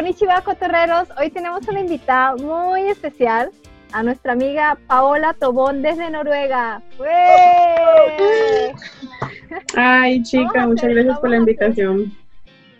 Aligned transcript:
Konnichiwa, 0.00 0.40
cotorreros. 0.40 1.08
Hoy 1.20 1.28
tenemos 1.28 1.68
una 1.68 1.80
invitada 1.80 2.34
muy 2.36 2.88
especial, 2.88 3.50
a 3.92 4.02
nuestra 4.02 4.32
amiga 4.32 4.78
Paola 4.86 5.34
Tobón 5.34 5.82
desde 5.82 6.08
Noruega. 6.08 6.80
Ay, 9.76 10.22
chica, 10.22 10.66
muchas 10.66 10.88
gracias 10.88 11.18
por 11.18 11.28
la 11.28 11.36
invitación. 11.36 12.16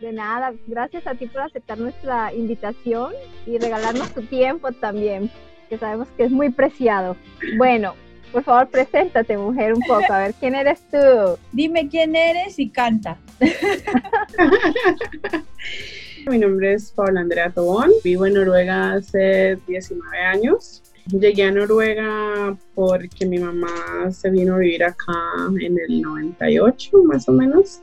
De 0.01 0.15
nada, 0.15 0.55
gracias 0.67 1.07
a 1.07 1.15
ti 1.15 1.27
por 1.27 1.43
aceptar 1.43 1.77
nuestra 1.77 2.33
invitación 2.33 3.13
y 3.47 3.59
regalarnos 3.59 4.15
tu 4.15 4.23
tiempo 4.23 4.73
también, 4.73 5.31
que 5.69 5.77
sabemos 5.77 6.09
que 6.17 6.25
es 6.25 6.31
muy 6.31 6.49
preciado. 6.49 7.19
Bueno, 7.59 7.97
por 8.33 8.45
favor, 8.45 8.67
preséntate, 8.69 9.37
mujer, 9.37 9.75
un 9.75 9.83
poco. 9.83 10.11
A 10.11 10.21
ver, 10.21 10.33
¿quién 10.41 10.55
eres 10.55 10.81
tú? 10.91 11.39
Dime 11.53 11.87
quién 11.91 12.17
eres 12.17 12.59
y 12.59 12.71
canta. 12.71 13.19
Mi 16.29 16.39
nombre 16.39 16.75
es 16.75 16.93
Paola 16.93 17.21
Andrea 17.21 17.51
Tobón, 17.51 17.91
vivo 18.05 18.27
en 18.27 18.35
Noruega 18.35 18.93
hace 18.93 19.57
19 19.67 20.19
años. 20.19 20.83
Llegué 21.07 21.45
a 21.45 21.51
Noruega 21.51 22.57
porque 22.75 23.27
mi 23.27 23.39
mamá 23.39 24.11
se 24.11 24.31
vino 24.31 24.55
a 24.55 24.59
vivir 24.59 24.85
acá 24.85 25.13
en 25.61 25.79
el 25.79 26.03
98, 26.03 27.03
más 27.05 27.29
o 27.29 27.33
menos. 27.33 27.81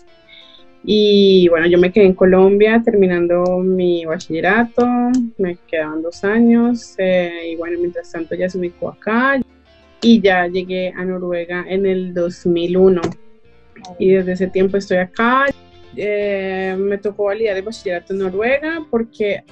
Y 0.83 1.47
bueno, 1.49 1.67
yo 1.67 1.77
me 1.77 1.91
quedé 1.91 2.05
en 2.05 2.13
Colombia 2.13 2.81
terminando 2.83 3.57
mi 3.59 4.05
bachillerato, 4.05 4.85
me 5.37 5.57
quedaban 5.67 6.01
dos 6.01 6.23
años 6.23 6.95
eh, 6.97 7.51
y 7.51 7.55
bueno, 7.55 7.79
mientras 7.79 8.11
tanto 8.11 8.35
ya 8.35 8.49
se 8.49 8.57
ubicó 8.59 8.89
acá 8.89 9.41
y 10.01 10.21
ya 10.21 10.47
llegué 10.47 10.93
a 10.95 11.03
Noruega 11.03 11.65
en 11.67 11.85
el 11.85 12.13
2001 12.13 13.01
y 13.99 14.11
desde 14.11 14.33
ese 14.33 14.47
tiempo 14.47 14.77
estoy 14.77 14.97
acá. 14.97 15.45
Eh, 15.97 16.75
me 16.77 16.99
tocó 16.99 17.25
validar 17.25 17.57
el 17.57 17.63
bachillerato 17.63 18.13
en 18.13 18.19
Noruega 18.19 18.85
porque 18.91 19.43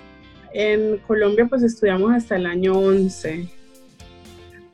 en 0.54 1.00
Colombia 1.00 1.48
pues 1.50 1.64
estudiamos 1.64 2.14
hasta 2.14 2.36
el 2.36 2.46
año 2.46 2.78
11. 2.78 3.50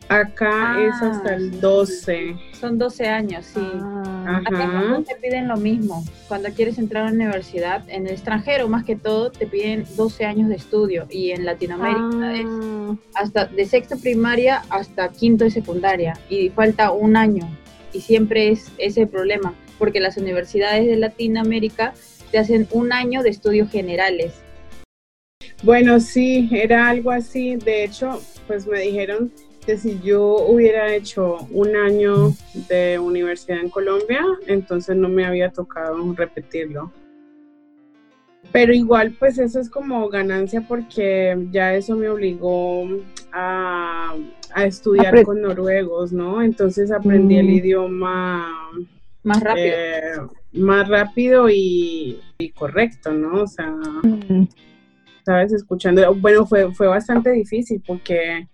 Acá 0.10 0.76
es 0.82 0.94
ah, 1.02 1.12
hasta 1.12 1.36
el 1.36 1.62
12. 1.62 2.36
Son 2.60 2.78
12 2.78 3.08
años, 3.08 3.46
sí. 3.46 3.62
Ah. 3.64 4.42
Acá 4.46 5.02
te 5.08 5.16
piden 5.16 5.48
lo 5.48 5.56
mismo. 5.56 6.04
Cuando 6.28 6.50
quieres 6.50 6.78
entrar 6.78 7.04
a 7.04 7.06
una 7.08 7.16
universidad, 7.16 7.90
en 7.90 8.06
el 8.08 8.12
extranjero 8.12 8.68
más 8.68 8.84
que 8.84 8.98
todo, 8.98 9.32
te 9.32 9.48
piden 9.48 9.86
12 9.96 10.26
años 10.26 10.50
de 10.50 10.56
estudio. 10.56 11.08
Y 11.10 11.32
en 11.32 11.46
Latinoamérica 11.46 12.36
es 12.36 12.46
ah. 12.46 12.96
hasta 13.16 13.46
de 13.46 13.66
sexta 13.66 13.96
primaria 13.96 14.64
hasta 14.70 15.08
quinto 15.08 15.46
de 15.46 15.52
secundaria. 15.52 16.20
Y 16.28 16.50
falta 16.50 16.92
un 16.92 17.16
año. 17.16 17.50
Y 17.94 18.02
siempre 18.02 18.52
es 18.52 18.70
ese 18.78 19.08
problema, 19.08 19.54
porque 19.82 20.00
las 20.00 20.16
universidades 20.16 20.86
de 20.86 20.96
Latinoamérica 20.96 21.96
te 22.30 22.38
hacen 22.38 22.68
un 22.70 22.94
año 22.94 23.24
de 23.24 23.32
estudios 23.32 23.72
generales. 23.72 24.32
Bueno, 25.64 26.00
sí, 26.00 26.48
era 26.52 26.88
algo 26.88 27.10
así. 27.10 27.56
De 27.56 27.86
hecho, 27.86 28.22
pues 28.46 28.68
me 28.68 28.80
dijeron 28.80 29.32
que 29.66 29.78
si 29.78 30.00
yo 30.02 30.46
hubiera 30.48 30.94
hecho 30.94 31.48
un 31.50 31.76
año 31.76 32.32
de 32.70 33.00
universidad 33.00 33.60
en 33.60 33.72
Colombia, 33.72 34.24
entonces 34.46 34.96
no 34.96 35.10
me 35.10 35.26
había 35.26 35.50
tocado 35.50 36.14
repetirlo. 36.14 36.94
Pero 38.52 38.76
igual, 38.76 39.16
pues 39.18 39.40
eso 39.40 39.60
es 39.60 39.68
como 39.68 40.08
ganancia 40.10 40.62
porque 40.62 41.36
ya 41.50 41.74
eso 41.74 41.96
me 41.96 42.08
obligó 42.08 42.88
a, 43.34 44.14
estudiar 44.58 45.24
con 45.24 45.42
noruegos, 45.42 46.14
¿no? 46.14 46.44
Entonces 46.44 46.92
aprendí 46.92 47.38
el 47.38 47.48
mm. 47.48 47.50
idioma 47.50 48.70
más 49.24 49.42
rápido. 49.42 49.68
Eh, 49.68 50.14
más 50.54 50.88
rápido 50.88 51.50
y, 51.50 52.20
correcto, 52.56 53.12
¿no? 53.14 53.44
O 53.44 53.48
sea, 53.48 53.72
mm. 53.72 54.48
sabes, 55.26 55.54
escuchando, 55.54 56.14
bueno, 56.16 56.46
fue, 56.46 56.74
fue 56.74 56.88
bastante 56.88 57.32
difícil 57.32 57.82
porque 57.86 58.48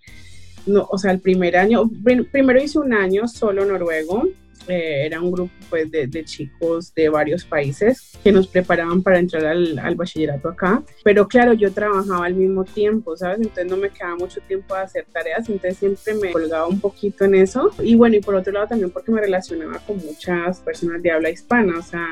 no, 0.66 0.88
o 0.90 0.98
sea, 0.98 1.12
el 1.12 1.22
primer 1.22 1.58
año, 1.58 1.90
primero 2.32 2.62
hice 2.62 2.80
un 2.80 2.94
año 2.94 3.28
solo 3.28 3.66
noruego, 3.66 4.28
eh, 4.68 5.06
era 5.06 5.22
un 5.22 5.32
grupo 5.32 5.52
pues, 5.70 5.90
de, 5.92 6.08
de, 6.08 6.24
chicos 6.26 6.94
de 6.94 7.10
varios 7.10 7.46
países 7.46 8.18
que 8.24 8.32
nos 8.32 8.48
preparaban 8.48 9.02
para 9.02 9.20
entrar 9.20 9.46
al, 9.46 9.78
al, 9.80 9.96
bachillerato 9.96 10.50
acá, 10.50 10.84
pero 11.04 11.28
claro, 11.28 11.54
yo 11.54 11.72
trabajaba 11.72 12.26
al 12.26 12.36
mismo 12.36 12.64
tiempo, 12.64 13.16
¿sabes? 13.16 13.40
Entonces 13.40 13.68
no 13.68 13.78
me 13.78 13.90
quedaba 13.90 14.16
mucho 14.16 14.42
tiempo 14.42 14.76
a 14.76 14.82
hacer 14.82 15.06
tareas, 15.12 15.48
entonces 15.50 15.78
siempre 15.78 16.14
me 16.16 16.32
colgaba 16.32 16.68
un 16.68 16.80
poquito 16.80 17.26
en 17.26 17.36
eso. 17.36 17.72
Y 17.80 17.96
bueno, 17.96 18.16
y 18.16 18.22
por 18.22 18.36
otro 18.36 18.54
lado 18.54 18.68
también 18.68 18.92
porque 18.92 19.12
me 19.12 19.22
relacionaba 19.22 19.80
con 19.80 19.98
muchas 19.98 20.60
personas 20.60 21.02
de 21.02 21.12
habla 21.12 21.30
hispana, 21.30 21.80
o 21.80 21.84
sea, 21.84 22.08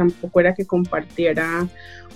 tampoco 0.00 0.40
era 0.40 0.54
que 0.54 0.64
compartiera 0.64 1.68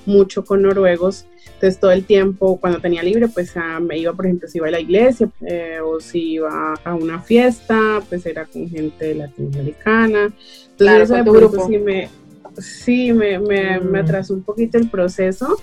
mucho 0.06 0.44
con 0.44 0.62
noruegos. 0.62 1.26
Entonces 1.54 1.78
todo 1.78 1.92
el 1.92 2.04
tiempo, 2.04 2.58
cuando 2.58 2.80
tenía 2.80 3.02
libre, 3.02 3.28
pues 3.28 3.52
ah, 3.56 3.78
me 3.80 3.98
iba, 3.98 4.12
por 4.14 4.24
ejemplo, 4.24 4.48
si 4.48 4.58
iba 4.58 4.68
a 4.68 4.70
la 4.70 4.80
iglesia 4.80 5.28
eh, 5.46 5.78
o 5.84 6.00
si 6.00 6.32
iba 6.32 6.74
a 6.82 6.94
una 6.94 7.20
fiesta, 7.20 8.02
pues 8.08 8.24
era 8.24 8.46
con 8.46 8.68
gente 8.68 9.14
latinoamericana. 9.14 10.32
Entonces 10.70 11.02
eso 11.02 11.14
de 11.14 11.22
grupo. 11.22 11.66
sí 11.66 11.78
me, 11.78 12.08
sí, 12.58 13.12
me, 13.12 13.38
me, 13.38 13.80
me, 13.80 14.00
mm. 14.00 14.04
atrasó 14.04 14.34
un 14.34 14.42
poquito 14.42 14.78
el 14.78 14.88
proceso. 14.88 15.56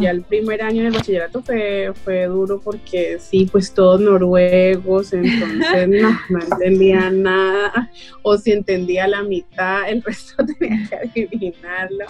Ya 0.00 0.10
el 0.10 0.22
primer 0.22 0.62
año 0.62 0.84
del 0.84 0.92
bachillerato 0.92 1.42
fue, 1.42 1.92
fue 2.04 2.24
duro 2.26 2.60
porque 2.60 3.18
sí, 3.18 3.48
pues 3.50 3.72
todos 3.72 4.00
noruegos, 4.00 5.12
entonces 5.12 5.88
no, 5.88 6.10
no 6.28 6.40
entendía 6.40 7.10
nada, 7.10 7.90
o 8.22 8.36
si 8.36 8.52
entendía 8.52 9.06
la 9.06 9.22
mitad, 9.22 9.88
el 9.88 10.02
resto 10.04 10.44
tenía 10.58 10.88
que 10.88 10.96
adivinarlo. 10.96 12.06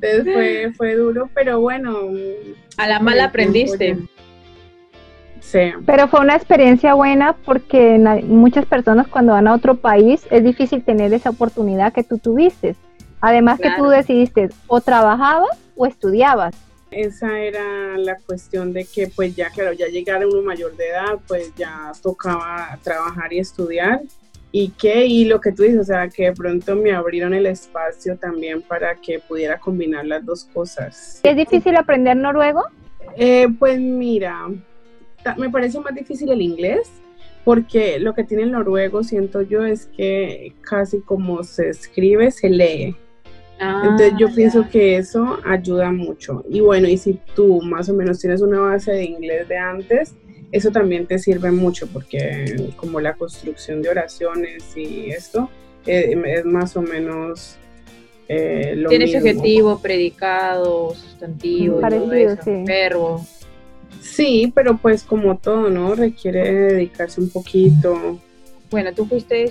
Entonces 0.00 0.34
fue, 0.34 0.72
fue 0.76 0.94
duro, 0.96 1.30
pero 1.34 1.60
bueno. 1.60 1.96
A 2.76 2.88
la 2.88 3.00
mala 3.00 3.24
aprendiste. 3.24 3.96
Sí. 5.40 5.72
Pero 5.86 6.08
fue 6.08 6.20
una 6.20 6.36
experiencia 6.36 6.94
buena 6.94 7.34
porque 7.44 7.98
muchas 8.26 8.66
personas 8.66 9.06
cuando 9.08 9.32
van 9.32 9.46
a 9.46 9.54
otro 9.54 9.76
país 9.76 10.26
es 10.30 10.42
difícil 10.42 10.82
tener 10.82 11.12
esa 11.12 11.30
oportunidad 11.30 11.92
que 11.92 12.02
tú 12.02 12.18
tuviste. 12.18 12.76
Además 13.20 13.58
que 13.58 13.70
tú 13.76 13.86
decidiste 13.86 14.50
o 14.66 14.80
trabajabas 14.80 15.48
o 15.76 15.86
estudiabas. 15.86 16.54
Esa 16.94 17.40
era 17.40 17.98
la 17.98 18.16
cuestión 18.16 18.72
de 18.72 18.84
que 18.84 19.08
pues 19.08 19.34
ya 19.34 19.50
claro, 19.50 19.72
ya 19.72 19.88
llegar 19.88 20.24
uno 20.26 20.42
mayor 20.42 20.76
de 20.76 20.88
edad, 20.88 21.18
pues 21.26 21.52
ya 21.56 21.92
tocaba 22.02 22.78
trabajar 22.82 23.32
y 23.32 23.38
estudiar 23.38 24.00
y 24.56 24.68
que, 24.68 25.04
y 25.04 25.24
lo 25.24 25.40
que 25.40 25.50
tú 25.50 25.64
dices, 25.64 25.80
o 25.80 25.84
sea, 25.84 26.08
que 26.08 26.26
de 26.26 26.32
pronto 26.32 26.76
me 26.76 26.92
abrieron 26.92 27.34
el 27.34 27.46
espacio 27.46 28.16
también 28.16 28.62
para 28.62 28.94
que 28.94 29.18
pudiera 29.18 29.58
combinar 29.58 30.06
las 30.06 30.24
dos 30.24 30.44
cosas. 30.44 31.18
¿Es 31.24 31.36
difícil 31.36 31.74
aprender 31.74 32.16
noruego? 32.16 32.62
Eh, 33.16 33.48
pues 33.58 33.80
mira, 33.80 34.46
me 35.36 35.50
parece 35.50 35.80
más 35.80 35.92
difícil 35.92 36.30
el 36.30 36.40
inglés, 36.40 36.88
porque 37.44 37.98
lo 37.98 38.14
que 38.14 38.22
tiene 38.22 38.44
el 38.44 38.52
noruego, 38.52 39.02
siento 39.02 39.42
yo, 39.42 39.64
es 39.64 39.86
que 39.86 40.54
casi 40.60 41.00
como 41.00 41.42
se 41.42 41.70
escribe, 41.70 42.30
se 42.30 42.48
lee. 42.48 42.96
Entonces 43.82 44.12
yo 44.18 44.28
ah, 44.28 44.32
pienso 44.34 44.68
que 44.68 44.96
eso 44.96 45.38
ayuda 45.44 45.90
mucho. 45.92 46.44
Y 46.48 46.60
bueno, 46.60 46.88
y 46.88 46.96
si 46.96 47.18
tú 47.34 47.60
más 47.62 47.88
o 47.88 47.94
menos 47.94 48.18
tienes 48.20 48.40
una 48.40 48.60
base 48.60 48.92
de 48.92 49.04
inglés 49.04 49.48
de 49.48 49.58
antes, 49.58 50.14
eso 50.52 50.70
también 50.70 51.06
te 51.06 51.18
sirve 51.18 51.50
mucho 51.50 51.86
porque 51.88 52.72
como 52.76 53.00
la 53.00 53.14
construcción 53.14 53.82
de 53.82 53.88
oraciones 53.88 54.76
y 54.76 55.10
esto 55.10 55.50
eh, 55.86 56.16
es 56.26 56.44
más 56.44 56.76
o 56.76 56.82
menos 56.82 57.56
eh, 58.28 58.74
lo 58.76 58.88
Tienes 58.88 59.14
objetivo, 59.14 59.78
predicado, 59.80 60.94
sustantivo, 60.94 61.80
verbo. 62.66 63.26
Sí, 64.00 64.52
pero 64.54 64.76
pues 64.76 65.02
como 65.02 65.36
todo, 65.38 65.70
¿no? 65.70 65.94
Requiere 65.94 66.50
dedicarse 66.50 67.20
un 67.20 67.28
poquito. 67.30 68.18
Bueno, 68.70 68.92
¿tú 68.94 69.06
fuiste 69.06 69.50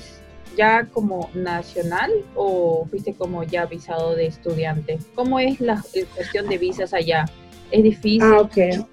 ya 0.56 0.88
como 0.91 1.30
nacional 1.34 2.12
o 2.36 2.86
fuiste 2.90 3.14
como 3.14 3.44
ya 3.44 3.66
visado 3.66 4.16
de 4.16 4.28
estudiante? 4.28 5.00
¿Cómo 5.16 5.39
es 5.39 5.60
la 5.62 5.81
cuestión 6.16 6.48
de 6.48 6.57
visas 6.57 6.94
allá? 6.94 7.25
¿Es 7.72 7.83
difícil? 7.83 8.24
Ah, 8.24 8.42
ok. 8.42 8.86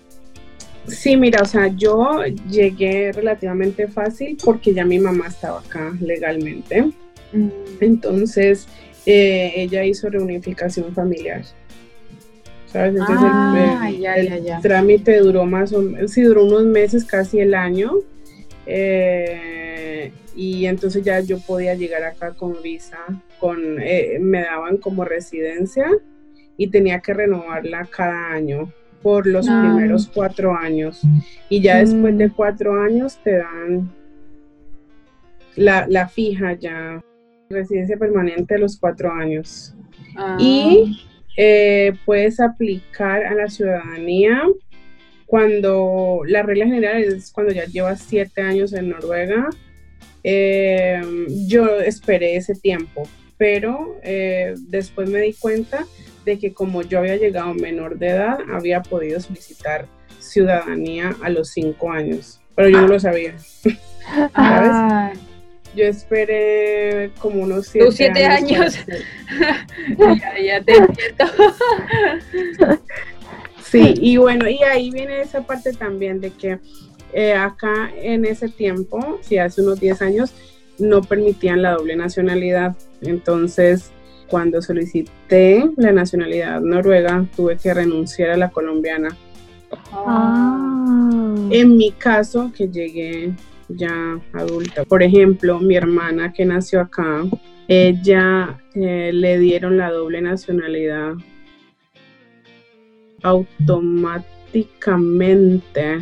Sí, 0.86 1.16
mira, 1.16 1.42
o 1.42 1.44
sea, 1.44 1.68
yo 1.68 2.24
llegué 2.48 3.12
relativamente 3.12 3.86
fácil 3.86 4.36
porque 4.42 4.72
ya 4.72 4.84
mi 4.84 4.98
mamá 4.98 5.28
estaba 5.28 5.60
acá 5.60 5.92
legalmente. 6.00 6.90
Mm. 7.32 7.48
Entonces, 7.80 8.66
eh, 9.06 9.52
ella 9.56 9.84
hizo 9.84 10.08
reunificación 10.08 10.94
familiar. 10.94 11.42
¿Sabes? 12.66 12.94
Entonces, 12.96 13.30
el, 13.88 14.50
ah, 14.50 14.60
trámite 14.62 15.18
duró 15.18 15.44
más 15.44 15.72
o 15.72 15.82
menos, 15.82 16.12
sí, 16.12 16.22
duró 16.22 16.44
unos 16.44 16.64
meses, 16.64 17.04
casi 17.04 17.40
el 17.40 17.54
año. 17.54 17.94
Eh, 18.66 20.12
y 20.40 20.64
entonces 20.64 21.04
ya 21.04 21.20
yo 21.20 21.38
podía 21.38 21.74
llegar 21.74 22.02
acá 22.02 22.32
con 22.32 22.62
visa, 22.62 22.96
con, 23.38 23.78
eh, 23.78 24.16
me 24.18 24.40
daban 24.40 24.78
como 24.78 25.04
residencia 25.04 25.86
y 26.56 26.68
tenía 26.68 27.00
que 27.00 27.12
renovarla 27.12 27.84
cada 27.84 28.32
año 28.32 28.72
por 29.02 29.26
los 29.26 29.44
primeros 29.44 30.08
cuatro 30.08 30.56
años 30.56 31.02
y 31.50 31.60
ya 31.60 31.76
después 31.76 32.16
de 32.16 32.28
mm. 32.28 32.32
cuatro 32.34 32.80
años 32.82 33.18
te 33.22 33.36
dan 33.36 33.92
la, 35.56 35.86
la 35.86 36.08
fija 36.08 36.54
ya, 36.54 37.04
residencia 37.50 37.98
permanente 37.98 38.54
de 38.54 38.60
los 38.60 38.78
cuatro 38.80 39.12
años. 39.12 39.74
Ah. 40.16 40.38
Y 40.40 41.06
eh, 41.36 41.92
puedes 42.06 42.40
aplicar 42.40 43.26
a 43.26 43.34
la 43.34 43.48
ciudadanía 43.50 44.42
cuando 45.26 46.22
la 46.26 46.42
regla 46.42 46.64
general 46.64 47.02
es 47.02 47.30
cuando 47.30 47.52
ya 47.52 47.66
llevas 47.66 48.00
siete 48.00 48.40
años 48.40 48.72
en 48.72 48.88
Noruega. 48.88 49.50
Eh, 50.22 51.00
yo 51.46 51.80
esperé 51.80 52.36
ese 52.36 52.54
tiempo, 52.54 53.08
pero 53.38 53.98
eh, 54.02 54.54
después 54.68 55.08
me 55.08 55.20
di 55.20 55.32
cuenta 55.32 55.86
de 56.24 56.38
que 56.38 56.52
como 56.52 56.82
yo 56.82 56.98
había 56.98 57.16
llegado 57.16 57.54
menor 57.54 57.98
de 57.98 58.08
edad, 58.08 58.38
había 58.52 58.82
podido 58.82 59.20
solicitar 59.20 59.86
ciudadanía 60.18 61.16
a 61.22 61.30
los 61.30 61.50
cinco 61.50 61.90
años, 61.90 62.40
pero 62.54 62.68
yo 62.68 62.82
no 62.82 62.88
lo 62.88 63.00
sabía. 63.00 63.34
Ah. 64.34 65.12
Yo 65.74 65.84
esperé 65.84 67.12
como 67.20 67.42
unos 67.42 67.68
siete, 67.68 67.86
Tus 67.86 67.94
siete 67.94 68.26
años. 68.26 68.76
ya, 69.98 70.42
ya 70.42 70.62
te 70.64 70.76
entiendo. 70.76 71.24
sí, 73.62 73.94
y 73.96 74.16
bueno, 74.16 74.48
y 74.48 74.62
ahí 74.64 74.90
viene 74.90 75.20
esa 75.20 75.42
parte 75.42 75.72
también 75.72 76.20
de 76.20 76.30
que 76.30 76.58
eh, 77.12 77.34
acá 77.34 77.90
en 77.96 78.24
ese 78.24 78.48
tiempo, 78.48 79.18
si 79.22 79.38
hace 79.38 79.62
unos 79.62 79.80
10 79.80 80.02
años, 80.02 80.32
no 80.78 81.02
permitían 81.02 81.62
la 81.62 81.72
doble 81.72 81.96
nacionalidad. 81.96 82.76
Entonces, 83.02 83.90
cuando 84.28 84.62
solicité 84.62 85.68
la 85.76 85.92
nacionalidad 85.92 86.60
noruega, 86.60 87.26
tuve 87.36 87.56
que 87.56 87.74
renunciar 87.74 88.30
a 88.30 88.36
la 88.36 88.50
colombiana. 88.50 89.16
Ah. 89.92 91.34
En 91.50 91.76
mi 91.76 91.92
caso, 91.92 92.50
que 92.56 92.68
llegué 92.68 93.34
ya 93.68 94.18
adulta. 94.32 94.84
Por 94.84 95.02
ejemplo, 95.02 95.60
mi 95.60 95.76
hermana 95.76 96.32
que 96.32 96.44
nació 96.44 96.80
acá, 96.80 97.24
ella 97.68 98.58
eh, 98.74 99.10
le 99.12 99.38
dieron 99.38 99.76
la 99.76 99.90
doble 99.90 100.20
nacionalidad 100.20 101.14
automáticamente. 103.22 105.98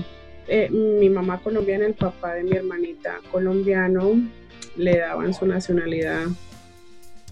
Eh, 0.49 0.71
mi 0.71 1.11
mamá 1.11 1.41
colombiana, 1.41 1.87
el 1.87 1.95
papá 1.95 2.35
de 2.35 2.43
mi 2.43 2.53
hermanita 2.53 3.19
colombiano, 3.31 4.13
le 4.77 4.99
daban 4.99 5.35
su 5.35 5.47
nacionalidad 5.47 6.27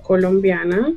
colombiana. 0.02 0.92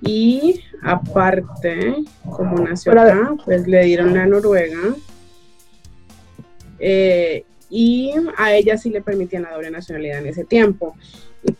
Y 0.00 0.60
aparte, 0.82 1.94
como 2.24 2.58
nació 2.58 2.92
acá, 2.92 3.36
pues 3.44 3.66
le 3.66 3.84
dieron 3.84 4.14
la 4.14 4.26
noruega. 4.26 4.94
Eh, 6.80 7.44
y 7.70 8.12
a 8.36 8.54
ella 8.54 8.76
sí 8.78 8.90
le 8.90 9.02
permitían 9.02 9.42
la 9.42 9.52
doble 9.52 9.70
nacionalidad 9.70 10.18
en 10.18 10.26
ese 10.26 10.44
tiempo. 10.44 10.96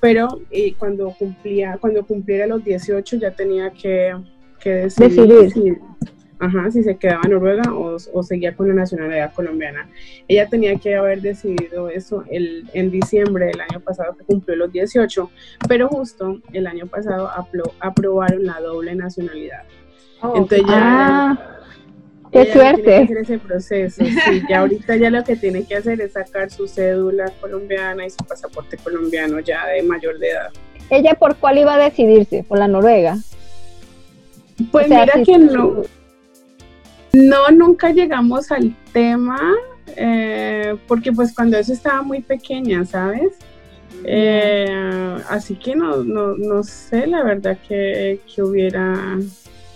Pero 0.00 0.40
eh, 0.50 0.74
cuando 0.78 1.14
cumplía, 1.18 1.78
cuando 1.80 2.04
cumpliera 2.06 2.46
los 2.46 2.64
18 2.64 3.16
ya 3.16 3.30
tenía 3.32 3.70
que, 3.70 4.16
decidir, 4.64 5.50
Si, 5.52 5.76
ajá, 6.38 6.70
si 6.70 6.82
se 6.82 6.96
quedaba 6.96 7.22
en 7.24 7.32
Noruega 7.32 7.72
o, 7.74 8.22
seguía 8.22 8.54
con 8.54 8.68
la 8.68 8.74
nacionalidad 8.74 9.32
colombiana. 9.34 9.88
Ella 10.26 10.48
tenía 10.48 10.76
que 10.76 10.94
haber 10.94 11.20
decidido 11.20 11.88
eso 11.88 12.24
el, 12.30 12.68
en 12.72 12.90
diciembre 12.90 13.46
del 13.46 13.60
año 13.60 13.80
pasado 13.80 14.16
que 14.16 14.24
cumplió 14.24 14.56
los 14.56 14.72
18, 14.72 15.30
pero 15.68 15.88
justo 15.88 16.40
el 16.52 16.66
año 16.66 16.86
pasado 16.86 17.30
aprobaron 17.80 18.44
la 18.44 18.60
doble 18.60 18.94
nacionalidad. 18.94 19.64
Oh, 20.20 20.36
Entonces 20.36 20.66
ya... 20.66 21.30
Ah. 21.30 21.54
Qué 22.30 22.52
suerte. 22.52 22.82
Tiene 22.82 23.06
que 23.06 23.12
hacer 23.12 23.18
ese 23.18 23.38
proceso. 23.38 24.04
Sí, 24.04 24.42
ya 24.50 24.60
ahorita 24.60 24.96
ya 24.96 25.08
lo 25.08 25.24
que 25.24 25.34
tiene 25.36 25.64
que 25.64 25.76
hacer 25.76 25.98
es 26.02 26.12
sacar 26.12 26.50
su 26.50 26.68
cédula 26.68 27.32
colombiana 27.40 28.04
y 28.04 28.10
su 28.10 28.18
pasaporte 28.18 28.76
colombiano 28.76 29.40
ya 29.40 29.66
de 29.66 29.82
mayor 29.82 30.18
de 30.18 30.32
edad. 30.32 30.50
¿Ella 30.90 31.14
por 31.14 31.36
cuál 31.36 31.56
iba 31.56 31.74
a 31.74 31.78
decidirse? 31.78 32.44
¿Por 32.44 32.58
la 32.58 32.68
Noruega? 32.68 33.16
Pues 34.70 34.88
mira 34.88 35.06
que 35.24 35.38
no. 35.38 35.82
No, 37.12 37.48
nunca 37.50 37.90
llegamos 37.90 38.50
al 38.52 38.74
tema, 38.92 39.54
eh, 39.96 40.76
porque 40.86 41.12
pues 41.12 41.34
cuando 41.34 41.56
eso 41.56 41.72
estaba 41.72 42.02
muy 42.02 42.20
pequeña, 42.20 42.84
¿sabes? 42.84 43.32
Eh, 44.04 45.16
así 45.28 45.56
que 45.56 45.74
no, 45.74 46.04
no, 46.04 46.36
no 46.36 46.62
sé 46.62 47.06
la 47.06 47.24
verdad 47.24 47.58
que, 47.66 48.20
que 48.32 48.42
hubiera 48.42 49.18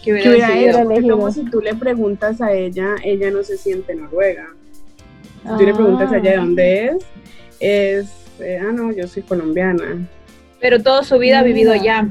que 0.02 0.12
hubiera, 0.12 0.84
como 1.02 1.30
si 1.30 1.44
tú 1.44 1.60
le 1.60 1.74
preguntas 1.74 2.40
a 2.40 2.52
ella, 2.52 2.96
ella 3.04 3.30
no 3.30 3.42
se 3.44 3.56
siente 3.56 3.94
noruega. 3.94 4.48
Si 5.42 5.48
tú 5.48 5.64
le 5.64 5.74
preguntas 5.74 6.12
a 6.12 6.18
ella 6.18 6.30
de 6.32 6.36
dónde 6.36 6.86
es, 6.86 6.96
es, 7.60 8.10
eh, 8.40 8.58
ah, 8.60 8.72
no, 8.72 8.92
yo 8.92 9.06
soy 9.06 9.22
colombiana. 9.22 10.08
Pero 10.60 10.82
toda 10.82 11.04
su 11.04 11.18
vida 11.18 11.38
ha 11.38 11.42
vivido 11.42 11.72
allá. 11.72 12.08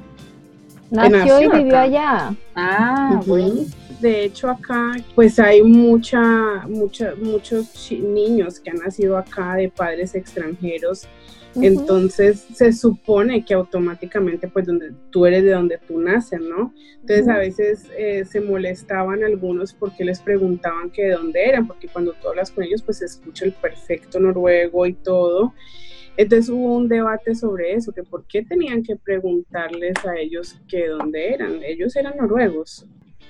Nació, 0.90 1.42
y 1.42 1.50
vivió 1.50 1.78
allá. 1.78 2.34
Ah, 2.56 3.22
bueno. 3.26 3.66
De 4.02 4.26
hecho, 4.26 4.50
acá, 4.50 4.94
pues 5.16 5.40
hay 5.40 5.62
mucha, 5.62 6.66
mucha, 6.68 7.14
muchos 7.16 7.92
niños 7.92 8.60
que 8.60 8.72
han 8.72 8.78
nacido 8.78 9.18
acá 9.18 9.56
de 9.56 9.70
padres 9.70 10.16
extranjeros 10.16 11.08
entonces 11.56 12.48
se 12.54 12.72
supone 12.72 13.44
que 13.44 13.54
automáticamente 13.54 14.48
pues 14.48 14.66
donde 14.66 14.94
tú 15.10 15.26
eres 15.26 15.44
de 15.44 15.52
donde 15.52 15.78
tú 15.80 16.00
naces, 16.00 16.40
¿no? 16.40 16.74
Entonces 17.02 17.28
a 17.28 17.38
veces 17.38 17.90
eh, 17.98 18.24
se 18.26 18.40
molestaban 18.40 19.24
algunos 19.24 19.74
porque 19.74 20.06
les 20.06 20.22
preguntaban 20.22 20.92
que 20.92 21.04
de 21.04 21.14
dónde 21.14 21.44
eran, 21.44 21.68
porque 21.68 21.88
cuando 21.88 22.14
tú 22.14 22.30
hablas 22.30 22.52
con 22.52 22.64
ellos 22.64 22.82
pues 22.82 23.00
se 23.00 23.06
escucha 23.06 23.46
el 23.46 23.54
perfecto 23.54 24.20
noruego 24.20 24.86
y 24.86 24.94
todo. 24.94 25.54
Entonces 26.16 26.50
hubo 26.50 26.76
un 26.76 26.88
debate 26.88 27.36
sobre 27.36 27.74
eso, 27.74 27.92
que 27.92 28.04
por 28.04 28.26
qué 28.28 28.44
tenían 28.44 28.84
que 28.84 28.96
preguntarles 28.96 29.96
a 30.06 30.18
ellos 30.18 30.60
que 30.68 30.80
de 30.80 30.88
dónde 30.90 31.34
eran. 31.34 31.64
Ellos 31.64 31.96
eran 31.96 32.18
noruegos, 32.18 32.86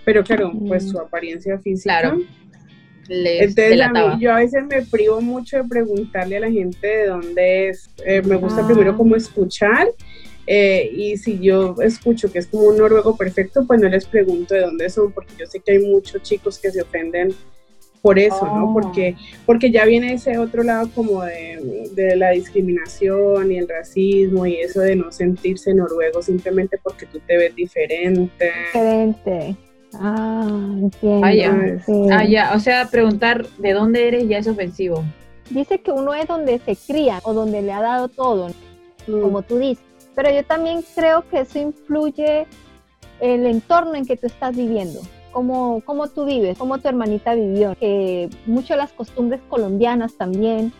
pero 0.05 0.23
claro, 0.23 0.51
pues 0.67 0.89
su 0.89 0.99
apariencia 0.99 1.57
física... 1.59 1.99
Claro 1.99 2.21
entonces, 3.11 4.19
yo 4.19 4.33
a 4.33 4.37
veces 4.37 4.63
me 4.67 4.81
privo 4.83 5.21
mucho 5.21 5.57
de 5.57 5.63
preguntarle 5.65 6.37
a 6.37 6.41
la 6.41 6.51
gente 6.51 6.87
de 6.87 7.07
dónde 7.07 7.69
es. 7.69 7.89
Eh, 8.05 8.21
me 8.21 8.35
gusta 8.35 8.65
primero 8.65 8.91
ah. 8.91 8.97
como 8.97 9.15
escuchar. 9.15 9.87
Eh, 10.47 10.91
y 10.93 11.17
si 11.17 11.39
yo 11.39 11.75
escucho 11.81 12.31
que 12.31 12.39
es 12.39 12.47
como 12.47 12.63
un 12.63 12.77
noruego 12.77 13.15
perfecto, 13.15 13.65
pues 13.67 13.79
no 13.79 13.89
les 13.89 14.05
pregunto 14.05 14.53
de 14.53 14.61
dónde 14.61 14.89
son, 14.89 15.11
porque 15.11 15.33
yo 15.37 15.45
sé 15.45 15.59
que 15.59 15.73
hay 15.73 15.79
muchos 15.79 16.21
chicos 16.23 16.57
que 16.57 16.71
se 16.71 16.81
ofenden 16.81 17.33
por 18.01 18.17
eso, 18.17 18.43
¿no? 18.45 18.71
Oh. 18.71 18.73
Porque, 18.73 19.15
porque 19.45 19.69
ya 19.69 19.85
viene 19.85 20.13
ese 20.13 20.37
otro 20.39 20.63
lado 20.63 20.89
como 20.95 21.23
de, 21.23 21.89
de, 21.93 22.15
la 22.15 22.31
discriminación 22.31 23.51
y 23.51 23.59
el 23.59 23.69
racismo 23.69 24.47
y 24.47 24.55
eso 24.55 24.81
de 24.81 24.95
no 24.95 25.11
sentirse 25.11 25.73
noruego 25.73 26.21
simplemente 26.23 26.79
porque 26.83 27.05
tú 27.05 27.19
te 27.27 27.37
ves 27.37 27.55
diferente. 27.55 28.51
Diferente. 28.73 29.55
Ah, 29.99 30.47
entiendo. 30.47 31.27
Ah, 32.11 32.23
ya. 32.23 32.53
O 32.55 32.59
sea, 32.59 32.89
preguntar 32.89 33.45
de 33.57 33.73
dónde 33.73 34.07
eres 34.07 34.27
ya 34.27 34.37
es 34.37 34.47
ofensivo. 34.47 35.03
Dice 35.49 35.81
que 35.81 35.91
uno 35.91 36.13
es 36.13 36.27
donde 36.27 36.59
se 36.59 36.75
cría 36.75 37.19
o 37.23 37.33
donde 37.33 37.61
le 37.61 37.73
ha 37.73 37.81
dado 37.81 38.07
todo, 38.07 38.49
mm. 39.07 39.21
como 39.21 39.41
tú 39.41 39.57
dices. 39.57 39.83
Pero 40.15 40.31
yo 40.31 40.43
también 40.45 40.83
creo 40.95 41.27
que 41.29 41.41
eso 41.41 41.59
influye 41.59 42.45
el 43.19 43.45
entorno 43.45 43.95
en 43.95 44.05
que 44.05 44.17
tú 44.17 44.27
estás 44.27 44.55
viviendo. 44.55 45.01
Cómo, 45.31 45.81
cómo 45.85 46.07
tú 46.07 46.25
vives, 46.25 46.57
cómo 46.57 46.79
tu 46.79 46.89
hermanita 46.89 47.35
vivió, 47.35 47.75
que 47.75 48.29
mucho 48.45 48.75
las 48.75 48.91
costumbres 48.91 49.39
colombianas 49.49 50.15
también, 50.15 50.73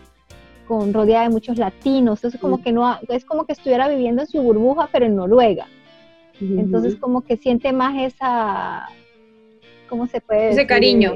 con 0.68 0.92
rodeada 0.92 1.24
de 1.24 1.30
muchos 1.30 1.56
latinos, 1.56 2.22
es 2.24 2.36
como 2.38 2.58
mm. 2.58 2.62
que 2.62 2.72
no, 2.72 2.98
es 3.08 3.24
como 3.24 3.44
que 3.46 3.52
estuviera 3.52 3.88
viviendo 3.88 4.22
en 4.22 4.28
su 4.28 4.42
burbuja, 4.42 4.88
pero 4.92 5.06
en 5.06 5.16
Noruega. 5.16 5.66
Entonces 6.40 6.96
como 6.96 7.20
que 7.20 7.36
siente 7.36 7.72
más 7.72 7.94
esa, 8.02 8.88
¿cómo 9.92 10.06
se 10.06 10.22
puede 10.22 10.48
Ese 10.48 10.66
cariño. 10.66 11.12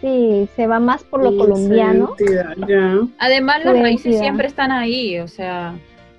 Sí, 0.00 0.48
se 0.54 0.68
va 0.68 0.78
más 0.78 1.02
por 1.02 1.20
lo 1.20 1.36
colombiano. 1.36 2.14
Además, 3.18 3.64
las 3.64 3.76
raíces 3.76 4.20
siempre 4.20 4.46
están 4.46 4.70
ahí, 4.70 5.18
o 5.18 5.26
sea, 5.26 5.76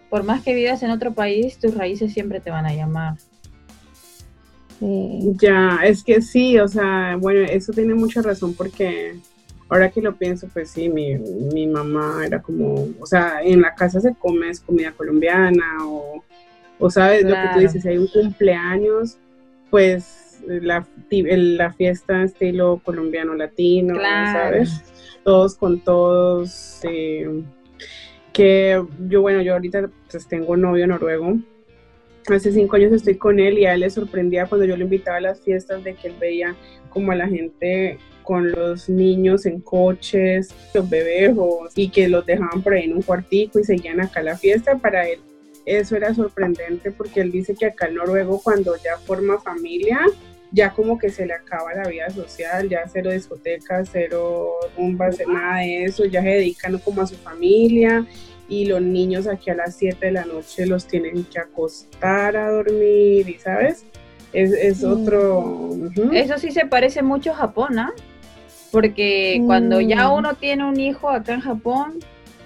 por 0.09 0.23
más 0.23 0.43
que 0.43 0.53
vivas 0.53 0.83
en 0.83 0.91
otro 0.91 1.13
país, 1.13 1.57
tus 1.57 1.73
raíces 1.73 2.11
siempre 2.11 2.41
te 2.41 2.51
van 2.51 2.65
a 2.65 2.73
llamar. 2.73 3.15
Ya, 5.39 5.79
es 5.85 6.03
que 6.03 6.21
sí, 6.21 6.59
o 6.59 6.67
sea, 6.67 7.15
bueno, 7.17 7.39
eso 7.49 7.71
tiene 7.71 7.93
mucha 7.93 8.21
razón 8.21 8.53
porque 8.53 9.15
ahora 9.69 9.89
que 9.89 10.01
lo 10.01 10.13
pienso, 10.17 10.49
pues 10.51 10.69
sí, 10.69 10.89
mi, 10.89 11.15
mi 11.15 11.65
mamá 11.65 12.23
era 12.25 12.41
como, 12.41 12.89
o 12.99 13.05
sea, 13.05 13.41
en 13.41 13.61
la 13.61 13.73
casa 13.73 14.01
se 14.01 14.13
come 14.15 14.49
es 14.49 14.59
comida 14.59 14.91
colombiana 14.91 15.77
o, 15.85 16.21
o 16.77 16.89
sabes 16.89 17.23
lo 17.23 17.33
que 17.33 17.49
tú 17.53 17.59
dices, 17.59 17.83
si 17.83 17.87
hay 17.87 17.97
un 17.97 18.07
cumpleaños, 18.07 19.17
pues 19.69 20.22
la, 20.47 20.87
la 21.09 21.73
fiesta 21.73 22.23
estilo 22.23 22.81
colombiano 22.83 23.33
latino, 23.35 23.95
¿sabes? 23.95 24.83
Todos 25.23 25.55
con 25.55 25.79
todos. 25.79 26.79
Eh, 26.83 27.43
que 28.31 28.83
yo, 29.07 29.21
bueno, 29.21 29.41
yo 29.41 29.53
ahorita 29.53 29.89
pues 30.09 30.27
tengo 30.27 30.53
un 30.53 30.61
novio 30.61 30.87
noruego. 30.87 31.37
Hace 32.27 32.51
cinco 32.51 32.77
años 32.77 32.91
estoy 32.93 33.15
con 33.15 33.39
él 33.39 33.59
y 33.59 33.65
a 33.65 33.73
él 33.73 33.81
le 33.81 33.89
sorprendía 33.89 34.45
cuando 34.45 34.65
yo 34.65 34.77
lo 34.77 34.83
invitaba 34.83 35.17
a 35.17 35.21
las 35.21 35.41
fiestas 35.41 35.83
de 35.83 35.93
que 35.93 36.07
él 36.07 36.15
veía 36.19 36.55
como 36.89 37.11
a 37.11 37.15
la 37.15 37.27
gente 37.27 37.99
con 38.23 38.51
los 38.51 38.87
niños 38.87 39.45
en 39.45 39.59
coches, 39.59 40.55
los 40.73 40.89
bebejos 40.89 41.73
y 41.75 41.89
que 41.89 42.07
los 42.07 42.25
dejaban 42.25 42.61
por 42.61 42.73
ahí 42.73 42.85
en 42.85 42.93
un 42.93 43.01
cuartico 43.01 43.59
y 43.59 43.65
seguían 43.65 43.99
acá 43.99 44.23
la 44.23 44.37
fiesta. 44.37 44.77
Para 44.77 45.07
él 45.07 45.19
eso 45.65 45.95
era 45.95 46.13
sorprendente 46.13 46.91
porque 46.91 47.21
él 47.21 47.31
dice 47.31 47.55
que 47.55 47.67
acá 47.67 47.87
en 47.87 47.95
Noruego 47.95 48.41
cuando 48.41 48.75
ya 48.77 48.97
forma 48.97 49.39
familia, 49.39 50.01
ya 50.53 50.71
como 50.71 50.99
que 50.99 51.09
se 51.09 51.25
le 51.25 51.33
acaba 51.33 51.73
la 51.73 51.89
vida 51.89 52.09
social, 52.11 52.69
ya 52.69 52.83
cero 52.87 53.11
discotecas, 53.11 53.89
cero 53.91 54.51
rumbas, 54.77 55.17
nada 55.27 55.57
de 55.61 55.85
eso, 55.85 56.05
ya 56.05 56.21
se 56.21 56.29
dedican 56.29 56.77
como 56.77 57.01
a 57.01 57.07
su 57.07 57.15
familia 57.15 58.05
y 58.47 58.65
los 58.65 58.81
niños 58.81 59.27
aquí 59.27 59.49
a 59.49 59.55
las 59.55 59.75
7 59.75 60.05
de 60.05 60.11
la 60.11 60.25
noche 60.25 60.67
los 60.67 60.85
tienen 60.87 61.23
que 61.23 61.39
acostar 61.39 62.37
a 62.37 62.51
dormir 62.51 63.27
y 63.27 63.39
sabes, 63.39 63.83
es, 64.31 64.83
mm. 64.83 64.91
otro... 64.91 65.69
Eso 66.11 66.37
sí 66.37 66.51
se 66.51 66.67
parece 66.67 67.01
mucho 67.01 67.31
a 67.31 67.35
Japón, 67.35 67.79
¿ah? 67.79 67.91
Porque 68.71 69.41
cuando 69.45 69.81
ya 69.81 70.09
mm. 70.09 70.13
uno 70.13 70.33
tiene 70.35 70.65
un 70.65 70.79
hijo 70.79 71.09
acá 71.09 71.33
en 71.33 71.41
Japón, 71.41 71.99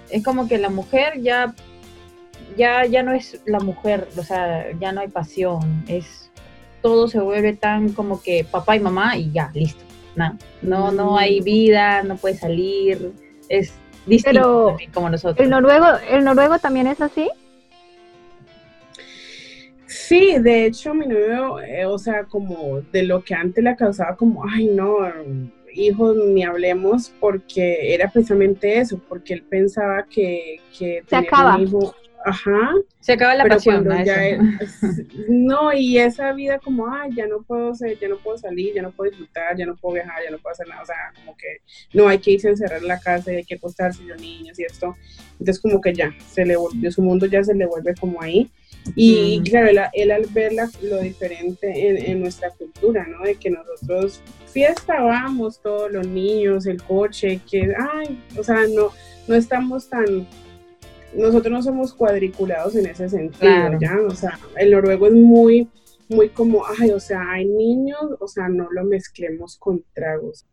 es 0.08 0.24
como 0.24 0.48
que 0.48 0.56
la 0.56 0.70
mujer 0.70 1.20
ya, 1.20 1.54
ya, 2.56 2.86
ya 2.86 3.02
no 3.02 3.12
es 3.12 3.42
la 3.44 3.60
mujer, 3.60 4.08
o 4.16 4.22
sea, 4.22 4.66
ya 4.80 4.92
no 4.92 5.02
hay 5.02 5.08
pasión, 5.08 5.84
es 5.88 6.27
todo 6.82 7.08
se 7.08 7.20
vuelve 7.20 7.54
tan 7.54 7.92
como 7.92 8.22
que 8.22 8.44
papá 8.44 8.76
y 8.76 8.80
mamá 8.80 9.16
y 9.16 9.30
ya, 9.32 9.50
listo. 9.54 9.82
No, 10.16 10.36
no, 10.62 10.90
no 10.90 11.16
hay 11.16 11.40
mm. 11.40 11.44
vida, 11.44 12.02
no 12.02 12.16
puede 12.16 12.34
salir, 12.34 13.12
es 13.48 13.74
distinto 14.06 14.76
como 14.92 15.10
nosotros. 15.10 15.44
¿El 15.44 15.50
noruego, 15.50 15.86
¿El 16.10 16.24
noruego 16.24 16.58
también 16.58 16.86
es 16.86 17.00
así? 17.00 17.30
Sí, 19.86 20.36
de 20.38 20.66
hecho 20.66 20.92
mi 20.94 21.06
novio, 21.06 21.60
eh, 21.60 21.86
o 21.86 21.98
sea, 21.98 22.24
como 22.24 22.80
de 22.92 23.02
lo 23.02 23.22
que 23.22 23.34
antes 23.34 23.62
le 23.62 23.76
causaba 23.76 24.16
como, 24.16 24.44
ay 24.44 24.66
no, 24.66 24.98
hijos 25.72 26.16
ni 26.28 26.44
hablemos, 26.44 27.12
porque 27.20 27.94
era 27.94 28.10
precisamente 28.10 28.78
eso, 28.78 29.00
porque 29.08 29.34
él 29.34 29.42
pensaba 29.42 30.04
que, 30.04 30.60
que 30.78 31.02
se 31.06 31.16
acaba. 31.16 31.58
Ajá. 32.24 32.74
Se 33.00 33.12
acaba 33.12 33.34
la 33.34 33.44
pasión. 33.44 33.86
no, 35.28 35.72
y 35.72 35.98
esa 35.98 36.32
vida 36.32 36.58
como, 36.58 36.92
ay, 36.92 37.10
ya 37.14 37.26
no 37.26 37.42
puedo 37.42 37.74
ser, 37.74 37.98
ya 37.98 38.08
no 38.08 38.18
puedo 38.18 38.36
salir, 38.38 38.74
ya 38.74 38.82
no 38.82 38.90
puedo 38.90 39.10
disfrutar, 39.10 39.56
ya 39.56 39.66
no 39.66 39.76
puedo 39.76 39.94
viajar, 39.94 40.22
ya 40.24 40.30
no 40.30 40.38
puedo 40.38 40.52
hacer 40.52 40.68
nada, 40.68 40.82
o 40.82 40.86
sea, 40.86 40.96
como 41.14 41.36
que 41.36 41.46
no 41.94 42.08
hay 42.08 42.18
que 42.18 42.32
irse 42.32 42.48
a 42.48 42.50
encerrar 42.50 42.82
en 42.82 42.88
la 42.88 43.00
casa 43.00 43.32
y 43.32 43.36
hay 43.36 43.44
que 43.44 43.54
acostarse 43.54 44.02
los 44.04 44.20
niños 44.20 44.58
y 44.58 44.64
esto. 44.64 44.96
Entonces 45.32 45.60
como 45.60 45.80
que 45.80 45.94
ya, 45.94 46.12
se 46.28 46.44
le 46.44 46.56
volvió, 46.56 46.90
su 46.90 47.02
mundo 47.02 47.26
ya 47.26 47.42
se 47.42 47.54
le 47.54 47.66
vuelve 47.66 47.94
como 47.94 48.20
ahí. 48.20 48.50
Y 48.94 49.42
claro, 49.42 49.68
él, 49.92 50.10
al 50.10 50.26
ver 50.26 50.52
lo 50.82 51.00
diferente 51.00 51.88
en, 51.88 51.96
en, 51.98 52.20
nuestra 52.20 52.50
cultura, 52.50 53.06
¿no? 53.06 53.22
De 53.22 53.34
que 53.34 53.50
nosotros 53.50 54.22
fiesta 54.46 55.02
vamos 55.02 55.60
todos 55.60 55.92
los 55.92 56.06
niños, 56.06 56.66
el 56.66 56.82
coche, 56.82 57.40
que, 57.50 57.74
ay, 57.78 58.18
o 58.36 58.42
sea, 58.42 58.66
no, 58.74 58.90
no 59.26 59.34
estamos 59.34 59.88
tan 59.90 60.26
nosotros 61.14 61.52
no 61.52 61.62
somos 61.62 61.94
cuadriculados 61.94 62.74
en 62.76 62.86
ese 62.86 63.08
sentido, 63.08 63.78
¿ya? 63.80 63.96
O 64.06 64.14
sea, 64.14 64.38
el 64.56 64.70
noruego 64.70 65.06
es 65.06 65.14
muy, 65.14 65.68
muy 66.08 66.28
como, 66.28 66.62
ay, 66.78 66.90
o 66.90 67.00
sea, 67.00 67.22
hay 67.30 67.46
niños, 67.46 68.02
o 68.20 68.28
sea, 68.28 68.48
no 68.48 68.68
lo 68.70 68.84
mezclemos 68.84 69.56
con 69.58 69.84
tragos. 69.94 70.46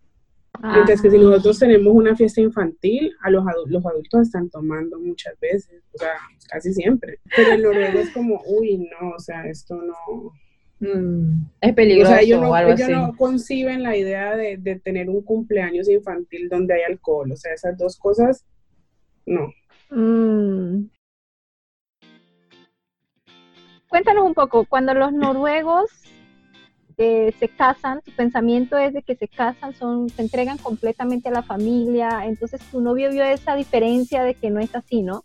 Mientras 0.62 1.02
que 1.02 1.12
si 1.12 1.18
nosotros 1.18 1.60
tenemos 1.60 1.94
una 1.94 2.16
fiesta 2.16 2.40
infantil, 2.40 3.14
a 3.22 3.30
los, 3.30 3.44
los 3.68 3.86
adultos 3.86 4.22
están 4.22 4.50
tomando 4.50 5.00
muchas 5.00 5.38
veces, 5.40 5.84
o 5.94 5.98
sea, 5.98 6.14
casi 6.50 6.74
siempre. 6.74 7.20
Pero 7.36 7.52
el 7.54 7.62
noruego 7.62 8.00
es 8.00 8.10
como, 8.12 8.42
uy, 8.48 8.78
no, 8.78 9.10
o 9.10 9.20
sea, 9.20 9.46
esto 9.48 9.76
no... 9.76 10.32
Mm, 10.80 11.46
es 11.62 11.74
peligroso. 11.74 12.12
O 12.12 12.14
sea, 12.14 12.24
ellos 12.24 12.42
no, 12.42 12.58
ellos 12.58 12.90
no 12.90 13.16
conciben 13.18 13.84
la 13.84 13.98
idea 13.98 14.36
de, 14.36 14.58
de 14.58 14.80
tener 14.80 15.10
un 15.10 15.22
cumpleaños 15.22 15.90
infantil 15.90 16.48
donde 16.50 16.76
hay 16.76 16.82
alcohol, 16.84 17.32
o 17.32 17.36
sea, 17.36 17.54
esas 17.54 17.78
dos 17.78 17.98
cosas, 17.98 18.46
no. 19.26 19.52
Mm. 19.90 20.90
Cuéntanos 23.88 24.26
un 24.26 24.34
poco, 24.34 24.66
cuando 24.66 24.94
los 24.94 25.14
noruegos 25.14 25.90
eh, 26.98 27.34
se 27.40 27.50
casan, 27.50 28.02
su 28.04 28.12
pensamiento 28.12 28.78
es 28.78 28.94
de 28.94 29.02
que 29.02 29.16
se 29.16 29.28
casan, 29.28 29.74
son, 29.74 30.10
se 30.10 30.22
entregan 30.22 30.58
completamente 30.58 31.30
a 31.30 31.34
la 31.34 31.44
familia, 31.44 32.26
entonces 32.26 32.62
tu 32.72 32.82
novio 32.82 33.12
vio 33.12 33.24
esa 33.24 33.56
diferencia 33.56 34.24
de 34.24 34.34
que 34.34 34.50
no 34.50 34.60
es 34.60 34.74
así, 34.76 35.02
¿no? 35.02 35.24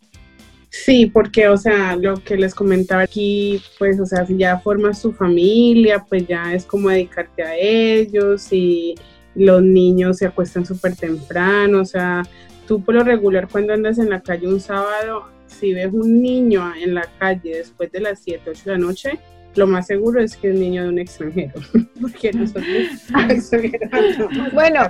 Sí, 0.69 1.05
porque, 1.05 1.49
o 1.49 1.57
sea, 1.57 1.97
lo 1.97 2.15
que 2.15 2.37
les 2.37 2.55
comentaba 2.55 3.01
aquí, 3.01 3.61
pues, 3.77 3.99
o 3.99 4.05
sea, 4.05 4.25
si 4.25 4.37
ya 4.37 4.57
formas 4.59 5.01
tu 5.01 5.11
familia, 5.11 6.05
pues 6.07 6.25
ya 6.27 6.53
es 6.53 6.65
como 6.65 6.87
dedicarte 6.89 7.43
a 7.43 7.57
ellos 7.57 8.47
y 8.53 8.95
los 9.35 9.61
niños 9.63 10.17
se 10.17 10.27
acuestan 10.27 10.65
súper 10.65 10.95
temprano, 10.95 11.81
o 11.81 11.85
sea, 11.85 12.23
tú 12.67 12.83
por 12.83 12.95
lo 12.95 13.03
regular 13.03 13.47
cuando 13.49 13.73
andas 13.73 13.97
en 13.99 14.09
la 14.09 14.21
calle 14.21 14.47
un 14.47 14.59
sábado, 14.59 15.25
si 15.47 15.73
ves 15.73 15.91
un 15.91 16.21
niño 16.21 16.73
en 16.75 16.93
la 16.93 17.07
calle 17.19 17.57
después 17.57 17.91
de 17.91 18.01
las 18.01 18.19
7, 18.19 18.49
8 18.49 18.61
de 18.65 18.71
la 18.71 18.77
noche, 18.77 19.19
lo 19.55 19.67
más 19.67 19.87
seguro 19.87 20.21
es 20.21 20.37
que 20.37 20.49
es 20.49 20.55
niño 20.55 20.83
de 20.83 20.89
un 20.89 20.99
extranjero, 20.99 21.53
porque 22.01 22.31
nosotros 22.31 22.65
Bueno, 24.53 24.81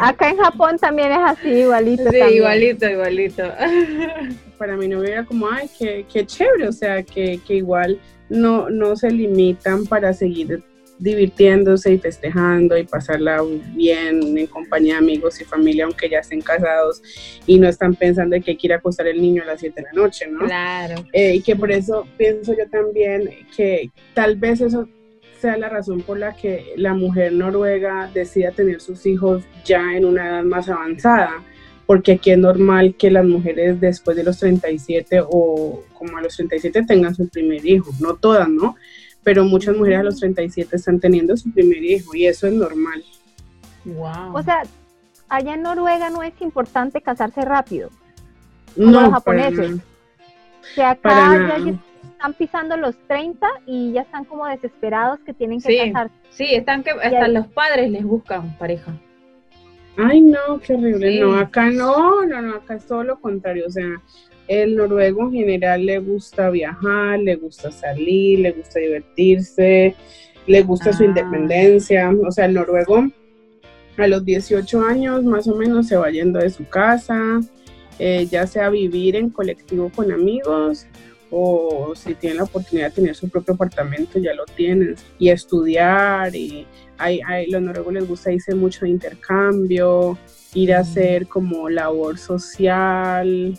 acá 0.00 0.30
en 0.30 0.38
Japón 0.38 0.76
también 0.78 1.12
es 1.12 1.18
así, 1.18 1.48
igualito. 1.48 2.10
Sí, 2.10 2.18
igualito, 2.34 2.88
igualito. 2.88 3.44
Para 4.58 4.76
mí 4.76 4.88
no 4.88 5.02
era 5.04 5.24
como, 5.24 5.48
ay, 5.48 5.68
qué, 5.78 6.04
qué 6.12 6.26
chévere, 6.26 6.68
o 6.68 6.72
sea, 6.72 7.02
que, 7.02 7.40
que 7.46 7.54
igual 7.56 8.00
no, 8.28 8.68
no 8.70 8.96
se 8.96 9.10
limitan 9.10 9.86
para 9.86 10.12
seguir 10.12 10.62
divirtiéndose 10.98 11.92
y 11.92 11.98
festejando 11.98 12.76
y 12.76 12.84
pasarla 12.84 13.42
bien 13.74 14.36
en 14.36 14.46
compañía 14.46 14.94
de 14.94 14.98
amigos 14.98 15.40
y 15.40 15.44
familia, 15.44 15.84
aunque 15.84 16.08
ya 16.08 16.18
estén 16.18 16.40
casados 16.40 17.02
y 17.46 17.58
no 17.58 17.68
están 17.68 17.94
pensando 17.94 18.36
en 18.36 18.42
que 18.42 18.56
quiere 18.56 18.74
acostar 18.74 19.06
el 19.06 19.20
niño 19.20 19.42
a 19.42 19.46
las 19.46 19.60
7 19.60 19.80
de 19.80 19.86
la 19.86 19.92
noche, 19.92 20.26
¿no? 20.28 20.40
Claro. 20.46 21.04
Eh, 21.12 21.36
y 21.36 21.42
que 21.42 21.56
por 21.56 21.70
eso 21.70 22.06
pienso 22.16 22.52
yo 22.52 22.68
también 22.70 23.30
que 23.56 23.90
tal 24.14 24.36
vez 24.36 24.60
eso 24.60 24.88
sea 25.40 25.56
la 25.56 25.68
razón 25.68 26.02
por 26.02 26.18
la 26.18 26.34
que 26.34 26.72
la 26.76 26.94
mujer 26.94 27.32
noruega 27.32 28.10
decida 28.12 28.50
tener 28.50 28.80
sus 28.80 29.06
hijos 29.06 29.44
ya 29.64 29.96
en 29.96 30.04
una 30.04 30.28
edad 30.28 30.42
más 30.42 30.68
avanzada, 30.68 31.44
porque 31.86 32.12
aquí 32.12 32.32
es 32.32 32.38
normal 32.38 32.96
que 32.98 33.10
las 33.10 33.24
mujeres 33.24 33.80
después 33.80 34.16
de 34.16 34.24
los 34.24 34.38
37 34.38 35.20
o 35.22 35.84
como 35.94 36.18
a 36.18 36.22
los 36.22 36.36
37 36.36 36.84
tengan 36.86 37.14
su 37.14 37.28
primer 37.28 37.64
hijo, 37.64 37.90
no 38.00 38.16
todas, 38.16 38.48
¿no? 38.48 38.76
Pero 39.22 39.44
muchas 39.44 39.76
mujeres 39.76 40.00
a 40.00 40.02
los 40.04 40.20
37 40.20 40.76
están 40.76 41.00
teniendo 41.00 41.36
su 41.36 41.52
primer 41.52 41.82
hijo 41.82 42.14
y 42.14 42.26
eso 42.26 42.46
es 42.46 42.52
normal. 42.52 43.04
Wow. 43.84 44.34
O 44.36 44.42
sea, 44.42 44.62
allá 45.28 45.54
en 45.54 45.62
Noruega 45.62 46.10
no 46.10 46.22
es 46.22 46.32
importante 46.40 47.00
casarse 47.00 47.42
rápido, 47.42 47.90
como 48.74 48.90
no, 48.90 49.00
los 49.02 49.10
japoneses. 49.10 49.76
O 49.76 50.74
sea, 50.74 50.90
acá 50.90 51.58
ya 51.58 51.78
están 52.12 52.34
pisando 52.34 52.76
los 52.76 52.96
30 53.06 53.46
y 53.66 53.92
ya 53.92 54.02
están 54.02 54.24
como 54.24 54.46
desesperados 54.46 55.20
que 55.20 55.32
tienen 55.32 55.60
que 55.60 55.92
casarse. 55.92 56.14
Sí, 56.30 56.54
están 56.54 56.82
que 56.82 56.90
hasta 56.90 57.28
los 57.28 57.46
padres 57.48 57.90
les 57.90 58.04
buscan 58.04 58.56
pareja. 58.58 58.92
Ay, 59.96 60.20
no, 60.20 60.60
qué 60.60 60.74
horrible. 60.74 61.20
No, 61.20 61.36
acá 61.36 61.70
no, 61.70 62.24
no, 62.24 62.40
no, 62.40 62.56
acá 62.56 62.74
es 62.74 62.86
todo 62.86 63.02
lo 63.02 63.20
contrario. 63.20 63.64
O 63.66 63.70
sea, 63.70 64.00
el 64.48 64.76
noruego 64.76 65.24
en 65.24 65.32
general 65.32 65.86
le 65.86 65.98
gusta 65.98 66.50
viajar, 66.50 67.20
le 67.20 67.36
gusta 67.36 67.70
salir, 67.70 68.40
le 68.40 68.52
gusta 68.52 68.80
divertirse, 68.80 69.94
le 70.46 70.62
gusta 70.62 70.92
su 70.92 71.04
ah. 71.04 71.06
independencia. 71.06 72.10
O 72.26 72.32
sea, 72.32 72.46
el 72.46 72.54
noruego 72.54 73.06
a 73.98 74.06
los 74.06 74.24
18 74.24 74.82
años 74.82 75.22
más 75.24 75.46
o 75.48 75.54
menos 75.54 75.86
se 75.86 75.96
va 75.96 76.10
yendo 76.10 76.38
de 76.38 76.50
su 76.50 76.66
casa, 76.68 77.40
eh, 77.98 78.26
ya 78.30 78.46
sea 78.46 78.70
vivir 78.70 79.16
en 79.16 79.30
colectivo 79.30 79.90
con 79.94 80.10
amigos 80.12 80.86
o 81.30 81.92
si 81.94 82.14
tiene 82.14 82.36
la 82.36 82.44
oportunidad 82.44 82.88
de 82.88 82.94
tener 82.94 83.14
su 83.14 83.28
propio 83.28 83.54
apartamento, 83.54 84.18
ya 84.18 84.32
lo 84.34 84.46
tienen, 84.46 84.94
y 85.18 85.28
estudiar, 85.28 86.34
y 86.34 86.66
hay, 86.96 87.20
hay, 87.26 87.50
los 87.50 87.60
noruegos 87.60 87.92
les 87.92 88.08
gusta 88.08 88.32
irse 88.32 88.54
mucho 88.54 88.86
de 88.86 88.92
intercambio, 88.92 90.16
ir 90.54 90.72
a 90.72 90.80
hacer 90.80 91.26
como 91.26 91.68
labor 91.68 92.16
social, 92.16 93.58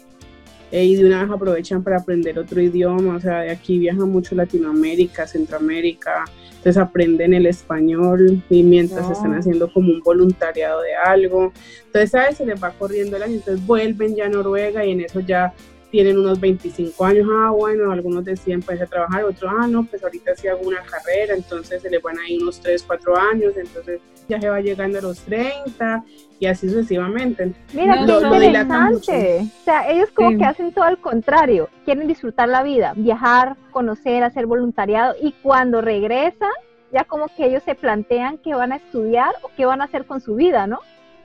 eh, 0.72 0.86
y 0.86 0.96
de 0.96 1.06
una 1.06 1.24
vez 1.24 1.32
aprovechan 1.32 1.84
para 1.84 1.98
aprender 1.98 2.38
otro 2.38 2.62
idioma, 2.62 3.16
o 3.16 3.20
sea, 3.20 3.42
de 3.42 3.52
aquí 3.52 3.80
viajan 3.80 4.10
mucho 4.10 4.36
Latinoamérica, 4.36 5.26
Centroamérica, 5.26 6.26
entonces 6.50 6.78
aprenden 6.78 7.34
el 7.34 7.46
español 7.46 8.44
y 8.50 8.64
mientras 8.64 9.10
están 9.10 9.34
haciendo 9.34 9.72
como 9.72 9.92
un 9.92 10.02
voluntariado 10.02 10.82
de 10.82 10.96
algo, 10.96 11.54
entonces, 11.86 12.12
¿sabes? 12.12 12.38
Se 12.38 12.46
les 12.46 12.62
va 12.62 12.72
corriendo 12.72 13.18
el 13.18 13.24
año, 13.24 13.36
entonces 13.36 13.66
vuelven 13.66 14.16
ya 14.16 14.26
a 14.26 14.30
Noruega 14.30 14.86
y 14.86 14.92
en 14.92 15.02
eso 15.02 15.22
ya 15.22 15.54
tienen 15.92 16.18
unos 16.18 16.40
25 16.40 17.04
años, 17.04 17.28
ah, 17.32 17.52
bueno, 17.52 17.92
algunos 17.92 18.24
deciden 18.24 18.62
pues 18.62 18.82
a 18.82 18.86
trabajar, 18.86 19.24
otros, 19.24 19.52
ah, 19.56 19.68
no, 19.68 19.84
pues 19.86 20.04
ahorita 20.04 20.36
sí 20.36 20.48
hago 20.48 20.62
una 20.62 20.82
carrera, 20.84 21.34
entonces 21.36 21.82
se 21.82 21.90
les 21.90 22.02
van 22.02 22.18
a 22.20 22.30
ir 22.30 22.42
unos 22.42 22.60
3, 22.60 22.84
4 22.84 23.18
años, 23.18 23.58
entonces 23.58 24.00
ya 24.28 24.40
se 24.40 24.50
va 24.50 24.62
llegando 24.62 25.00
a 25.00 25.02
los 25.02 25.20
30 25.22 26.04
y 26.40 26.46
así 26.46 26.70
sucesivamente. 26.70 27.54
Mira, 27.74 28.06
qué 28.06 28.14
interesante. 28.14 29.40
O 29.62 29.64
sea, 29.66 29.90
ellos 29.90 30.10
como 30.14 30.38
que 30.38 30.46
hacen 30.46 30.72
todo 30.72 30.86
al 30.86 31.00
contrario, 31.00 31.70
quieren 31.84 32.08
disfrutar 32.08 32.48
la 32.48 32.64
vida, 32.64 32.94
viajar, 32.96 33.58
conocer, 33.72 34.24
hacer 34.24 34.46
voluntariado 34.46 35.16
y 35.22 35.34
cuando 35.44 35.82
regresan, 35.82 36.52
ya 36.92 37.04
como 37.04 37.28
que 37.36 37.48
ellos 37.48 37.64
se 37.64 37.76
plantean 37.76 38.38
qué 38.38 38.54
van 38.54 38.72
a 38.72 38.78
estudiar 38.78 39.34
o 39.42 39.50
qué 39.58 39.66
van 39.66 39.82
a 39.82 39.86
hacer 39.86 40.06
con 40.06 40.22
su 40.22 40.36
vida, 40.36 40.68
¿no? 40.68 40.80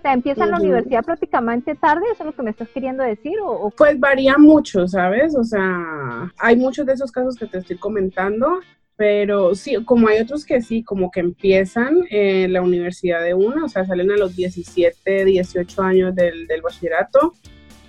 Sea, 0.04 0.12
¿empiezan 0.12 0.50
la 0.50 0.58
universidad 0.58 1.02
prácticamente 1.02 1.74
tarde? 1.74 2.02
¿Eso 2.12 2.24
es 2.24 2.26
lo 2.26 2.32
que 2.34 2.42
me 2.42 2.50
estás 2.50 2.68
queriendo 2.68 3.02
decir? 3.02 3.36
O, 3.42 3.70
Pues 3.70 3.98
varía 3.98 4.36
mucho, 4.36 4.86
¿sabes? 4.86 5.34
O 5.34 5.42
sea, 5.42 6.30
hay 6.38 6.56
muchos 6.56 6.84
de 6.84 6.92
esos 6.92 7.10
casos 7.10 7.36
que 7.36 7.46
te 7.46 7.58
estoy 7.58 7.78
comentando, 7.78 8.60
pero 8.96 9.54
sí, 9.54 9.82
como 9.84 10.08
hay 10.08 10.20
otros 10.20 10.44
que 10.44 10.60
sí, 10.60 10.82
como 10.82 11.10
que 11.10 11.20
empiezan 11.20 12.04
en 12.10 12.52
la 12.52 12.60
universidad 12.60 13.22
de 13.22 13.32
una, 13.32 13.64
o 13.64 13.68
sea, 13.68 13.86
salen 13.86 14.10
a 14.10 14.18
los 14.18 14.36
17, 14.36 15.24
18 15.24 15.82
años 15.82 16.14
del, 16.14 16.46
del 16.46 16.60
bachillerato. 16.60 17.32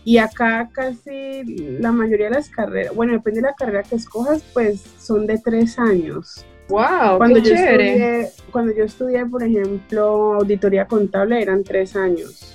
Y 0.06 0.20
acá 0.20 0.70
casi 0.72 1.44
la 1.80 1.92
mayoría 1.92 2.30
de 2.30 2.36
las 2.36 2.50
carreras, 2.50 2.96
bueno, 2.96 3.14
depende 3.14 3.42
de 3.42 3.48
la 3.48 3.56
carrera 3.56 3.84
que 3.84 3.96
escojas, 3.96 4.44
pues 4.54 4.82
son 5.00 5.28
de 5.28 5.38
tres 5.40 5.78
años. 5.80 6.46
¡Wow! 6.70 7.18
Cuando 7.18 7.42
qué 7.42 7.50
yo 7.50 7.56
chévere. 7.56 7.90
estudié, 8.22 8.30
cuando 8.52 8.74
yo 8.74 8.84
estudié, 8.86 9.26
por 9.26 9.44
ejemplo, 9.44 10.34
auditoría 10.36 10.86
contable, 10.88 11.42
eran 11.42 11.64
tres 11.64 11.96
años. 11.96 12.52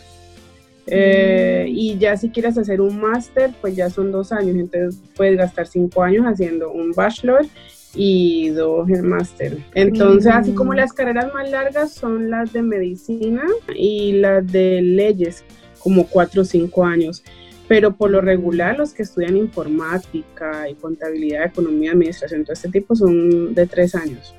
Eh, 0.87 1.67
Mm. 1.69 1.73
y 1.77 1.99
ya 1.99 2.17
si 2.17 2.31
quieres 2.31 2.59
hacer 2.59 2.81
un 2.81 3.01
máster, 3.01 3.53
pues 3.61 3.77
ya 3.77 3.89
son 3.91 4.11
dos 4.11 4.33
años. 4.33 4.57
Entonces 4.57 5.01
puedes 5.15 5.37
gastar 5.37 5.67
cinco 5.69 6.03
años 6.03 6.25
haciendo 6.27 6.73
un 6.73 6.93
bachelor 6.93 7.47
y 7.95 8.49
dos 8.51 8.89
el 8.91 9.03
máster. 9.05 9.59
Entonces, 9.75 10.33
así 10.33 10.53
como 10.53 10.73
Mm. 10.73 10.77
las 10.77 10.93
carreras 10.93 11.33
más 11.33 11.49
largas 11.51 11.93
son 11.93 12.31
las 12.31 12.53
de 12.53 12.63
medicina 12.63 13.45
y 13.77 14.13
las 14.13 14.45
de 14.51 14.81
leyes, 14.83 15.45
como 15.79 16.07
cuatro 16.07 16.43
o 16.43 16.45
cinco 16.45 16.85
años. 16.85 17.23
Pero 17.71 17.93
por 17.95 18.11
lo 18.11 18.21
regular, 18.21 18.77
los 18.77 18.93
que 18.93 19.05
estudian 19.05 19.37
informática 19.37 20.69
y 20.69 20.75
contabilidad, 20.75 21.45
economía, 21.45 21.93
administración, 21.93 22.43
todo 22.43 22.55
este 22.55 22.69
tipo 22.69 22.97
son 22.97 23.55
de 23.55 23.65
tres 23.65 23.95
años. 23.95 24.35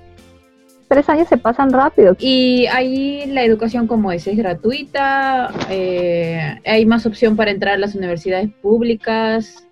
Tres 0.89 1.07
años 1.07 1.29
se 1.29 1.37
pasan 1.37 1.71
rápido. 1.71 2.17
Y 2.19 2.65
ahí 2.67 3.23
la 3.27 3.45
educación 3.45 3.87
como 3.87 4.11
es, 4.11 4.27
es 4.27 4.35
gratuita, 4.35 5.49
eh, 5.69 6.59
hay 6.65 6.85
más 6.85 7.05
opción 7.05 7.37
para 7.37 7.51
entrar 7.51 7.75
a 7.75 7.77
las 7.77 7.95
universidades 7.95 8.49
públicas 8.61 9.65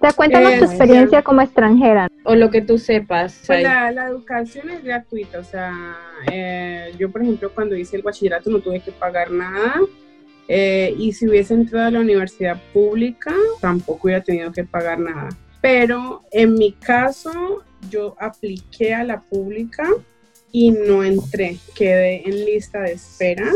O 0.00 0.04
sea, 0.04 0.12
cuéntanos 0.14 0.52
Eh, 0.52 0.58
tu 0.60 0.64
experiencia 0.64 1.22
como 1.22 1.42
extranjera. 1.42 2.08
o 2.24 2.34
lo 2.34 2.48
que 2.50 2.62
tú 2.62 2.78
sepas. 2.78 3.42
Pues 3.46 3.62
la, 3.62 3.90
la 3.92 4.06
educación 4.08 4.70
es 4.70 4.82
gratuita, 4.82 5.40
o 5.40 5.44
sea, 5.44 5.74
eh, 6.32 6.90
yo 6.98 7.10
por 7.12 7.20
ejemplo 7.20 7.50
cuando 7.54 7.76
hice 7.76 7.96
el 7.98 8.02
bachillerato 8.02 8.48
no 8.48 8.60
tuve 8.60 8.80
que 8.80 8.92
pagar 8.92 9.30
nada 9.30 9.74
eh, 10.48 10.94
y 10.98 11.12
si 11.12 11.28
hubiese 11.28 11.54
entrado 11.54 11.86
a 11.86 11.90
la 11.90 12.00
universidad 12.00 12.60
pública 12.72 13.34
tampoco 13.60 14.06
hubiera 14.06 14.22
tenido 14.22 14.52
que 14.52 14.64
pagar 14.64 14.98
nada. 14.98 15.28
Pero 15.60 16.22
en 16.32 16.54
mi 16.54 16.72
caso 16.72 17.62
yo 17.88 18.16
apliqué 18.18 18.94
a 18.94 19.04
la 19.04 19.20
pública 19.20 19.88
y 20.50 20.70
no 20.70 21.04
entré, 21.04 21.58
quedé 21.74 22.28
en 22.28 22.44
lista 22.44 22.80
de 22.80 22.92
espera 22.92 23.50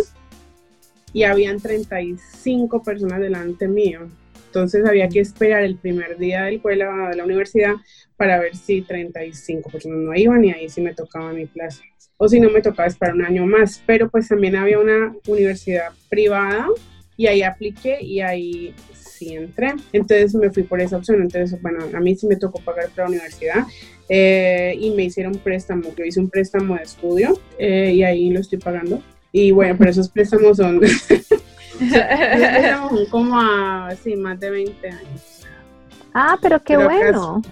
y 1.12 1.24
habían 1.24 1.60
35 1.60 2.82
personas 2.82 3.20
delante 3.20 3.68
mío. 3.68 4.08
Entonces 4.56 4.86
había 4.86 5.06
que 5.10 5.20
esperar 5.20 5.64
el 5.64 5.76
primer 5.76 6.16
día 6.16 6.44
del 6.44 6.62
de 6.62 6.76
la, 6.76 7.10
de 7.10 7.16
la 7.16 7.24
universidad 7.24 7.74
para 8.16 8.40
ver 8.40 8.56
si 8.56 8.80
35 8.80 9.68
personas 9.68 9.98
no 9.98 10.14
iban 10.14 10.42
y 10.46 10.50
ahí 10.50 10.70
sí 10.70 10.80
me 10.80 10.94
tocaba 10.94 11.30
mi 11.34 11.44
plaza. 11.44 11.82
O 12.16 12.26
si 12.26 12.40
no, 12.40 12.48
me 12.48 12.62
tocaba 12.62 12.88
esperar 12.88 13.16
un 13.16 13.26
año 13.26 13.44
más. 13.44 13.82
Pero 13.86 14.08
pues 14.08 14.28
también 14.28 14.56
había 14.56 14.78
una 14.78 15.14
universidad 15.26 15.90
privada 16.08 16.68
y 17.18 17.26
ahí 17.26 17.42
apliqué 17.42 17.98
y 18.00 18.22
ahí 18.22 18.74
sí 18.94 19.34
entré. 19.34 19.74
Entonces 19.92 20.34
me 20.34 20.50
fui 20.50 20.62
por 20.62 20.80
esa 20.80 20.96
opción. 20.96 21.20
Entonces, 21.20 21.60
bueno, 21.60 21.80
a 21.92 22.00
mí 22.00 22.16
sí 22.16 22.26
me 22.26 22.36
tocó 22.36 22.58
pagar 22.60 22.88
para 22.96 23.10
la 23.10 23.16
universidad 23.16 23.66
eh, 24.08 24.74
y 24.80 24.88
me 24.92 25.04
hicieron 25.04 25.34
préstamo. 25.34 25.94
Yo 25.94 26.02
hice 26.02 26.18
un 26.18 26.30
préstamo 26.30 26.76
de 26.76 26.82
estudio 26.82 27.38
eh, 27.58 27.92
y 27.94 28.02
ahí 28.04 28.30
lo 28.30 28.40
estoy 28.40 28.58
pagando. 28.58 29.02
Y 29.32 29.50
bueno, 29.50 29.76
pero 29.76 29.90
esos 29.90 30.08
préstamos 30.08 30.56
son, 30.56 30.80
como 33.10 33.40
a, 33.40 33.94
sí, 34.02 34.16
más 34.16 34.38
de 34.40 34.50
20 34.50 34.88
años. 34.88 35.46
Ah, 36.14 36.38
pero 36.40 36.62
qué 36.62 36.76
Pero 36.76 36.88
bueno. 36.88 37.42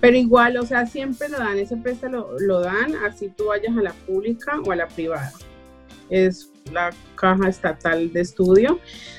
Pero 0.00 0.16
igual, 0.16 0.56
o 0.56 0.64
sea, 0.64 0.86
siempre 0.86 1.28
lo 1.28 1.38
dan, 1.38 1.58
ese 1.58 1.76
préstamo 1.76 2.16
lo, 2.16 2.38
lo 2.38 2.60
dan 2.60 2.94
así 3.04 3.28
tú 3.28 3.46
vayas 3.46 3.76
a 3.76 3.82
la 3.82 3.92
pública 3.92 4.60
o 4.64 4.70
a 4.70 4.76
la 4.76 4.86
privada. 4.86 5.32
Es 6.08 6.50
la 6.72 6.90
caja 7.16 7.48
estatal 7.48 8.12
de 8.12 8.20
estudio. 8.20 8.78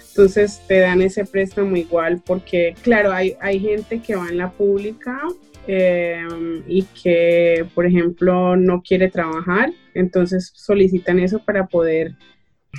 Entonces 0.10 0.62
te 0.68 0.80
dan 0.80 1.02
ese 1.02 1.26
préstamo 1.26 1.76
igual 1.76 2.22
porque, 2.26 2.76
claro, 2.82 3.12
hay, 3.12 3.36
hay 3.42 3.60
gente 3.60 4.02
que 4.02 4.16
va 4.16 4.28
en 4.28 4.38
la 4.38 4.52
pública 4.52 5.22
eh, 5.68 6.28
y 6.68 6.84
que, 6.84 7.66
por 7.76 7.86
ejemplo, 7.86 8.56
no 8.56 8.82
quiere 8.82 9.10
trabajar. 9.10 9.72
Entonces 9.94 10.52
solicitan 10.56 11.20
eso 11.20 11.40
para 11.40 11.68
poder 11.68 12.16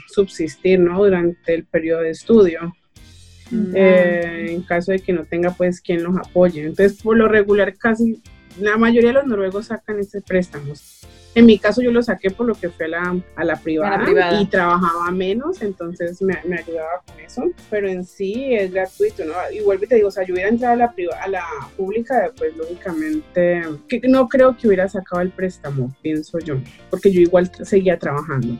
subsistir, 0.09 0.79
¿no? 0.81 0.99
Durante 1.05 1.55
el 1.55 1.65
periodo 1.65 2.03
de 2.03 2.11
estudio. 2.11 2.75
Eh, 3.75 4.47
en 4.51 4.63
caso 4.63 4.93
de 4.93 5.01
que 5.01 5.13
no 5.13 5.25
tenga 5.25 5.51
pues 5.51 5.81
quien 5.81 6.05
los 6.05 6.17
apoye. 6.17 6.63
Entonces, 6.63 7.03
por 7.03 7.17
lo 7.17 7.27
regular, 7.27 7.75
casi 7.77 8.23
la 8.61 8.77
mayoría 8.77 9.09
de 9.09 9.15
los 9.15 9.27
noruegos 9.27 9.67
sacan 9.67 9.99
ese 9.99 10.21
préstamo. 10.21 10.73
En 11.35 11.47
mi 11.47 11.59
caso 11.61 11.81
yo 11.81 11.93
lo 11.93 12.03
saqué 12.03 12.31
por 12.31 12.47
lo 12.47 12.55
que 12.57 12.69
fue 12.71 12.87
a 12.87 12.89
la, 12.89 13.23
a 13.37 13.45
la, 13.45 13.55
privada, 13.57 13.95
A 13.95 13.99
la 13.99 14.05
privada. 14.05 14.41
y 14.41 14.47
trabajaba 14.47 15.11
menos, 15.13 15.63
entonces 15.63 16.21
me, 16.23 16.37
me 16.45 16.59
ayudaba 16.59 17.03
con 17.07 17.21
eso, 17.21 17.45
pero 17.71 17.89
en 17.89 18.05
sí 18.05 18.53
es 18.55 18.73
gratuito, 18.73 19.25
¿no? 19.25 19.33
Y 19.53 19.61
vuelvo 19.63 19.85
y 19.85 19.87
te 19.87 19.95
digo, 19.95 20.09
o 20.09 20.11
sea, 20.11 20.25
yo 20.25 20.35
hubiera 20.35 20.49
entrado 20.49 20.75
a 20.75 20.77
la, 20.77 20.93
priva- 20.93 21.21
a 21.23 21.29
la 21.29 21.45
pública, 21.77 22.33
pues 22.37 22.57
lógicamente, 22.57 23.63
que 23.89 24.01
no 24.09 24.29
creo 24.29 24.57
que 24.57 24.67
hubiera 24.67 24.89
sacado 24.89 25.23
el 25.23 25.31
préstamo, 25.31 25.95
pienso 26.03 26.39
yo, 26.41 26.57
porque 26.91 27.13
yo 27.13 27.21
igual 27.21 27.49
seguía 27.63 27.97
trabajando. 27.97 28.59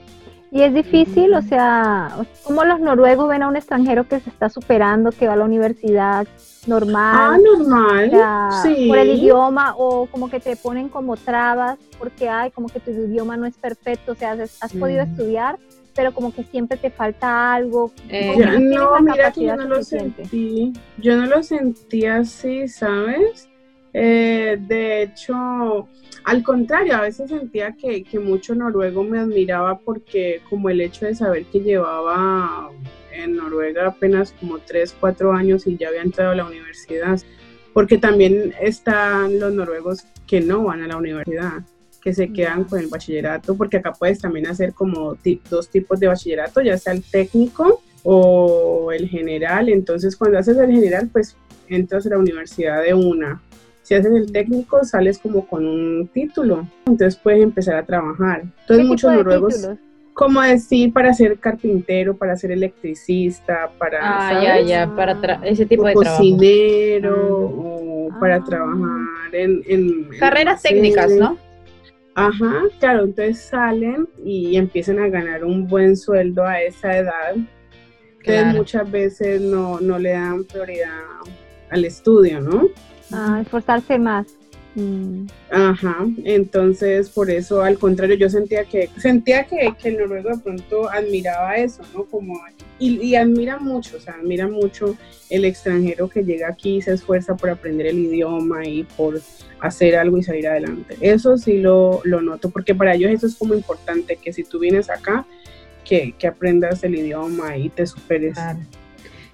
Y 0.53 0.63
es 0.63 0.75
difícil, 0.75 1.33
o 1.35 1.43
sea, 1.43 2.09
¿cómo 2.43 2.65
los 2.65 2.81
noruegos 2.81 3.29
ven 3.29 3.43
a 3.45 3.49
un 3.49 3.57
extranjero 3.57 4.09
que 4.09 4.19
se 4.21 4.31
está 4.31 4.49
superando, 4.49 5.13
que 5.13 5.27
va 5.29 5.35
a 5.35 5.37
la 5.37 5.45
universidad 5.45 6.27
Ah, 6.27 6.67
normal? 6.67 7.41
normal, 7.43 8.09
o 8.09 8.11
sea, 8.11 8.49
sí. 8.65 8.89
por 8.89 8.99
el 8.99 9.11
idioma 9.11 9.75
o 9.77 10.07
como 10.07 10.29
que 10.29 10.41
te 10.41 10.57
ponen 10.57 10.89
como 10.89 11.17
trabas 11.17 11.79
porque 11.99 12.29
hay 12.29 12.51
como 12.51 12.69
que 12.69 12.81
tu 12.81 12.91
idioma 12.91 13.37
no 13.37 13.47
es 13.47 13.57
perfecto, 13.57 14.13
o 14.13 14.15
sea, 14.17 14.33
has, 14.33 14.59
has 14.61 14.73
podido 14.73 15.05
Mm. 15.07 15.09
estudiar, 15.11 15.59
pero 15.95 16.13
como 16.13 16.33
que 16.35 16.43
siempre 16.45 16.77
te 16.79 16.91
falta 16.91 17.55
algo. 17.55 17.93
Eh, 18.09 18.35
Ya, 18.39 18.59
no, 18.59 19.01
mira 19.03 19.31
que 19.33 19.45
yo 19.45 19.57
no 19.57 19.65
lo 19.67 19.77
suficiente. 19.77 20.23
sentí. 20.27 20.73
Yo 20.99 21.17
no 21.17 21.27
lo 21.27 21.43
sentí 21.45 22.07
así, 22.07 22.67
¿sabes? 22.69 23.49
Eh, 23.93 24.57
de 24.61 25.03
hecho, 25.03 25.89
al 26.25 26.43
contrario, 26.43 26.95
a 26.95 27.03
veces 27.03 27.31
sentía 27.31 27.73
que, 27.73 28.05
que 28.05 28.19
mucho 28.19 28.55
noruego 28.55 29.03
me 29.05 29.19
admiraba 29.19 29.79
porque 29.79 30.41
como 30.49 30.71
el 30.71 30.81
hecho 30.81 31.07
de 31.07 31.15
saber 31.15 31.45
que 31.47 31.61
llevaba 31.61 32.71
en 33.13 33.37
Noruega 33.37 33.87
apenas 33.89 34.33
como 34.39 34.59
3, 34.59 34.97
4 34.99 35.33
años 35.33 35.67
y 35.67 35.77
ya 35.77 35.89
había 35.89 36.03
entrado 36.03 36.31
a 36.31 36.35
la 36.37 36.45
universidad. 36.45 37.21
Porque 37.73 37.99
también 37.99 38.53
están 38.61 39.39
los 39.39 39.53
noruegos 39.53 40.05
que 40.27 40.41
no 40.41 40.65
van 40.65 40.83
a 40.83 40.89
la 40.89 40.97
universidad 40.97 41.63
que 42.01 42.15
se 42.15 42.33
quedan 42.33 42.65
con 42.65 42.81
el 42.81 42.89
bachillerato, 42.89 43.57
porque 43.57 43.77
acá 43.77 43.93
puedes 43.93 44.21
también 44.21 44.47
hacer 44.47 44.73
como 44.73 45.17
dos 45.51 45.69
tipos 45.69 46.01
de 46.01 46.07
bachillerato, 46.07 46.63
ya 46.63 46.79
sea 46.79 46.95
el 46.95 47.03
técnico 47.03 47.83
o 48.03 48.91
el 48.93 49.09
general. 49.09 49.69
Entonces, 49.69 50.17
cuando 50.17 50.39
haces 50.39 50.57
el 50.57 50.71
general, 50.71 51.11
pues 51.13 51.37
entras 51.69 52.07
a 52.07 52.11
la 52.11 52.19
universidad 52.19 52.83
de 52.83 52.95
una. 52.95 53.43
Si 53.83 53.95
haces 53.95 54.13
el 54.13 54.31
técnico, 54.31 54.85
sales 54.85 55.19
como 55.19 55.47
con 55.47 55.67
un 55.67 56.09
título, 56.13 56.67
entonces 56.87 57.19
puedes 57.21 57.43
empezar 57.43 57.77
a 57.77 57.85
trabajar. 57.85 58.43
¿Qué 58.43 58.49
Entonces, 58.49 58.77
tipo 58.79 58.89
muchos 58.89 59.11
de 59.11 59.17
noruegos, 59.17 59.55
títulos? 59.57 59.79
como 60.13 60.43
decir, 60.43 60.93
para 60.93 61.15
ser 61.15 61.39
carpintero, 61.39 62.17
para 62.17 62.37
ser 62.37 62.53
electricista, 62.53 63.71
para, 63.79 63.99
Ah, 64.03 64.29
¿sabes? 64.31 64.69
ya, 64.69 64.87
ya, 64.87 64.95
para 64.95 65.21
tra- 65.21 65.41
ese 65.45 65.65
tipo 65.67 65.83
o 65.85 65.87
de 65.87 65.95
trabajo. 65.95 66.17
cocinero, 66.19 67.39
o 67.39 68.09
para 68.21 68.37
Ah. 68.37 68.45
trabajar 68.45 69.35
en, 69.35 70.09
Carreras 70.19 70.63
técnicas, 70.63 71.11
¿no? 71.13 71.39
Ajá, 72.15 72.63
claro, 72.81 73.05
entonces 73.05 73.41
salen 73.41 74.07
y 74.25 74.57
empiezan 74.57 74.99
a 74.99 75.09
ganar 75.09 75.45
un 75.45 75.67
buen 75.67 75.97
sueldo 75.97 76.45
a 76.45 76.61
esa 76.61 76.99
edad. 76.99 77.35
Entonces 77.35 78.43
Claro. 78.43 78.59
muchas 78.59 78.91
veces 78.91 79.41
no, 79.41 79.81
no 79.81 79.99
le 79.99 80.11
dan 80.11 80.45
prioridad 80.45 80.91
al 81.71 81.85
estudio, 81.87 82.41
¿no? 82.41 82.69
Ah, 83.13 83.41
esforzarse 83.43 83.99
más. 83.99 84.27
Mm. 84.75 85.27
Ajá, 85.51 86.07
entonces 86.25 87.11
por 87.11 87.29
eso 87.29 87.61
al 87.63 87.77
contrario 87.77 88.15
yo 88.15 88.31
sentía 88.31 88.65
que 88.65 88.89
sentía 88.99 89.45
que, 89.45 89.75
que 89.81 89.89
el 89.89 89.99
noruego 89.99 90.31
de 90.31 90.39
pronto 90.39 90.89
admiraba 90.89 91.57
eso, 91.57 91.83
¿no? 91.93 92.05
Como 92.05 92.41
y, 92.79 93.05
y 93.05 93.17
admira 93.17 93.59
mucho, 93.59 93.97
o 93.97 94.01
sea, 94.01 94.15
admira 94.15 94.47
mucho 94.47 94.97
el 95.29 95.45
extranjero 95.45 96.09
que 96.09 96.23
llega 96.23 96.49
aquí 96.49 96.77
y 96.77 96.83
se 96.83 96.93
esfuerza 96.93 97.37
por 97.37 97.51
aprender 97.51 97.89
el 97.89 97.99
idioma 97.99 98.65
y 98.65 98.85
por 98.85 99.21
hacer 99.61 99.97
algo 99.97 100.19
y 100.19 100.23
salir 100.23 100.47
adelante. 100.47 100.97
Eso 101.01 101.37
sí 101.37 101.59
lo, 101.59 102.01
lo 102.05 102.21
noto, 102.23 102.51
porque 102.51 102.75
para 102.75 102.95
ellos 102.95 103.11
eso 103.11 103.27
es 103.27 103.35
como 103.35 103.55
importante, 103.55 104.17
que 104.17 104.33
si 104.33 104.45
tú 104.45 104.61
vienes 104.61 104.89
acá, 104.89 105.27
que, 105.85 106.15
que 106.19 106.27
aprendas 106.27 106.83
el 106.85 106.95
idioma 106.95 107.57
y 107.57 107.69
te 107.71 107.87
superes. 107.87 108.35
Claro. 108.35 108.61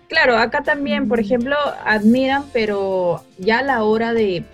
Claro, 0.08 0.36
acá 0.36 0.62
también, 0.62 1.08
por 1.08 1.18
ejemplo, 1.18 1.56
admiran, 1.84 2.44
pero 2.52 3.24
ya 3.38 3.58
a 3.58 3.62
la 3.62 3.82
hora 3.82 4.12
de 4.12 4.44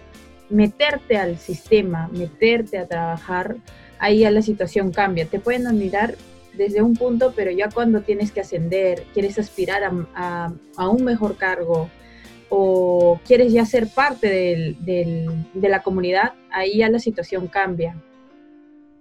meterte 0.49 1.19
al 1.19 1.39
sistema, 1.39 2.09
meterte 2.13 2.79
a 2.79 2.87
trabajar, 2.87 3.57
ahí 3.99 4.21
ya 4.21 4.31
la 4.31 4.43
situación 4.43 4.93
cambia. 4.93 5.27
Te 5.27 5.41
pueden 5.41 5.67
admirar, 5.67 6.15
desde 6.55 6.83
un 6.83 6.95
punto, 6.95 7.33
pero 7.35 7.51
ya 7.51 7.69
cuando 7.71 8.03
tienes 8.03 8.31
que 8.31 8.41
ascender, 8.41 9.05
quieres 9.15 9.39
aspirar 9.39 9.83
a, 10.15 10.53
un 10.79 11.05
mejor 11.05 11.37
cargo 11.37 11.89
o 12.51 13.19
quieres 13.27 13.53
ya 13.53 13.65
ser 13.65 13.89
parte 13.89 14.29
de 14.79 15.69
la 15.69 15.83
comunidad, 15.83 16.35
ahí 16.51 16.79
ya 16.79 16.91
la 16.91 16.99
situación 16.99 17.47
cambia. 17.47 17.97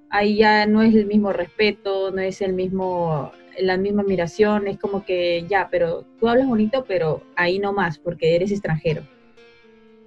Ahí 0.10 0.38
ya 0.38 0.66
no 0.66 0.82
es 0.82 0.94
el 0.94 1.06
mismo 1.06 1.32
respeto, 1.32 2.12
no 2.12 2.22
es 2.22 2.42
el 2.42 2.54
mismo 2.54 3.32
la 3.60 3.78
misma 3.78 4.02
admiración, 4.02 4.68
es 4.68 4.78
como 4.78 5.06
que 5.06 5.46
ya, 5.50 5.68
pero 5.72 6.06
tú 6.20 6.28
hablas 6.28 6.48
bonito, 6.48 6.86
pero 6.88 7.24
ahí 7.36 7.60
no 7.60 7.74
más, 7.74 7.98
porque 7.98 8.36
eres 8.36 8.52
extranjero. 8.52 9.04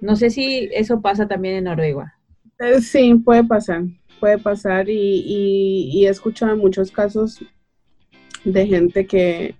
No 0.01 0.15
sé 0.15 0.29
si 0.29 0.69
eso 0.73 1.01
pasa 1.01 1.27
también 1.27 1.55
en 1.55 1.63
Noruega. 1.65 2.15
Eh, 2.59 2.81
sí, 2.81 3.15
puede 3.15 3.43
pasar, 3.43 3.83
puede 4.19 4.37
pasar 4.37 4.89
y, 4.89 6.05
he 6.05 6.09
escuchado 6.09 6.55
muchos 6.55 6.91
casos 6.91 7.39
de 8.43 8.67
gente 8.67 9.05
que, 9.05 9.55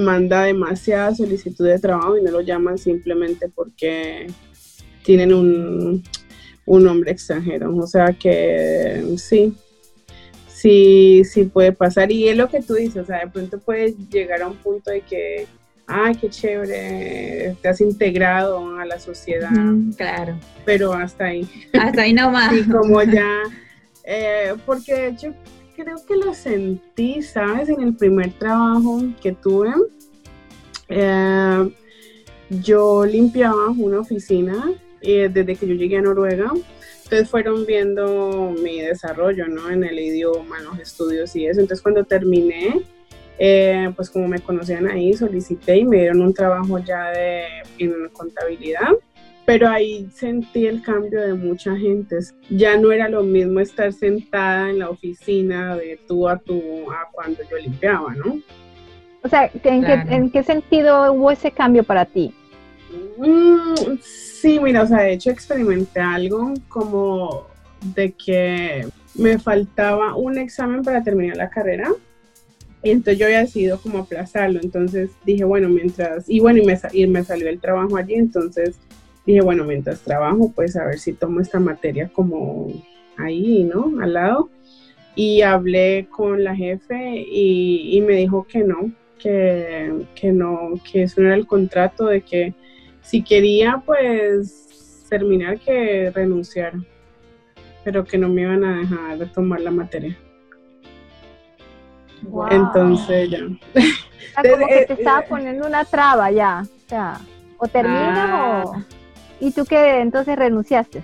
manda 0.00 0.44
demasiada 0.44 1.12
solicitud 1.12 1.66
de 1.66 1.80
trabajo 1.80 2.16
y 2.16 2.22
no 2.22 2.30
lo 2.30 2.42
llaman 2.42 2.78
simplemente 2.78 3.48
porque 3.48 4.28
tienen 5.02 5.34
un, 5.34 6.04
un 6.64 6.84
nombre 6.84 7.10
extranjero. 7.10 7.76
O 7.76 7.86
sea 7.88 8.12
que 8.12 9.04
sí, 9.16 9.52
sí, 10.60 11.22
sí 11.24 11.44
puede 11.44 11.72
pasar. 11.72 12.12
Y 12.12 12.28
es 12.28 12.36
lo 12.36 12.48
que 12.48 12.60
tú 12.60 12.74
dices, 12.74 13.02
o 13.02 13.06
sea, 13.06 13.20
de 13.20 13.30
pronto 13.30 13.58
puedes 13.58 13.96
llegar 14.10 14.42
a 14.42 14.48
un 14.48 14.56
punto 14.56 14.90
de 14.90 15.00
que, 15.00 15.46
ay, 15.86 16.14
qué 16.16 16.28
chévere, 16.28 17.56
te 17.60 17.68
has 17.68 17.80
integrado 17.80 18.78
a 18.78 18.84
la 18.84 18.98
sociedad. 18.98 19.50
claro. 19.96 20.38
Pero 20.64 20.92
hasta 20.92 21.26
ahí. 21.26 21.48
Hasta 21.72 22.02
ahí 22.02 22.12
nomás. 22.12 22.52
y 22.56 22.64
como 22.64 23.02
ya, 23.02 23.42
eh, 24.04 24.54
porque 24.66 24.94
de 24.94 25.08
hecho 25.08 25.34
creo 25.74 25.96
que 26.06 26.16
lo 26.16 26.34
sentí, 26.34 27.22
¿sabes? 27.22 27.70
En 27.70 27.80
el 27.80 27.96
primer 27.96 28.32
trabajo 28.32 29.00
que 29.22 29.32
tuve, 29.32 29.72
eh, 30.88 31.74
yo 32.50 33.06
limpiaba 33.06 33.70
una 33.70 34.00
oficina 34.00 34.72
eh, 35.00 35.30
desde 35.32 35.56
que 35.56 35.66
yo 35.66 35.74
llegué 35.74 35.96
a 35.96 36.02
Noruega 36.02 36.52
entonces 37.10 37.28
fueron 37.28 37.66
viendo 37.66 38.54
mi 38.62 38.82
desarrollo, 38.82 39.48
¿no? 39.48 39.68
En 39.68 39.82
el 39.82 39.98
idioma, 39.98 40.58
en 40.58 40.66
los 40.66 40.78
estudios 40.78 41.34
y 41.34 41.44
eso. 41.44 41.60
Entonces 41.60 41.82
cuando 41.82 42.04
terminé, 42.04 42.82
eh, 43.36 43.92
pues 43.96 44.08
como 44.10 44.28
me 44.28 44.38
conocían 44.38 44.86
ahí, 44.86 45.12
solicité 45.12 45.78
y 45.78 45.84
me 45.84 45.96
dieron 45.96 46.22
un 46.22 46.32
trabajo 46.32 46.78
ya 46.78 47.10
de, 47.10 47.46
en 47.78 48.08
contabilidad. 48.12 48.90
Pero 49.44 49.68
ahí 49.68 50.08
sentí 50.14 50.66
el 50.68 50.82
cambio 50.82 51.20
de 51.20 51.34
mucha 51.34 51.76
gente. 51.76 52.16
Ya 52.48 52.76
no 52.76 52.92
era 52.92 53.08
lo 53.08 53.24
mismo 53.24 53.58
estar 53.58 53.92
sentada 53.92 54.70
en 54.70 54.78
la 54.78 54.90
oficina 54.90 55.74
de 55.74 55.98
tú 56.06 56.28
a 56.28 56.36
tú 56.36 56.62
a 56.92 57.10
cuando 57.10 57.42
yo 57.50 57.56
limpiaba, 57.56 58.14
¿no? 58.14 58.40
O 59.24 59.28
sea, 59.28 59.50
¿en, 59.64 59.84
qué, 59.84 60.14
¿en 60.14 60.30
qué 60.30 60.44
sentido 60.44 61.12
hubo 61.12 61.32
ese 61.32 61.50
cambio 61.50 61.82
para 61.82 62.04
ti? 62.04 62.32
Mm, 63.18 63.98
sí, 64.02 64.58
mira, 64.60 64.82
o 64.82 64.86
sea, 64.86 65.00
de 65.00 65.12
hecho 65.12 65.30
experimenté 65.30 66.00
algo 66.00 66.54
como 66.68 67.46
de 67.94 68.12
que 68.12 68.86
me 69.14 69.38
faltaba 69.38 70.16
un 70.16 70.38
examen 70.38 70.82
para 70.82 71.02
terminar 71.02 71.36
la 71.36 71.50
carrera. 71.50 71.90
Y 72.82 72.90
entonces 72.90 73.18
yo 73.18 73.26
había 73.26 73.40
decidido 73.40 73.78
como 73.80 73.98
aplazarlo. 73.98 74.60
Entonces 74.62 75.10
dije, 75.24 75.44
bueno, 75.44 75.68
mientras, 75.68 76.28
y 76.28 76.40
bueno, 76.40 76.60
y 76.60 76.66
me, 76.66 76.78
y 76.92 77.06
me 77.06 77.24
salió 77.24 77.48
el 77.48 77.60
trabajo 77.60 77.96
allí. 77.96 78.14
Entonces 78.14 78.76
dije, 79.26 79.42
bueno, 79.42 79.64
mientras 79.64 80.00
trabajo, 80.00 80.52
pues 80.54 80.76
a 80.76 80.86
ver 80.86 80.98
si 80.98 81.12
tomo 81.12 81.40
esta 81.40 81.60
materia 81.60 82.08
como 82.12 82.72
ahí, 83.18 83.64
¿no? 83.64 84.00
Al 84.00 84.14
lado. 84.14 84.50
Y 85.14 85.42
hablé 85.42 86.06
con 86.10 86.44
la 86.44 86.54
jefe 86.54 87.26
y, 87.30 88.00
me 88.06 88.14
dijo 88.14 88.46
que 88.48 88.60
no, 88.60 88.92
que, 89.18 89.92
que 90.14 90.32
no, 90.32 90.74
que 90.90 91.02
eso 91.02 91.20
no 91.20 91.26
era 91.26 91.36
el 91.36 91.46
contrato, 91.46 92.06
de 92.06 92.22
que 92.22 92.54
si 93.10 93.22
quería 93.22 93.82
pues 93.84 95.04
terminar 95.08 95.58
que 95.58 96.12
renunciar, 96.14 96.74
pero 97.82 98.04
que 98.04 98.16
no 98.16 98.28
me 98.28 98.42
iban 98.42 98.64
a 98.64 98.78
dejar 98.78 99.18
de 99.18 99.26
tomar 99.26 99.60
la 99.60 99.72
materia. 99.72 100.16
Entonces 102.50 103.30
ya. 103.30 103.40
como 103.40 104.66
que 104.68 104.84
te 104.86 104.92
estaba 104.98 105.22
poniendo 105.22 105.66
una 105.66 105.84
traba 105.84 106.30
ya, 106.30 106.62
o 106.62 106.88
sea, 106.88 107.20
o 107.58 107.66
termina 107.66 108.62
o... 108.64 108.74
Ah. 108.76 108.84
¿Y 109.40 109.50
tú 109.50 109.64
qué 109.64 110.00
entonces 110.00 110.36
renunciaste? 110.36 111.02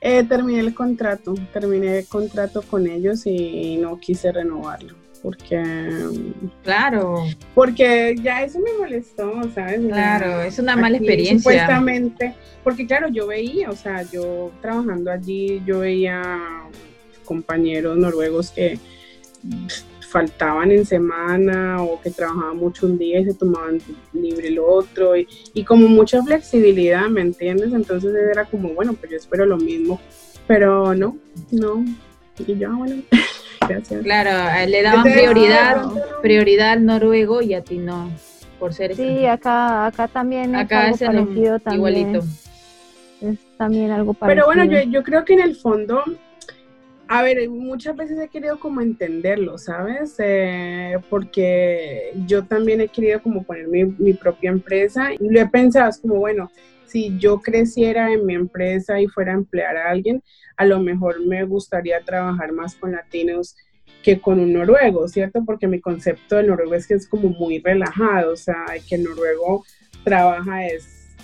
Eh, 0.00 0.24
terminé 0.24 0.60
el 0.60 0.74
contrato, 0.74 1.34
terminé 1.52 1.98
el 1.98 2.06
contrato 2.06 2.62
con 2.62 2.86
ellos 2.86 3.26
y 3.26 3.76
no 3.76 3.98
quise 4.00 4.32
renovarlo 4.32 5.01
porque... 5.22 5.62
Claro. 6.62 7.24
Porque 7.54 8.14
ya 8.20 8.42
eso 8.42 8.58
me 8.58 8.72
molestó, 8.78 9.42
¿sabes? 9.54 9.80
Claro, 9.86 10.42
es 10.42 10.58
una 10.58 10.76
mala 10.76 10.96
experiencia. 10.96 11.38
Supuestamente, 11.38 12.34
porque 12.64 12.86
claro, 12.86 13.08
yo 13.08 13.26
veía, 13.26 13.70
o 13.70 13.76
sea, 13.76 14.02
yo 14.02 14.50
trabajando 14.60 15.10
allí, 15.10 15.62
yo 15.64 15.80
veía 15.80 16.40
compañeros 17.24 17.96
noruegos 17.96 18.50
que 18.50 18.78
faltaban 20.12 20.70
en 20.70 20.84
semana 20.84 21.82
o 21.82 22.00
que 22.00 22.10
trabajaban 22.10 22.58
mucho 22.58 22.86
un 22.86 22.98
día 22.98 23.20
y 23.20 23.24
se 23.24 23.34
tomaban 23.34 23.80
libre 24.12 24.48
el 24.48 24.58
otro 24.58 25.16
y, 25.16 25.26
y 25.54 25.64
como 25.64 25.88
mucha 25.88 26.22
flexibilidad, 26.22 27.08
¿me 27.08 27.22
entiendes? 27.22 27.72
Entonces 27.72 28.14
era 28.30 28.44
como, 28.44 28.74
bueno, 28.74 28.92
pues 28.92 29.10
yo 29.10 29.16
espero 29.16 29.46
lo 29.46 29.56
mismo, 29.56 30.00
pero 30.46 30.94
no, 30.94 31.16
no, 31.50 31.84
y 32.46 32.58
ya, 32.58 32.70
bueno. 32.70 33.02
Claro, 34.02 34.68
le 34.68 34.82
daban 34.82 35.04
prioridad, 35.04 35.82
prioridad 36.20 36.70
al 36.70 36.86
noruego 36.86 37.42
y 37.42 37.54
a 37.54 37.62
ti 37.62 37.78
no, 37.78 38.10
por 38.58 38.72
ser 38.74 38.94
Sí, 38.94 39.26
acá, 39.26 39.86
acá 39.86 40.08
también 40.08 40.54
acá 40.54 40.88
es 40.90 41.02
algo 41.02 41.24
parecido 41.24 41.58
también. 41.58 41.96
Igualito. 41.96 42.26
Es 43.20 43.38
también 43.56 43.90
algo 43.90 44.14
parecido. 44.14 44.46
Pero 44.46 44.64
bueno, 44.64 44.72
yo, 44.72 44.90
yo 44.90 45.02
creo 45.02 45.24
que 45.24 45.34
en 45.34 45.40
el 45.40 45.56
fondo, 45.56 46.02
a 47.08 47.22
ver, 47.22 47.48
muchas 47.48 47.96
veces 47.96 48.18
he 48.18 48.28
querido 48.28 48.58
como 48.58 48.80
entenderlo, 48.80 49.58
¿sabes? 49.58 50.14
Eh, 50.18 50.96
porque 51.08 52.12
yo 52.26 52.44
también 52.44 52.80
he 52.80 52.88
querido 52.88 53.22
como 53.22 53.44
poner 53.44 53.68
mi, 53.68 53.84
mi 53.84 54.12
propia 54.12 54.50
empresa 54.50 55.12
y 55.12 55.28
lo 55.28 55.40
he 55.40 55.46
pensado, 55.46 55.88
es 55.88 55.98
como, 55.98 56.16
bueno, 56.16 56.50
si 56.92 57.16
yo 57.18 57.40
creciera 57.40 58.12
en 58.12 58.26
mi 58.26 58.34
empresa 58.34 59.00
y 59.00 59.08
fuera 59.08 59.32
a 59.32 59.36
emplear 59.36 59.76
a 59.78 59.90
alguien, 59.90 60.22
a 60.58 60.66
lo 60.66 60.78
mejor 60.78 61.26
me 61.26 61.42
gustaría 61.44 62.00
trabajar 62.02 62.52
más 62.52 62.74
con 62.74 62.92
latinos 62.92 63.56
que 64.02 64.20
con 64.20 64.38
un 64.38 64.52
noruego, 64.52 65.08
¿cierto? 65.08 65.42
Porque 65.46 65.68
mi 65.68 65.80
concepto 65.80 66.36
del 66.36 66.48
noruego 66.48 66.74
es 66.74 66.86
que 66.86 66.94
es 66.94 67.08
como 67.08 67.30
muy 67.30 67.60
relajado, 67.60 68.32
o 68.32 68.36
sea, 68.36 68.66
que 68.86 68.96
el 68.96 69.04
noruego 69.04 69.64
trabaja 70.04 70.66
es 70.66 71.16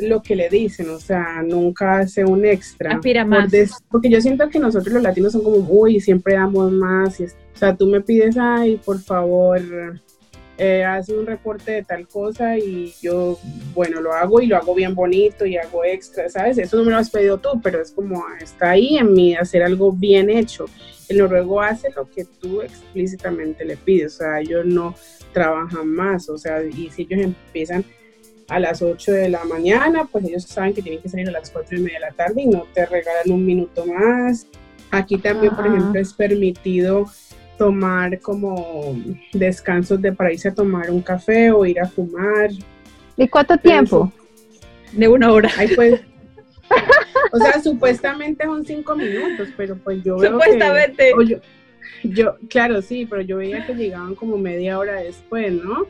lo 0.00 0.22
que 0.22 0.34
le 0.34 0.48
dicen, 0.48 0.88
o 0.90 0.98
sea, 0.98 1.42
nunca 1.42 1.98
hace 1.98 2.24
un 2.24 2.44
extra. 2.44 2.94
Aspira 2.94 3.24
más. 3.24 3.52
porque 3.90 4.10
yo 4.10 4.20
siento 4.20 4.48
que 4.48 4.58
nosotros 4.58 4.94
los 4.94 5.02
latinos 5.02 5.32
son 5.32 5.44
como, 5.44 5.58
uy, 5.58 6.00
siempre 6.00 6.34
damos 6.34 6.72
más, 6.72 7.20
y 7.20 7.24
o 7.24 7.28
sea, 7.52 7.76
tú 7.76 7.86
me 7.86 8.00
pides, 8.00 8.36
ay, 8.38 8.80
por 8.84 8.98
favor, 8.98 9.60
eh, 10.58 10.84
hace 10.84 11.14
un 11.16 11.26
reporte 11.26 11.72
de 11.72 11.82
tal 11.82 12.06
cosa 12.06 12.58
y 12.58 12.92
yo, 13.00 13.38
bueno, 13.74 14.00
lo 14.00 14.12
hago 14.12 14.40
y 14.40 14.46
lo 14.46 14.56
hago 14.56 14.74
bien 14.74 14.94
bonito 14.94 15.46
y 15.46 15.56
hago 15.56 15.84
extra, 15.84 16.28
¿sabes? 16.28 16.58
Eso 16.58 16.76
no 16.76 16.84
me 16.84 16.90
lo 16.90 16.98
has 16.98 17.10
pedido 17.10 17.38
tú, 17.38 17.60
pero 17.62 17.80
es 17.80 17.90
como, 17.90 18.22
está 18.40 18.70
ahí 18.70 18.98
en 18.98 19.12
mí 19.12 19.34
hacer 19.34 19.62
algo 19.62 19.92
bien 19.92 20.28
hecho. 20.28 20.66
El 21.08 21.18
noruego 21.18 21.60
hace 21.60 21.90
lo 21.96 22.08
que 22.08 22.24
tú 22.24 22.62
explícitamente 22.62 23.64
le 23.64 23.76
pides, 23.76 24.14
o 24.14 24.18
sea, 24.18 24.40
ellos 24.40 24.64
no 24.66 24.94
trabajan 25.32 25.88
más, 25.88 26.28
o 26.28 26.36
sea, 26.36 26.62
y 26.62 26.90
si 26.90 27.02
ellos 27.02 27.24
empiezan 27.24 27.84
a 28.48 28.60
las 28.60 28.82
8 28.82 29.12
de 29.12 29.28
la 29.30 29.44
mañana, 29.44 30.04
pues 30.04 30.24
ellos 30.24 30.44
saben 30.44 30.74
que 30.74 30.82
tienen 30.82 31.00
que 31.00 31.08
salir 31.08 31.28
a 31.28 31.32
las 31.32 31.50
4 31.50 31.78
y 31.78 31.80
media 31.80 31.98
de 31.98 32.06
la 32.06 32.12
tarde 32.12 32.42
y 32.42 32.46
no 32.46 32.66
te 32.74 32.84
regalan 32.84 33.30
un 33.30 33.44
minuto 33.44 33.86
más. 33.86 34.46
Aquí 34.90 35.16
también, 35.16 35.56
por 35.56 35.66
ejemplo, 35.66 35.98
es 35.98 36.12
permitido 36.12 37.06
tomar 37.58 38.18
como 38.20 38.96
descansos 39.32 40.00
de 40.00 40.12
para 40.12 40.32
irse 40.32 40.48
a 40.48 40.54
tomar 40.54 40.90
un 40.90 41.00
café 41.00 41.50
o 41.50 41.64
ir 41.64 41.80
a 41.80 41.86
fumar. 41.86 42.50
¿Y 43.16 43.28
cuánto 43.28 43.56
tiempo? 43.56 44.12
De 44.92 45.08
una 45.08 45.30
hora. 45.30 45.50
pues, 45.76 46.00
o 47.32 47.38
sea, 47.38 47.60
supuestamente 47.62 48.44
son 48.44 48.64
cinco 48.64 48.94
minutos, 48.96 49.48
pero 49.56 49.76
pues 49.76 50.02
yo 50.02 50.16
veo 50.18 50.32
Supuestamente. 50.32 51.12
yo, 51.26 51.38
yo, 52.02 52.36
claro, 52.48 52.82
sí, 52.82 53.06
pero 53.08 53.22
yo 53.22 53.36
veía 53.38 53.66
que 53.66 53.74
llegaban 53.74 54.14
como 54.14 54.38
media 54.38 54.78
hora 54.78 54.94
después, 54.94 55.52
¿no? 55.52 55.86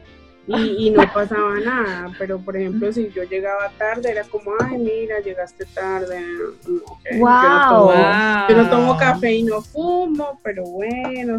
Y, 0.46 0.90
no 0.90 1.03
pasaba 1.14 1.61
nada, 1.61 2.12
pero 2.18 2.38
por 2.38 2.57
ejemplo, 2.57 2.92
si 2.92 3.11
yo 3.11 3.22
llegaba 3.22 3.70
tarde, 3.79 4.11
era 4.11 4.25
como, 4.25 4.53
ay, 4.61 4.79
mira, 4.79 5.20
llegaste 5.20 5.64
tarde. 5.66 6.20
wow. 7.18 7.92
yo 8.48 8.57
no 8.57 8.68
tomo 8.68 8.96
café 8.96 9.33
y 9.35 9.42
no 9.44 9.62
fumo, 9.62 10.40
pero 10.42 10.64
bueno. 10.64 11.38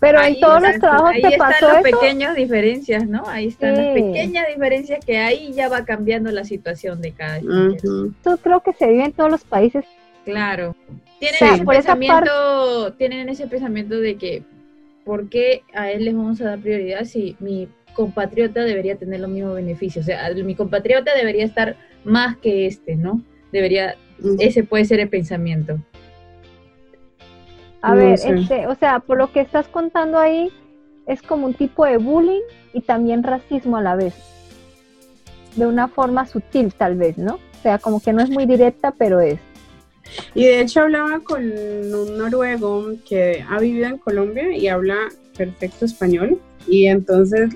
Pero 0.00 0.22
en 0.22 0.38
todos 0.38 0.62
los 0.62 0.78
trabajos 0.78 1.10
ahí 1.10 1.22
están 1.24 1.52
las 1.60 1.82
pequeñas 1.82 2.36
diferencias, 2.36 3.06
¿no? 3.06 3.26
Ahí 3.26 3.48
están 3.48 3.76
las 3.76 3.94
pequeñas 3.94 4.46
diferencias 4.48 5.04
que 5.04 5.18
ahí 5.18 5.52
ya 5.52 5.68
va 5.68 5.84
cambiando 5.84 6.30
la 6.30 6.44
situación 6.44 7.00
de 7.00 7.12
cada 7.12 7.40
uh 7.40 7.76
Yo 8.24 8.36
creo 8.36 8.60
que 8.62 8.72
se 8.72 8.86
vive 8.86 9.06
en 9.06 9.12
todos 9.12 9.30
los 9.30 9.44
países. 9.44 9.84
Claro. 10.24 10.76
Tienen 11.18 11.54
ese 11.54 11.64
pensamiento, 11.64 12.92
tienen 12.92 13.28
ese 13.28 13.46
pensamiento 13.48 13.98
de 13.98 14.16
que 14.16 14.42
¿por 15.04 15.28
qué 15.28 15.62
a 15.74 15.90
él 15.90 16.04
les 16.04 16.14
vamos 16.14 16.40
a 16.40 16.44
dar 16.44 16.58
prioridad 16.58 17.04
si 17.04 17.34
mi 17.40 17.66
compatriota 17.94 18.62
debería 18.62 18.96
tener 18.96 19.20
los 19.20 19.30
mismos 19.30 19.54
beneficios? 19.54 20.04
O 20.04 20.06
sea, 20.06 20.30
mi 20.34 20.54
compatriota 20.54 21.14
debería 21.16 21.44
estar 21.44 21.76
más 22.04 22.36
que 22.36 22.66
este, 22.66 22.94
¿no? 22.94 23.22
Debería, 23.50 23.96
ese 24.38 24.62
puede 24.62 24.84
ser 24.84 25.00
el 25.00 25.08
pensamiento. 25.08 25.80
A 27.80 27.94
ver, 27.94 28.18
este, 28.24 28.66
o 28.66 28.74
sea, 28.74 29.00
por 29.00 29.18
lo 29.18 29.32
que 29.32 29.40
estás 29.40 29.68
contando 29.68 30.18
ahí, 30.18 30.50
es 31.06 31.22
como 31.22 31.46
un 31.46 31.54
tipo 31.54 31.84
de 31.84 31.96
bullying 31.96 32.42
y 32.72 32.82
también 32.82 33.22
racismo 33.22 33.76
a 33.76 33.82
la 33.82 33.96
vez. 33.96 34.14
De 35.56 35.66
una 35.66 35.88
forma 35.88 36.26
sutil, 36.26 36.72
tal 36.74 36.96
vez, 36.96 37.16
¿no? 37.18 37.34
O 37.34 37.62
sea, 37.62 37.78
como 37.78 38.00
que 38.00 38.12
no 38.12 38.22
es 38.22 38.30
muy 38.30 38.46
directa, 38.46 38.92
pero 38.96 39.20
es. 39.20 39.40
Y 40.34 40.44
de 40.44 40.60
hecho 40.60 40.82
hablaba 40.82 41.20
con 41.20 41.42
un 41.42 42.18
noruego 42.18 42.92
que 43.08 43.44
ha 43.48 43.58
vivido 43.58 43.86
en 43.86 43.98
Colombia 43.98 44.56
y 44.56 44.68
habla 44.68 45.08
perfecto 45.36 45.84
español. 45.84 46.40
Y 46.66 46.86
entonces, 46.86 47.50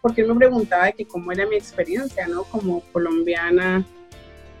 porque 0.00 0.22
él 0.22 0.28
me 0.28 0.34
preguntaba 0.34 0.92
que 0.92 1.06
cómo 1.06 1.32
era 1.32 1.46
mi 1.46 1.56
experiencia, 1.56 2.26
¿no? 2.26 2.44
Como 2.44 2.80
colombiana 2.92 3.84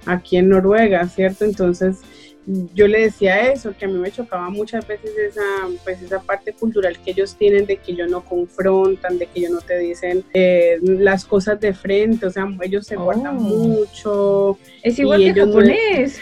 aquí 0.06 0.36
en 0.36 0.50
Noruega, 0.50 1.06
¿cierto? 1.08 1.44
Entonces, 1.44 2.00
yo 2.46 2.86
le 2.86 3.02
decía 3.02 3.50
eso, 3.50 3.74
que 3.76 3.86
a 3.86 3.88
mí 3.88 3.94
me 3.94 4.10
chocaba 4.10 4.50
muchas 4.50 4.86
veces 4.86 5.10
esa, 5.16 5.42
pues 5.82 6.02
esa 6.02 6.20
parte 6.20 6.52
cultural 6.52 6.98
que 6.98 7.12
ellos 7.12 7.36
tienen 7.36 7.64
de 7.64 7.78
que 7.78 7.92
ellos 7.92 8.10
no 8.10 8.24
confrontan, 8.24 9.18
de 9.18 9.26
que 9.26 9.40
ellos 9.40 9.52
no 9.52 9.60
te 9.60 9.78
dicen 9.78 10.24
eh, 10.34 10.78
las 10.82 11.24
cosas 11.24 11.58
de 11.60 11.72
frente, 11.72 12.26
o 12.26 12.30
sea, 12.30 12.46
ellos 12.62 12.86
se 12.86 12.96
guardan 12.96 13.38
oh. 13.38 13.40
mucho. 13.40 14.58
Es 14.82 14.98
igual 14.98 15.20
que 15.22 15.40
japonés. 15.40 16.20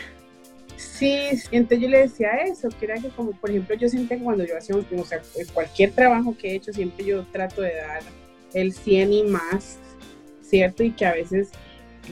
Sí, 0.77 1.17
entonces 1.51 1.81
yo 1.81 1.89
le 1.89 1.99
decía 1.99 2.31
eso, 2.45 2.69
que 2.69 2.85
era 2.85 2.95
que 2.95 3.09
como 3.09 3.33
por 3.33 3.51
ejemplo 3.51 3.75
yo 3.75 3.89
siempre 3.89 4.19
cuando 4.19 4.45
yo 4.45 4.57
hacía, 4.57 4.77
o 4.77 5.05
sea, 5.05 5.21
cualquier 5.53 5.91
trabajo 5.91 6.37
que 6.39 6.53
he 6.53 6.55
hecho, 6.55 6.73
siempre 6.73 7.05
yo 7.05 7.25
trato 7.33 7.63
de 7.63 7.75
dar 7.75 8.03
el 8.55 8.73
100 8.73 9.13
y 9.13 9.23
más, 9.25 9.79
¿cierto? 10.43 10.85
Y 10.85 10.93
que 10.93 11.05
a 11.05 11.15
veces 11.15 11.51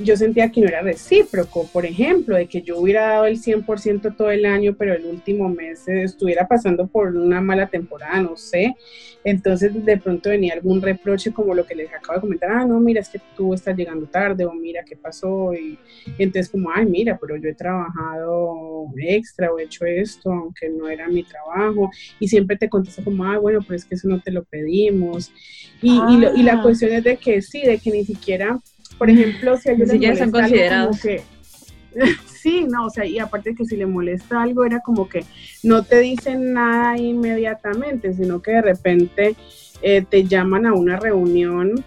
yo 0.02 0.16
sentía 0.16 0.50
que 0.50 0.60
no 0.60 0.68
era 0.68 0.82
recíproco, 0.82 1.66
por 1.72 1.84
ejemplo, 1.84 2.36
de 2.36 2.46
que 2.46 2.62
yo 2.62 2.78
hubiera 2.78 3.08
dado 3.08 3.26
el 3.26 3.40
100% 3.40 4.16
todo 4.16 4.30
el 4.30 4.46
año, 4.46 4.74
pero 4.78 4.94
el 4.94 5.04
último 5.04 5.48
mes 5.48 5.86
estuviera 5.88 6.46
pasando 6.46 6.86
por 6.86 7.16
una 7.16 7.40
mala 7.40 7.66
temporada, 7.68 8.22
no 8.22 8.36
sé. 8.36 8.76
Entonces 9.24 9.72
de 9.84 9.96
pronto 9.98 10.30
venía 10.30 10.54
algún 10.54 10.80
reproche 10.80 11.32
como 11.32 11.54
lo 11.54 11.66
que 11.66 11.74
les 11.74 11.92
acabo 11.92 12.14
de 12.14 12.20
comentar, 12.20 12.50
ah, 12.50 12.64
no, 12.64 12.80
mira, 12.80 13.00
es 13.00 13.08
que 13.08 13.20
tú 13.36 13.52
estás 13.52 13.76
llegando 13.76 14.06
tarde 14.06 14.46
o 14.46 14.52
mira 14.52 14.84
qué 14.84 14.96
pasó. 14.96 15.52
Y, 15.54 15.78
entonces 16.18 16.48
como, 16.48 16.70
ay, 16.72 16.86
mira, 16.86 17.18
pero 17.20 17.36
yo 17.36 17.48
he 17.48 17.54
trabajado 17.54 18.86
extra 18.96 19.52
o 19.52 19.58
he 19.58 19.64
hecho 19.64 19.84
esto, 19.84 20.32
aunque 20.32 20.70
no 20.70 20.88
era 20.88 21.08
mi 21.08 21.24
trabajo. 21.24 21.90
Y 22.18 22.28
siempre 22.28 22.56
te 22.56 22.68
contesta 22.68 23.02
como, 23.02 23.24
ah, 23.24 23.38
bueno, 23.38 23.60
pero 23.62 23.76
es 23.76 23.84
que 23.84 23.96
eso 23.96 24.08
no 24.08 24.20
te 24.20 24.30
lo 24.30 24.44
pedimos. 24.44 25.32
Y, 25.82 25.98
y 26.36 26.42
la 26.42 26.54
ah. 26.54 26.62
cuestión 26.62 26.92
es 26.92 27.04
de 27.04 27.16
que 27.16 27.42
sí, 27.42 27.62
de 27.62 27.78
que 27.78 27.90
ni 27.90 28.04
siquiera 28.04 28.58
por 29.00 29.08
ejemplo, 29.08 29.56
si 29.56 29.70
a 29.70 29.72
ellos 29.72 29.88
les 29.88 30.18
son 30.18 30.30
considerados. 30.30 31.00
que, 31.00 31.22
sí, 32.26 32.66
no, 32.68 32.84
o 32.84 32.90
sea, 32.90 33.06
y 33.06 33.18
aparte 33.18 33.54
que 33.54 33.64
si 33.64 33.74
le 33.74 33.86
molesta 33.86 34.42
algo 34.42 34.62
era 34.62 34.80
como 34.80 35.08
que 35.08 35.24
no 35.62 35.84
te 35.84 36.00
dicen 36.00 36.52
nada 36.52 36.98
inmediatamente, 36.98 38.12
sino 38.12 38.42
que 38.42 38.50
de 38.50 38.60
repente 38.60 39.36
eh, 39.80 40.04
te 40.06 40.24
llaman 40.24 40.66
a 40.66 40.74
una 40.74 40.98
reunión 40.98 41.82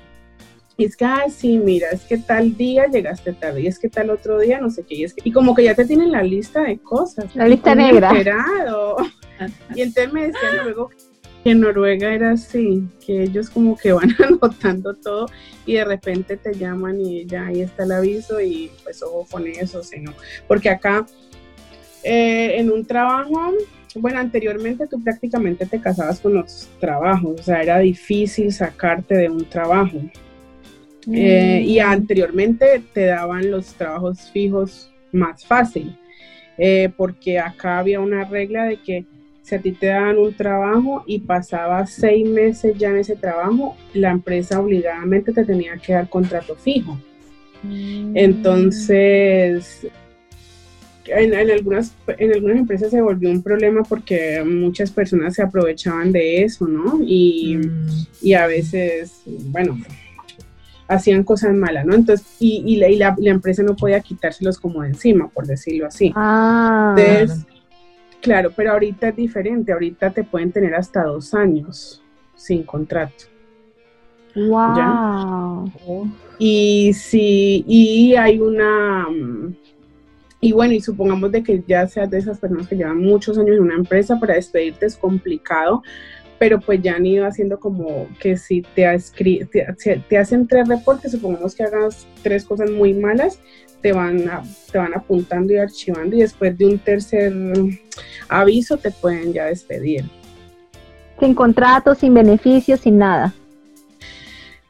y 0.76 0.86
es 0.86 0.98
que, 0.98 1.06
ay, 1.06 1.30
sí, 1.30 1.60
mira, 1.60 1.90
es 1.92 2.02
que 2.02 2.18
tal 2.18 2.58
día 2.58 2.88
llegaste 2.88 3.34
tarde, 3.34 3.62
y 3.62 3.68
es 3.68 3.78
que 3.78 3.90
tal 3.90 4.10
otro 4.10 4.40
día, 4.40 4.60
no 4.60 4.72
sé 4.72 4.84
qué, 4.84 4.96
y, 4.96 5.04
es 5.04 5.14
que, 5.14 5.22
y 5.24 5.32
como 5.32 5.54
que 5.54 5.64
ya 5.64 5.76
te 5.76 5.86
tienen 5.86 6.12
la 6.12 6.24
lista 6.24 6.64
de 6.64 6.80
cosas. 6.80 7.36
La 7.36 7.48
lista 7.48 7.76
negra. 7.76 8.12
Y 9.76 9.82
entonces 9.82 10.14
me 10.14 10.28
decían 10.28 10.64
luego 10.64 10.90
que 11.44 11.52
en 11.52 11.60
Noruega 11.60 12.14
era 12.14 12.32
así, 12.32 12.84
que 13.06 13.24
ellos 13.24 13.50
como 13.50 13.78
que 13.78 13.92
van 13.92 14.16
anotando 14.24 14.94
todo 14.94 15.28
y 15.66 15.74
de 15.74 15.86
repente 15.86 16.38
te 16.38 16.54
llaman 16.54 17.02
y 17.02 17.26
ya 17.26 17.48
ahí 17.48 17.62
está 17.62 17.84
el 17.84 17.92
aviso 17.92 18.40
y 18.40 18.72
pues 18.84 19.04
ojo 19.04 19.28
con 19.30 19.48
eso, 19.48 19.84
sino 19.84 20.14
porque 20.48 20.70
acá 20.70 21.06
eh, 22.04 22.60
en 22.60 22.70
un 22.72 22.86
trabajo, 22.86 23.54
bueno, 23.96 24.20
anteriormente 24.20 24.88
tú 24.88 25.02
prácticamente 25.02 25.66
te 25.66 25.80
casabas 25.80 26.20
con 26.20 26.34
los 26.34 26.70
trabajos, 26.80 27.40
o 27.40 27.44
sea, 27.44 27.62
era 27.62 27.80
difícil 27.80 28.52
sacarte 28.52 29.16
de 29.16 29.30
un 29.30 29.46
trabajo. 29.46 29.98
Eh, 31.12 31.64
y 31.66 31.80
mm. 31.82 31.86
anteriormente 31.86 32.82
te 32.94 33.08
daban 33.08 33.52
los 33.52 33.74
trabajos 33.74 34.32
fijos 34.32 34.90
más 35.12 35.46
fácil, 35.46 35.98
eh, 36.58 36.90
porque 36.96 37.40
acá 37.40 37.80
había 37.80 38.00
una 38.00 38.24
regla 38.24 38.66
de 38.66 38.78
que 38.78 39.06
si 39.44 39.56
a 39.56 39.62
ti 39.62 39.74
te 39.74 39.88
daban 39.88 40.18
un 40.18 40.34
trabajo 40.34 41.04
y 41.06 41.20
pasabas 41.20 41.92
seis 41.92 42.28
meses 42.28 42.78
ya 42.78 42.90
en 42.90 42.98
ese 42.98 43.16
trabajo, 43.16 43.76
la 43.94 44.12
empresa 44.12 44.60
obligadamente 44.60 45.34
te 45.34 45.44
tenía 45.44 45.76
que 45.78 45.94
dar 45.94 46.10
contrato 46.10 46.56
fijo. 46.56 46.98
Mm. 47.62 48.16
Entonces, 48.16 49.86
en, 51.06 51.52
algunas, 51.52 51.94
en 52.08 52.34
algunas 52.34 52.58
empresas 52.58 52.90
se 52.90 53.02
volvió 53.02 53.30
un 53.30 53.44
problema 53.44 53.84
porque 53.84 54.42
muchas 54.46 54.92
personas 54.92 55.36
se 55.36 55.44
aprovechaban 55.44 56.14
de 56.14 56.44
eso, 56.44 56.66
¿no? 56.66 57.02
Y, 57.06 57.58
mm. 57.58 58.36
a 58.38 58.48
veces, 58.48 59.24
bueno, 59.26 59.78
hacían 60.88 61.24
cosas 61.24 61.54
malas, 61.54 61.86
¿no? 61.86 61.96
Entonces, 61.96 62.26
y, 62.40 62.78
la, 62.78 63.14
empresa 63.24 63.62
no 63.62 63.76
podía 63.76 64.00
quitárselos 64.00 64.58
como 64.58 64.84
de 64.84 64.90
encima, 64.90 65.28
por 65.28 65.46
decirlo 65.46 65.88
así. 65.88 66.14
Ah. 66.16 66.96
Entonces, 66.98 67.46
Claro, 68.24 68.52
pero 68.56 68.72
ahorita 68.72 69.10
es 69.10 69.16
diferente. 69.18 69.74
Ahorita 69.74 70.10
te 70.10 70.24
pueden 70.24 70.52
tener 70.52 70.74
hasta 70.74 71.04
dos 71.04 71.34
años 71.34 72.02
sin 72.36 72.64
contrato. 72.64 73.26
Wow. 74.34 75.70
Y 76.40 76.94
si 76.94 77.64
y 77.68 78.16
hay 78.16 78.40
una 78.40 79.08
y 80.40 80.52
bueno, 80.52 80.74
y 80.74 80.82
supongamos 80.82 81.32
de 81.32 81.44
que 81.44 81.64
ya 81.68 81.86
seas 81.88 82.10
de 82.10 82.18
esas 82.18 82.40
personas 82.40 82.68
que 82.68 82.76
llevan 82.76 82.98
muchos 82.98 83.38
años 83.38 83.56
en 83.56 83.62
una 83.62 83.76
empresa, 83.76 84.20
para 84.20 84.36
despedirte 84.36 84.86
es 84.86 84.98
complicado, 84.98 85.84
pero 86.40 86.60
pues 86.60 86.82
ya 86.82 86.96
han 86.96 87.06
ido 87.06 87.26
haciendo 87.26 87.60
como 87.60 88.08
que 88.20 88.36
si 88.36 88.62
te, 88.62 88.86
te, 89.16 90.04
te 90.10 90.18
hacen 90.18 90.48
tres 90.48 90.68
reportes, 90.68 91.12
supongamos 91.12 91.56
que 91.56 91.64
hagas 91.64 92.08
tres 92.24 92.44
cosas 92.44 92.72
muy 92.72 92.94
malas, 92.94 93.40
te 93.84 93.92
van, 93.92 94.24
te 94.72 94.78
van 94.78 94.94
apuntando 94.96 95.54
y 95.54 95.58
archivando 95.58 96.16
y 96.16 96.22
después 96.22 96.58
de 96.58 96.66
un 96.66 96.80
tercer 96.80 97.34
aviso 98.30 98.78
te 98.78 98.90
pueden 98.90 99.34
ya 99.34 99.46
despedir. 99.46 100.06
Sin 101.20 101.36
contrato, 101.36 101.94
sin 101.94 102.14
beneficios, 102.14 102.80
sin 102.80 102.98
nada. 102.98 103.34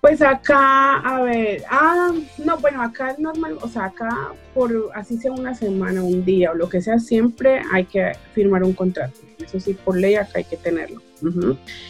Pues 0.01 0.21
acá, 0.21 0.97
a 0.97 1.21
ver, 1.21 1.63
ah, 1.69 2.11
no, 2.43 2.57
bueno, 2.57 2.81
acá 2.81 3.11
es 3.11 3.19
normal, 3.19 3.57
o 3.61 3.69
sea, 3.69 3.85
acá 3.85 4.33
por 4.53 4.89
así 4.95 5.17
sea 5.17 5.31
una 5.31 5.55
semana, 5.55 6.03
un 6.03 6.25
día 6.25 6.51
o 6.51 6.55
lo 6.55 6.67
que 6.67 6.81
sea, 6.81 6.99
siempre 6.99 7.61
hay 7.71 7.85
que 7.85 8.11
firmar 8.33 8.63
un 8.63 8.73
contrato. 8.73 9.19
Eso 9.39 9.59
sí, 9.59 9.75
por 9.75 9.95
ley 9.95 10.15
acá 10.15 10.39
hay 10.39 10.43
que 10.43 10.57
tenerlo. 10.57 11.01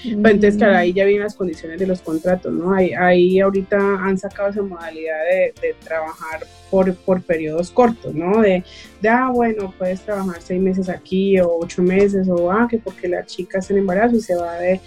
Entonces, 0.03 0.57
claro, 0.57 0.77
ahí 0.77 0.93
ya 0.93 1.05
vienen 1.05 1.23
las 1.23 1.35
condiciones 1.35 1.79
de 1.79 1.87
los 1.87 2.01
contratos, 2.01 2.53
¿no? 2.53 2.73
Ahí, 2.73 2.93
ahí 2.93 3.39
ahorita 3.39 3.77
han 3.77 4.17
sacado 4.17 4.49
esa 4.49 4.61
modalidad 4.61 5.19
de, 5.61 5.75
trabajar 5.83 6.45
por, 6.69 6.93
por 6.95 7.21
periodos 7.21 7.71
cortos, 7.71 8.13
¿no? 8.13 8.41
De, 8.41 8.63
de, 9.01 9.09
ah, 9.09 9.29
bueno, 9.33 9.73
puedes 9.77 10.01
trabajar 10.01 10.41
seis 10.41 10.61
meses 10.61 10.89
aquí 10.89 11.39
o 11.39 11.57
ocho 11.59 11.81
meses, 11.81 12.27
o 12.29 12.51
ah, 12.51 12.67
que 12.69 12.77
porque 12.77 13.07
la 13.07 13.25
chica 13.25 13.59
está 13.59 13.73
en 13.73 13.79
embarazo 13.79 14.15
y 14.15 14.21
se 14.21 14.35
va 14.35 14.55
de, 14.55 14.79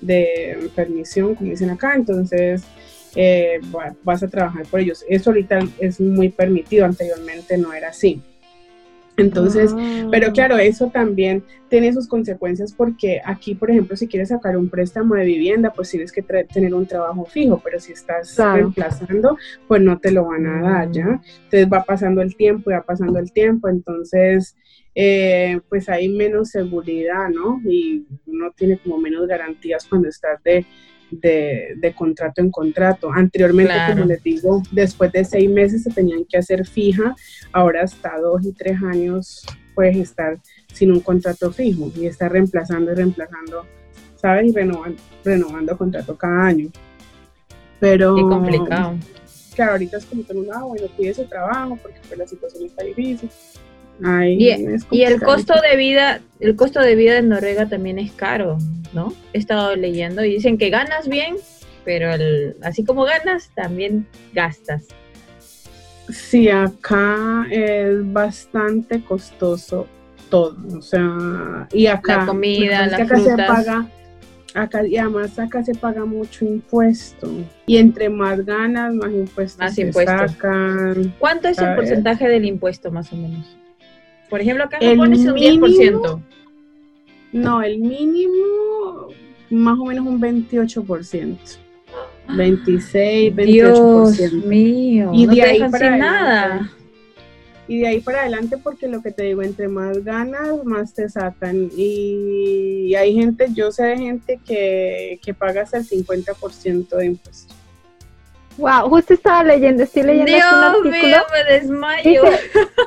de 0.00 0.70
permisión, 0.74 1.34
como 1.34 1.50
dicen 1.50 1.70
acá, 1.70 1.94
entonces 1.94 2.62
eh, 3.16 3.60
vas 4.02 4.22
a 4.22 4.28
trabajar 4.28 4.66
por 4.66 4.80
ellos. 4.80 5.04
Eso 5.08 5.30
ahorita 5.30 5.60
es 5.78 6.00
muy 6.00 6.28
permitido, 6.28 6.84
anteriormente 6.84 7.56
no 7.56 7.72
era 7.72 7.88
así. 7.88 8.20
Entonces, 9.16 9.72
ah. 9.76 10.08
pero 10.10 10.32
claro, 10.32 10.58
eso 10.58 10.90
también 10.92 11.44
tiene 11.68 11.92
sus 11.92 12.08
consecuencias 12.08 12.72
porque 12.72 13.20
aquí, 13.24 13.54
por 13.54 13.70
ejemplo, 13.70 13.96
si 13.96 14.08
quieres 14.08 14.28
sacar 14.28 14.56
un 14.56 14.68
préstamo 14.68 15.14
de 15.14 15.24
vivienda, 15.24 15.72
pues 15.72 15.90
tienes 15.90 16.12
que 16.12 16.22
tener 16.22 16.74
un 16.74 16.86
trabajo 16.86 17.24
fijo, 17.24 17.60
pero 17.62 17.78
si 17.78 17.92
estás 17.92 18.36
reemplazando, 18.36 19.38
pues 19.68 19.82
no 19.82 19.98
te 19.98 20.10
lo 20.10 20.24
van 20.26 20.46
a 20.46 20.62
dar, 20.62 20.90
¿ya? 20.90 21.06
Mm. 21.06 21.20
Entonces 21.44 21.68
va 21.72 21.84
pasando 21.84 22.22
el 22.22 22.36
tiempo, 22.36 22.70
y 22.70 22.74
va 22.74 22.82
pasando 22.82 23.18
el 23.18 23.32
tiempo, 23.32 23.68
entonces, 23.68 24.56
eh, 24.94 25.60
pues 25.68 25.88
hay 25.88 26.08
menos 26.08 26.50
seguridad, 26.50 27.28
¿no? 27.28 27.60
Y 27.64 28.06
uno 28.26 28.52
tiene 28.56 28.78
como 28.78 28.98
menos 28.98 29.26
garantías 29.26 29.86
cuando 29.88 30.08
estás 30.08 30.42
de 30.42 30.66
de, 31.10 31.94
contrato 31.96 32.40
en 32.40 32.50
contrato. 32.50 33.10
Anteriormente, 33.12 33.74
como 33.88 34.04
les 34.04 34.22
digo, 34.22 34.62
después 34.70 35.12
de 35.12 35.24
seis 35.24 35.50
meses 35.50 35.82
se 35.82 35.90
tenían 35.90 36.24
que 36.24 36.38
hacer 36.38 36.66
fija, 36.66 37.14
ahora 37.52 37.82
hasta 37.82 38.18
dos 38.18 38.44
y 38.44 38.52
tres 38.52 38.82
años 38.82 39.44
puedes 39.74 39.96
estar 39.96 40.38
sin 40.72 40.92
un 40.92 41.00
contrato 41.00 41.52
fijo 41.52 41.90
y 41.96 42.06
estar 42.06 42.30
reemplazando 42.30 42.92
y 42.92 42.94
reemplazando, 42.94 43.66
¿sabes? 44.16 44.46
Y 44.46 44.52
renovando, 44.52 45.00
renovando 45.24 45.76
contrato 45.76 46.16
cada 46.16 46.46
año. 46.46 46.70
Pero... 47.80 48.14
Qué 48.16 48.22
complicado. 48.22 48.94
Claro, 49.54 49.72
ahorita 49.72 49.98
es 49.98 50.06
como 50.06 50.26
que 50.26 50.32
ah, 50.52 50.64
bueno, 50.64 50.86
cuide 50.96 51.14
su 51.14 51.24
trabajo 51.26 51.78
porque 51.80 51.98
pues, 52.08 52.18
la 52.18 52.26
situación 52.26 52.64
está 52.64 52.82
difícil. 52.82 53.30
Y, 54.00 55.02
el 55.02 55.20
costo 55.20 55.54
de 55.60 55.76
vida, 55.76 56.20
el 56.40 56.56
costo 56.56 56.80
de 56.80 56.94
vida 56.94 57.18
en 57.18 57.28
Noruega 57.28 57.68
también 57.68 57.98
es 57.98 58.12
caro, 58.12 58.58
¿no? 58.92 59.12
He 59.32 59.38
estado 59.38 59.76
leyendo 59.76 60.24
y 60.24 60.34
dicen 60.34 60.58
que 60.58 60.70
ganas 60.70 61.08
bien, 61.08 61.36
pero 61.84 62.08
así 62.62 62.84
como 62.84 63.04
ganas, 63.04 63.50
también 63.54 64.06
gastas. 64.32 64.86
Sí, 66.08 66.50
acá 66.50 67.46
es 67.50 68.12
bastante 68.12 69.00
costoso 69.02 69.86
todo, 70.28 70.56
o 70.76 70.82
sea, 70.82 71.68
y 71.72 71.86
acá 71.86 72.18
la 72.18 72.26
comida, 72.26 72.86
la 72.86 72.96
acá 72.98 73.16
se 73.18 73.36
paga, 73.36 73.86
acá 74.54 74.86
y 74.86 74.98
además 74.98 75.38
acá 75.38 75.64
se 75.64 75.74
paga 75.74 76.04
mucho 76.04 76.44
impuesto 76.44 77.30
y 77.66 77.78
entre 77.78 78.10
más 78.10 78.44
ganas, 78.44 78.92
más 78.94 79.12
impuestos 79.12 79.58
más 79.58 79.74
se 79.74 79.92
sacan. 79.92 81.14
¿Cuánto 81.18 81.48
es 81.48 81.58
el 81.58 81.74
porcentaje 81.74 82.28
del 82.28 82.44
impuesto 82.44 82.90
más 82.90 83.10
o 83.12 83.16
menos? 83.16 83.56
Por 84.34 84.40
ejemplo, 84.40 84.64
acá 84.64 84.78
en 84.80 84.96
Japón 84.96 85.12
es 85.12 85.20
un 85.20 85.36
10%. 85.36 86.22
No, 87.34 87.62
el 87.62 87.78
mínimo 87.78 89.06
más 89.48 89.78
o 89.78 89.84
menos 89.84 90.04
un 90.04 90.20
28%. 90.20 91.38
26, 92.36 93.32
28%. 93.32 94.10
Dios 94.10 94.32
mío, 94.32 95.12
y 95.14 95.28
de 95.28 95.40
ahí 95.40 95.60
para 95.70 95.96
nada. 95.96 96.72
Y 97.68 97.78
de 97.78 97.86
ahí 97.86 98.00
para 98.00 98.22
adelante, 98.22 98.58
porque 98.58 98.88
lo 98.88 99.02
que 99.02 99.12
te 99.12 99.22
digo, 99.22 99.40
entre 99.40 99.68
más 99.68 100.02
ganas, 100.02 100.64
más 100.64 100.92
te 100.94 101.08
sacan. 101.08 101.70
Y 101.76 102.92
hay 102.96 103.14
gente, 103.14 103.46
yo 103.54 103.70
sé 103.70 103.84
de 103.84 103.98
gente 103.98 104.40
que, 104.44 105.20
que 105.24 105.32
paga 105.32 105.62
hasta 105.62 105.78
el 105.78 105.88
50% 105.88 106.88
de 106.88 107.06
impuestos. 107.06 107.56
Wow, 108.56 108.88
justo 108.88 109.14
estaba 109.14 109.44
leyendo, 109.44 109.84
estoy 109.84 110.02
leyendo 110.02 110.32
Dios 110.32 110.52
un 110.52 110.64
artículo. 110.64 110.90
Mío, 110.90 111.18
me 111.32 111.52
desmayo. 111.52 112.22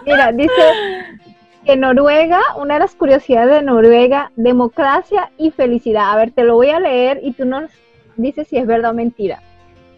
mira, 0.05 0.33
dice 0.33 0.51
que 1.67 1.75
Noruega, 1.75 2.39
una 2.55 2.75
de 2.75 2.79
las 2.79 2.95
curiosidades 2.95 3.55
de 3.55 3.61
Noruega, 3.61 4.31
democracia 4.37 5.31
y 5.37 5.51
felicidad. 5.51 6.13
A 6.13 6.15
ver, 6.15 6.31
te 6.31 6.45
lo 6.45 6.55
voy 6.55 6.69
a 6.69 6.79
leer 6.79 7.19
y 7.21 7.33
tú 7.33 7.43
nos 7.43 7.69
dices 8.15 8.47
si 8.47 8.57
es 8.57 8.65
verdad 8.65 8.91
o 8.91 8.93
mentira. 8.93 9.43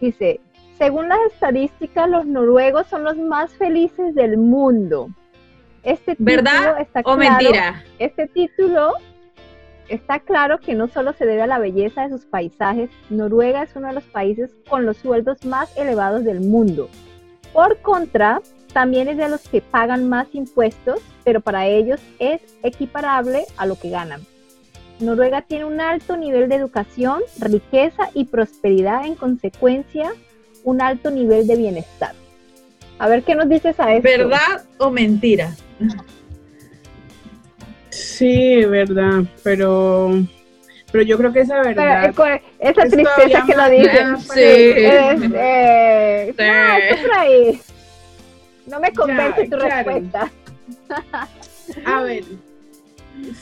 Dice, 0.00 0.40
según 0.76 1.08
las 1.08 1.20
estadísticas, 1.32 2.10
los 2.10 2.26
noruegos 2.26 2.88
son 2.88 3.04
los 3.04 3.16
más 3.16 3.52
felices 3.52 4.16
del 4.16 4.36
mundo. 4.36 5.10
Este 5.84 6.16
¿Verdad 6.18 6.80
está 6.80 7.02
o 7.04 7.16
mentira? 7.16 7.84
Este 8.00 8.26
título 8.26 8.94
está 9.88 10.18
claro 10.18 10.58
que 10.58 10.74
no 10.74 10.88
solo 10.88 11.12
se 11.12 11.24
debe 11.24 11.42
a 11.42 11.46
la 11.46 11.60
belleza 11.60 12.02
de 12.02 12.10
sus 12.10 12.24
paisajes, 12.24 12.90
Noruega 13.10 13.62
es 13.62 13.76
uno 13.76 13.86
de 13.86 13.94
los 13.94 14.04
países 14.04 14.56
con 14.68 14.86
los 14.86 14.96
sueldos 14.96 15.44
más 15.44 15.76
elevados 15.76 16.24
del 16.24 16.40
mundo. 16.40 16.88
Por 17.52 17.80
contra, 17.80 18.40
también 18.72 19.08
es 19.08 19.16
de 19.16 19.28
los 19.28 19.40
que 19.40 19.60
pagan 19.60 20.08
más 20.08 20.28
impuestos, 20.32 21.00
pero 21.24 21.40
para 21.40 21.66
ellos 21.66 22.00
es 22.18 22.40
equiparable 22.62 23.44
a 23.56 23.66
lo 23.66 23.76
que 23.76 23.90
ganan. 23.90 24.20
Noruega 25.00 25.42
tiene 25.42 25.64
un 25.64 25.80
alto 25.80 26.16
nivel 26.16 26.48
de 26.48 26.56
educación, 26.56 27.22
riqueza 27.38 28.10
y 28.14 28.26
prosperidad, 28.26 29.06
en 29.06 29.14
consecuencia, 29.14 30.12
un 30.62 30.82
alto 30.82 31.10
nivel 31.10 31.46
de 31.46 31.56
bienestar. 31.56 32.12
A 32.98 33.08
ver 33.08 33.22
qué 33.22 33.34
nos 33.34 33.48
dices 33.48 33.80
a 33.80 33.94
eso. 33.94 34.02
¿Verdad 34.02 34.64
o 34.78 34.90
mentira? 34.90 35.54
Sí, 37.88 38.64
verdad, 38.66 39.24
pero 39.42 40.10
pero 40.92 41.04
yo 41.04 41.16
creo 41.16 41.32
que 41.32 41.40
esa 41.40 41.62
verdad. 41.62 42.12
esa 42.58 42.82
tristeza 42.82 43.44
que 43.46 43.54
lo 43.56 43.70
dicen. 43.70 44.18
Sí. 44.18 44.40
eh, 44.40 46.34
sí. 46.36 46.44
No, 46.44 47.69
me 48.78 48.92
convence 48.92 49.48
tu 49.48 49.56
respuesta. 49.56 50.30
A 51.84 52.02
ver, 52.02 52.24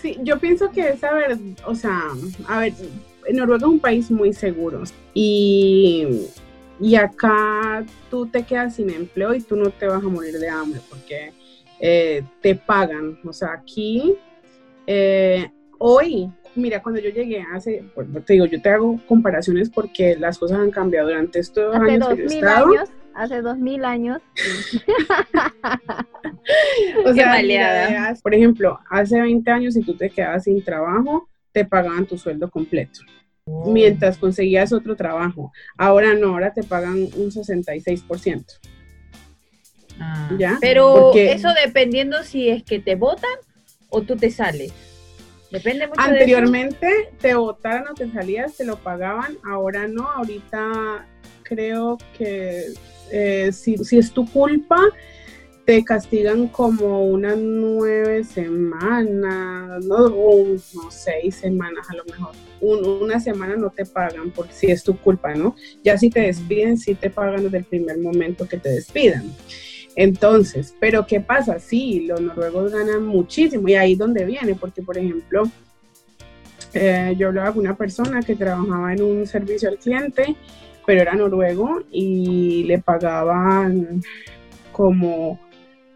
sí, 0.01 0.17
yo 0.23 0.39
pienso 0.39 0.71
que 0.71 0.89
esa 0.89 1.13
verdad, 1.13 1.39
o 1.67 1.75
sea, 1.75 2.01
a 2.47 2.61
ver, 2.61 2.73
Noruega 3.33 3.67
es 3.67 3.73
un 3.73 3.81
país 3.81 4.11
muy 4.11 4.33
seguro 4.33 4.83
y, 5.13 6.27
y 6.81 6.95
acá 6.95 7.85
tú 8.11 8.27
te 8.27 8.45
quedas 8.45 8.77
sin 8.77 8.91
empleo 8.91 9.35
y 9.35 9.41
tú 9.41 9.57
no 9.57 9.71
te 9.71 9.87
vas 9.87 10.03
a 10.03 10.09
morir 10.09 10.39
de 10.39 10.49
hambre 10.49 10.81
porque 10.89 11.33
eh, 11.81 12.23
te 12.41 12.55
pagan. 12.55 13.19
O 13.25 13.33
sea, 13.33 13.53
aquí 13.53 14.17
eh, 14.87 15.51
hoy, 15.79 16.31
mira, 16.55 16.83
cuando 16.83 17.01
yo 17.01 17.11
llegué 17.11 17.45
hace, 17.53 17.85
pues 17.95 18.07
te 18.25 18.33
digo, 18.35 18.47
yo 18.47 18.61
te 18.61 18.71
hago 18.71 18.99
comparaciones 19.07 19.69
porque 19.71 20.17
las 20.17 20.39
cosas 20.39 20.61
han 20.61 20.71
cambiado 20.71 21.09
durante 21.09 21.41
estos 21.41 21.75
años 21.75 22.09
que 22.09 22.39
he 22.39 22.45
Años, 22.47 22.89
hace 23.19 23.43
dos 23.43 23.59
mil 23.59 23.85
años. 23.85 24.21
o 27.05 27.13
sea, 27.13 28.15
por 28.23 28.35
ejemplo, 28.35 28.79
hace 28.89 29.21
20 29.21 29.51
años 29.51 29.75
si 29.75 29.83
tú 29.83 29.95
te 29.95 30.09
quedabas 30.09 30.45
sin 30.45 30.63
trabajo, 30.63 31.29
te 31.53 31.65
pagaban 31.65 32.07
tu 32.07 32.17
sueldo 32.17 32.49
completo. 32.51 33.01
Oh. 33.45 33.73
Mientras 33.73 34.19
conseguías 34.19 34.73
otro 34.73 34.95
trabajo. 34.95 35.53
Ahora 35.77 36.15
no, 36.15 36.29
ahora 36.29 36.53
te 36.53 36.63
pagan 36.63 37.09
un 37.17 37.31
66%. 37.31 38.45
Ah, 40.01 40.31
¿Ya? 40.39 40.59
Pero 40.61 41.13
eso 41.15 41.49
dependiendo 41.65 42.23
si 42.23 42.49
es 42.49 42.63
que 42.63 42.79
te 42.79 42.95
votan 42.95 43.35
o 43.89 44.03
tú 44.03 44.17
te 44.17 44.31
sales? 44.31 44.73
Depende 45.51 45.89
mucho 45.89 46.01
Anteriormente 46.01 47.11
te 47.21 47.35
votaron 47.35 47.89
o 47.89 47.95
te 47.95 48.09
salías, 48.13 48.57
te 48.57 48.65
lo 48.65 48.77
pagaban, 48.77 49.39
ahora 49.45 49.89
no, 49.89 50.09
ahorita 50.09 51.07
creo 51.43 51.99
que 52.17 52.67
eh, 53.11 53.51
si, 53.53 53.77
es 53.97 54.13
tu 54.13 54.27
culpa, 54.27 54.81
te 55.65 55.85
castigan 55.85 56.49
como 56.49 57.05
unas 57.05 57.37
nueve 57.37 58.25
semanas, 58.25 59.85
¿no? 59.85 59.97
O 60.07 60.47
no, 60.75 60.91
seis 60.91 61.37
semanas 61.37 61.87
a 61.91 61.95
lo 61.95 62.05
mejor. 62.05 62.35
una 62.61 63.21
semana 63.21 63.57
no 63.57 63.71
te 63.71 63.85
pagan 63.85 64.31
por 64.31 64.51
si 64.51 64.71
es 64.71 64.83
tu 64.83 64.97
culpa, 64.99 65.35
¿no? 65.35 65.55
Ya 65.85 65.99
si 65.99 66.11
te 66.11 66.21
despiden, 66.21 66.79
sí 66.79 66.95
te 66.95 67.11
pagan 67.11 67.45
desde 67.45 67.59
el 67.59 67.65
primer 67.65 67.99
momento 67.99 68.49
que 68.49 68.57
te 68.57 68.71
despidan. 68.71 69.31
Entonces, 69.99 70.75
pero 70.79 71.07
¿qué 71.07 71.21
pasa? 71.21 71.59
Sí, 71.59 72.07
los 72.07 72.21
noruegos 72.21 72.73
ganan 72.73 73.05
muchísimo 73.05 73.69
y 73.69 73.75
ahí 73.75 73.93
es 73.93 73.99
donde 73.99 74.25
viene, 74.25 74.55
porque 74.55 74.81
por 74.81 74.97
ejemplo, 74.97 75.43
eh, 76.73 77.15
yo 77.19 77.29
hablaba 77.29 77.53
con 77.53 77.65
una 77.65 77.77
persona 77.77 78.23
que 78.23 78.37
trabajaba 78.37 78.93
en 78.93 79.03
un 79.03 79.27
servicio 79.27 79.69
al 79.69 79.79
cliente, 79.79 80.37
pero 80.89 81.03
era 81.03 81.15
noruego 81.15 81.83
y 81.91 82.65
le 82.65 82.79
pagaban 82.79 84.01
como, 84.73 85.39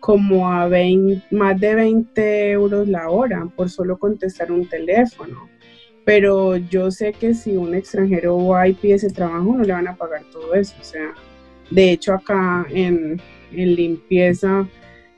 como 0.00 0.52
a 0.52 0.68
20, 0.68 1.34
más 1.34 1.58
de 1.58 1.74
20 1.74 2.50
euros 2.50 2.86
la 2.86 3.08
hora 3.08 3.48
por 3.56 3.70
solo 3.70 3.96
contestar 3.96 4.52
un 4.52 4.68
teléfono. 4.68 5.48
Pero 6.04 6.58
yo 6.58 6.90
sé 6.90 7.14
que 7.14 7.32
si 7.32 7.56
un 7.56 7.74
extranjero 7.74 8.48
va 8.48 8.68
y 8.68 8.74
pide 8.74 8.96
ese 8.96 9.08
trabajo, 9.08 9.54
no 9.56 9.64
le 9.64 9.72
van 9.72 9.88
a 9.88 9.96
pagar 9.96 10.24
todo 10.30 10.52
eso. 10.52 10.74
O 10.78 10.84
sea, 10.84 11.14
de 11.70 11.92
hecho 11.92 12.12
acá 12.12 12.66
en, 12.68 13.18
en 13.50 13.74
limpieza 13.74 14.68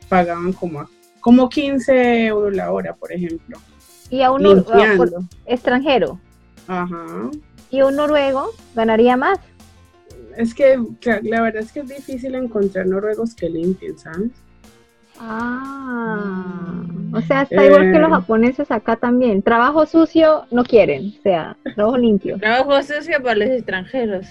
pagaban 0.08 0.52
como, 0.52 0.88
como 1.18 1.48
15 1.48 2.26
euros 2.26 2.54
la 2.54 2.70
hora, 2.70 2.94
por 2.94 3.10
ejemplo. 3.10 3.58
Y 4.08 4.22
a 4.22 4.30
un 4.30 4.64
extranjero. 5.46 6.20
Ajá. 6.68 7.28
Y 7.70 7.82
un 7.82 7.96
noruego 7.96 8.50
ganaría 8.76 9.16
más. 9.16 9.40
Es 10.36 10.54
que 10.54 10.78
la 11.22 11.42
verdad 11.42 11.62
es 11.62 11.72
que 11.72 11.80
es 11.80 11.88
difícil 11.88 12.34
encontrar 12.34 12.86
noruegos 12.86 13.34
que 13.34 13.48
limpien, 13.48 13.98
¿sabes? 13.98 14.30
Ah, 15.18 16.82
o 17.12 17.20
sea, 17.20 17.42
está 17.42 17.64
igual 17.64 17.92
que 17.92 17.98
los 17.98 18.08
eh. 18.08 18.14
japoneses 18.14 18.70
acá 18.70 18.96
también. 18.96 19.42
Trabajo 19.42 19.86
sucio 19.86 20.46
no 20.50 20.64
quieren, 20.64 21.14
o 21.18 21.22
sea, 21.22 21.56
trabajo 21.74 21.96
limpio. 21.98 22.38
Trabajo 22.38 22.82
sucio 22.82 23.22
para 23.22 23.36
los 23.36 23.48
extranjeros. 23.48 24.26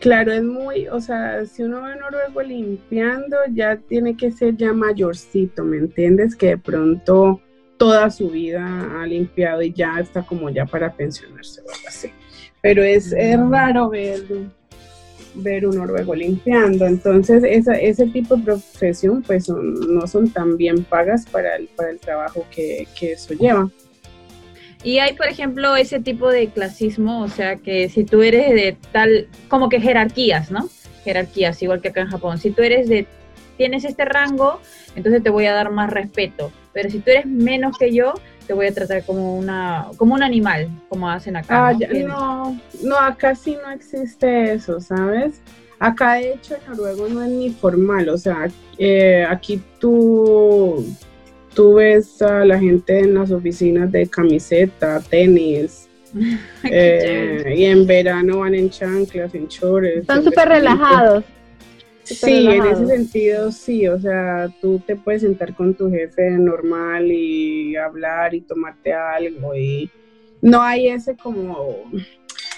Claro, 0.00 0.32
es 0.32 0.42
muy, 0.42 0.88
o 0.88 0.98
sea, 0.98 1.44
si 1.44 1.62
uno 1.62 1.82
ve 1.82 1.94
noruego 1.94 2.40
limpiando, 2.40 3.36
ya 3.52 3.76
tiene 3.76 4.16
que 4.16 4.32
ser 4.32 4.56
ya 4.56 4.72
mayorcito, 4.72 5.62
¿me 5.62 5.76
entiendes? 5.76 6.34
Que 6.34 6.46
de 6.46 6.58
pronto 6.58 7.42
toda 7.76 8.10
su 8.10 8.30
vida 8.30 8.88
ha 8.98 9.06
limpiado 9.06 9.60
y 9.60 9.74
ya 9.74 10.00
está 10.00 10.22
como 10.22 10.48
ya 10.48 10.64
para 10.64 10.90
pensionarse 10.92 11.60
o 11.60 11.64
algo 11.64 11.88
así. 11.88 12.10
Pero 12.62 12.82
es, 12.82 13.12
mm. 13.12 13.50
raro 13.50 13.90
ver, 13.90 14.22
ver 15.34 15.66
un 15.66 15.76
noruego 15.76 16.14
limpiando, 16.14 16.86
entonces 16.86 17.42
esa, 17.44 17.74
ese 17.74 18.06
tipo 18.06 18.36
de 18.36 18.44
profesión 18.44 19.22
pues 19.22 19.48
no 19.48 20.06
son 20.06 20.30
tan 20.30 20.56
bien 20.56 20.84
pagas 20.84 21.26
para 21.26 21.56
el, 21.56 21.68
para 21.68 21.90
el 21.90 21.98
trabajo 21.98 22.46
que, 22.50 22.86
que 22.98 23.12
eso 23.12 23.34
lleva. 23.34 23.70
Y 24.82 24.98
hay, 24.98 25.12
por 25.14 25.28
ejemplo, 25.28 25.76
ese 25.76 26.00
tipo 26.00 26.30
de 26.30 26.48
clasismo, 26.48 27.22
o 27.22 27.28
sea, 27.28 27.56
que 27.56 27.88
si 27.90 28.04
tú 28.04 28.22
eres 28.22 28.48
de 28.50 28.76
tal, 28.92 29.28
como 29.48 29.68
que 29.68 29.80
jerarquías, 29.80 30.50
¿no? 30.50 30.68
Jerarquías, 31.04 31.62
igual 31.62 31.82
que 31.82 31.88
acá 31.88 32.00
en 32.00 32.08
Japón. 32.08 32.38
Si 32.38 32.50
tú 32.50 32.62
eres 32.62 32.88
de, 32.88 33.06
tienes 33.58 33.84
este 33.84 34.06
rango, 34.06 34.58
entonces 34.96 35.22
te 35.22 35.28
voy 35.28 35.44
a 35.44 35.52
dar 35.52 35.70
más 35.70 35.90
respeto. 35.90 36.50
Pero 36.72 36.88
si 36.88 37.00
tú 37.00 37.10
eres 37.10 37.26
menos 37.26 37.76
que 37.76 37.92
yo, 37.92 38.14
te 38.50 38.54
voy 38.54 38.66
a 38.66 38.74
tratar 38.74 39.04
como 39.04 39.38
una, 39.38 39.86
como 39.96 40.12
un 40.12 40.24
animal, 40.24 40.68
como 40.88 41.08
hacen 41.08 41.36
acá. 41.36 41.68
Ah, 41.68 41.72
¿no? 41.72 42.08
no, 42.08 42.60
no, 42.82 42.98
acá 42.98 43.32
sí 43.36 43.56
no 43.64 43.70
existe 43.70 44.54
eso, 44.54 44.80
¿sabes? 44.80 45.40
Acá 45.78 46.14
de 46.14 46.32
hecho 46.32 46.56
el 46.56 46.68
noruego 46.68 47.08
no 47.08 47.22
es 47.22 47.30
ni 47.30 47.50
formal, 47.50 48.08
o 48.08 48.18
sea, 48.18 48.48
eh, 48.76 49.24
aquí 49.30 49.62
tú, 49.78 50.84
tú 51.54 51.74
ves 51.74 52.20
a 52.22 52.44
la 52.44 52.58
gente 52.58 52.98
en 52.98 53.14
las 53.14 53.30
oficinas 53.30 53.92
de 53.92 54.08
camiseta, 54.08 54.98
tenis, 54.98 55.88
eh, 56.64 57.54
y 57.56 57.66
en 57.66 57.86
verano 57.86 58.40
van 58.40 58.56
en 58.56 58.68
chanclas, 58.68 59.32
en 59.32 59.46
chores. 59.46 59.98
Están 59.98 60.24
súper 60.24 60.48
relajados. 60.48 61.22
Sí, 62.14 62.46
en 62.46 62.66
ese 62.66 62.86
sentido 62.86 63.52
sí, 63.52 63.86
o 63.86 63.98
sea, 63.98 64.48
tú 64.60 64.80
te 64.80 64.96
puedes 64.96 65.22
sentar 65.22 65.54
con 65.54 65.74
tu 65.74 65.90
jefe 65.90 66.30
normal 66.30 67.10
y 67.10 67.76
hablar 67.76 68.34
y 68.34 68.40
tomarte 68.40 68.92
algo 68.92 69.54
y 69.54 69.90
no 70.42 70.62
hay 70.62 70.88
ese 70.88 71.16
como, 71.16 71.84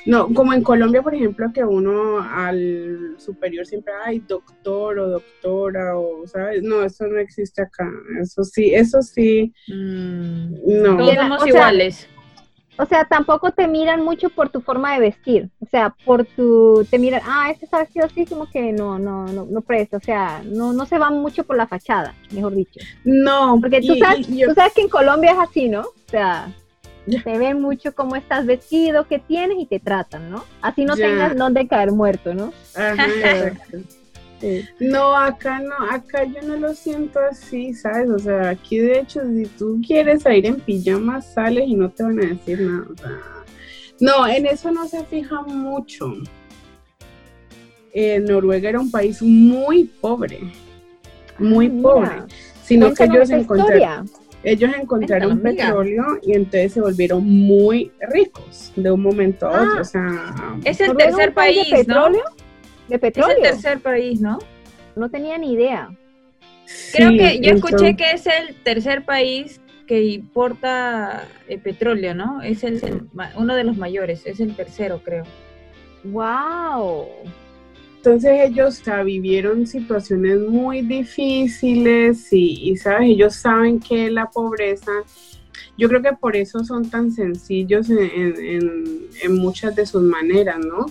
no, 0.07 0.33
como 0.33 0.53
en 0.53 0.63
Colombia, 0.63 1.03
por 1.03 1.15
ejemplo, 1.15 1.53
que 1.53 1.65
uno 1.65 2.21
al 2.21 3.17
superior 3.19 3.67
siempre 3.67 3.93
hay 4.05 4.21
doctor 4.21 4.99
o 4.99 5.09
doctora 5.09 5.97
o, 5.97 6.27
¿sabes? 6.27 6.63
No, 6.63 6.83
eso 6.83 7.07
no 7.07 7.19
existe 7.19 7.63
acá, 7.63 7.91
eso 8.21 8.45
sí, 8.45 8.75
eso 8.75 9.03
sí, 9.03 9.53
mm. 9.69 10.83
no. 10.83 10.97
Todos 10.97 11.15
somos 11.15 11.47
iguales. 11.47 12.09
O 12.83 12.87
sea, 12.87 13.05
tampoco 13.05 13.53
te 13.53 13.69
miran 13.69 14.03
mucho 14.03 14.29
por 14.29 14.49
tu 14.49 14.61
forma 14.61 14.95
de 14.95 14.99
vestir. 14.99 15.49
O 15.61 15.67
sea, 15.67 15.95
por 16.05 16.25
tu, 16.25 16.85
te 16.91 16.99
miran, 16.99 17.23
ah, 17.25 17.49
este 17.53 17.67
está 17.67 17.79
vestido 17.79 18.07
así, 18.07 18.27
como 18.27 18.51
que 18.51 18.73
no, 18.73 18.99
no, 18.99 19.27
no, 19.27 19.47
no 19.49 19.61
presta. 19.61 19.99
O 19.99 20.01
sea, 20.01 20.43
no, 20.45 20.73
no 20.73 20.85
se 20.85 20.99
va 20.99 21.11
mucho 21.11 21.45
por 21.45 21.57
la 21.57 21.69
fachada, 21.69 22.13
mejor 22.33 22.57
dicho. 22.57 22.81
No. 23.05 23.57
Porque 23.61 23.81
tú, 23.83 23.95
sabes, 23.95 24.27
tú 24.27 24.53
sabes 24.57 24.73
que 24.75 24.81
en 24.81 24.89
Colombia 24.89 25.31
es 25.31 25.39
así, 25.39 25.69
¿no? 25.69 25.83
O 25.83 26.11
sea, 26.11 26.53
te 27.07 27.39
ven 27.39 27.61
mucho 27.61 27.95
cómo 27.95 28.17
estás 28.17 28.47
vestido, 28.47 29.07
qué 29.07 29.21
tienes 29.21 29.59
y 29.61 29.67
te 29.67 29.79
tratan, 29.79 30.29
¿no? 30.29 30.45
Así 30.61 30.85
no 30.85 30.97
tengas 30.97 31.37
donde 31.37 31.69
caer 31.69 31.93
muerto, 31.93 32.35
¿no? 32.35 32.53
Ajá, 32.75 33.07
No, 34.81 35.17
acá 35.17 35.61
no, 35.61 35.75
acá 35.91 36.25
yo 36.25 36.43
no 36.43 36.57
lo 36.57 36.75
siento 36.75 37.21
así, 37.21 37.75
¿sabes? 37.75 38.11
O 38.11 38.19
sea, 38.19 38.51
aquí 38.51 38.79
de 38.79 39.01
hecho, 39.01 39.21
si 39.21 39.47
tú 39.47 39.81
quieres 39.87 40.25
ir 40.27 40.47
en 40.47 40.61
pijama, 40.61 41.21
sales 41.21 41.65
y 41.67 41.75
no 41.75 41.91
te 41.91 42.03
van 42.03 42.19
a 42.19 42.27
decir 42.27 42.61
nada. 42.61 43.23
no, 44.01 44.27
en 44.27 44.47
eso 44.47 44.71
no 44.71 44.87
se 44.89 45.05
fija 45.05 45.43
mucho. 45.43 46.15
Eh, 47.93 48.21
Noruega 48.21 48.71
era 48.71 48.81
un 48.81 48.91
país 48.91 49.23
muy 49.23 49.85
pobre, 49.85 50.41
muy 51.39 51.67
ah, 51.67 51.83
pobre, 51.83 52.11
sino 52.65 52.93
que 52.95 53.05
ellos 53.05 53.29
encontraron, 53.31 54.11
ellos 54.43 54.71
encontraron 54.81 55.39
petróleo 55.41 56.05
y 56.23 56.33
entonces 56.33 56.73
se 56.73 56.81
volvieron 56.81 57.23
muy 57.23 57.93
ricos 58.11 58.73
de 58.77 58.91
un 58.91 59.03
momento 59.03 59.47
a 59.47 59.51
otro. 59.51 59.75
Ah, 59.77 59.81
o 59.81 59.85
sea, 59.85 60.35
es 60.65 60.81
el 60.81 60.97
tercer 60.97 61.35
país, 61.35 61.69
¿no? 61.71 61.77
Petróleo? 61.77 62.25
De 62.89 62.99
petróleo. 62.99 63.37
Es 63.39 63.45
el 63.45 63.51
tercer 63.51 63.81
país, 63.81 64.21
¿no? 64.21 64.39
No 64.97 65.11
tenía 65.11 65.39
ni 65.39 65.53
idea. 65.53 65.91
Creo 66.93 67.11
que 67.11 67.41
yo 67.41 67.55
escuché 67.55 67.97
que 67.97 68.13
es 68.13 68.27
el 68.27 68.55
tercer 68.63 69.05
país 69.05 69.61
que 69.87 70.03
importa 70.03 71.27
eh, 71.49 71.59
petróleo, 71.59 72.15
¿no? 72.15 72.41
Es 72.43 72.65
el, 72.65 73.09
uno 73.37 73.55
de 73.55 73.65
los 73.65 73.77
mayores, 73.77 74.23
es 74.27 74.41
el 74.41 74.55
tercero, 74.55 75.01
creo. 75.05 75.25
¡Wow! 76.05 77.07
Entonces 77.97 78.51
ellos 78.51 78.83
vivieron 79.05 79.67
situaciones 79.67 80.41
muy 80.41 80.83
difíciles 80.83 82.29
y, 82.33 82.77
¿sabes? 82.77 83.11
Ellos 83.11 83.37
saben 83.37 83.79
que 83.79 84.11
la 84.11 84.29
pobreza, 84.29 84.91
yo 85.79 85.89
creo 85.89 86.03
que 86.03 86.13
por 86.13 86.37
eso 86.37 86.65
son 86.65 86.91
tan 86.91 87.13
sencillos 87.13 87.89
en 87.91 89.35
muchas 89.35 89.77
de 89.77 89.87
sus 89.87 90.03
maneras, 90.03 90.59
¿no? 90.59 90.87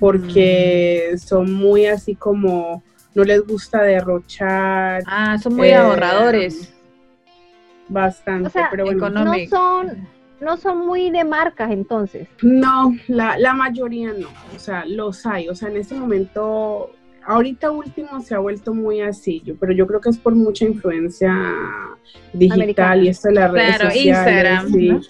Porque 0.00 1.10
mm. 1.12 1.18
son 1.18 1.52
muy 1.52 1.86
así 1.86 2.16
como, 2.16 2.82
no 3.14 3.22
les 3.22 3.46
gusta 3.46 3.82
derrochar. 3.82 5.04
Ah, 5.06 5.38
son 5.38 5.54
muy 5.54 5.70
ahorradores. 5.70 6.74
Bastante, 7.88 8.50
pero 8.70 8.84
bueno. 8.86 9.10
No 9.10 9.34
son, 9.48 10.08
no 10.40 10.56
son 10.56 10.86
muy 10.86 11.10
de 11.10 11.22
marcas 11.24 11.70
entonces. 11.70 12.26
No, 12.42 12.96
la, 13.06 13.38
la 13.38 13.52
mayoría 13.52 14.12
no, 14.12 14.28
o 14.56 14.58
sea, 14.58 14.84
los 14.86 15.26
hay, 15.26 15.48
o 15.48 15.54
sea, 15.54 15.68
en 15.68 15.76
este 15.76 15.94
momento 15.94 16.90
ahorita 17.26 17.70
último 17.70 18.20
se 18.20 18.34
ha 18.34 18.38
vuelto 18.38 18.74
muy 18.74 19.00
así, 19.00 19.42
pero 19.60 19.72
yo 19.72 19.86
creo 19.86 20.00
que 20.00 20.10
es 20.10 20.18
por 20.18 20.34
mucha 20.34 20.64
influencia 20.64 21.36
digital 22.32 23.04
y 23.04 23.08
esto 23.08 23.28
de 23.28 23.34
las 23.34 23.52
redes 23.52 23.76
sociales. 23.78 24.06
Instagram. 24.06 25.02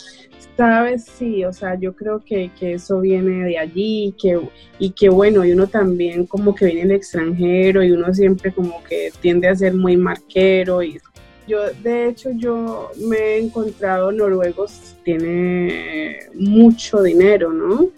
Sabes, 0.61 1.06
sí, 1.06 1.42
o 1.46 1.54
sea, 1.54 1.74
yo 1.80 1.96
creo 1.96 2.22
que, 2.22 2.50
eso 2.61 3.00
viene 3.00 3.44
de 3.46 3.56
allí 3.56 4.08
y 4.08 4.12
que, 4.12 4.38
y 4.78 4.90
que 4.90 5.08
bueno, 5.08 5.42
y 5.42 5.52
uno 5.52 5.66
también 5.66 6.26
como 6.26 6.54
que 6.54 6.66
viene 6.66 6.82
del 6.82 6.90
extranjero 6.98 7.82
y 7.82 7.92
uno 7.92 8.12
siempre 8.12 8.52
como 8.52 8.84
que 8.84 9.11
tiende 9.22 9.48
a 9.48 9.56
ser 9.56 9.72
muy 9.72 9.96
marquero 9.96 10.82
y 10.82 11.00
yo, 11.48 11.61
de 11.82 12.08
hecho, 12.08 12.28
yo 12.32 12.90
me 12.98 13.16
he 13.16 13.38
encontrado 13.38 14.12
noruegos, 14.12 14.96
tiene 15.02 16.18
mucho 16.34 17.02
dinero, 17.02 17.54
¿no? 17.54 17.88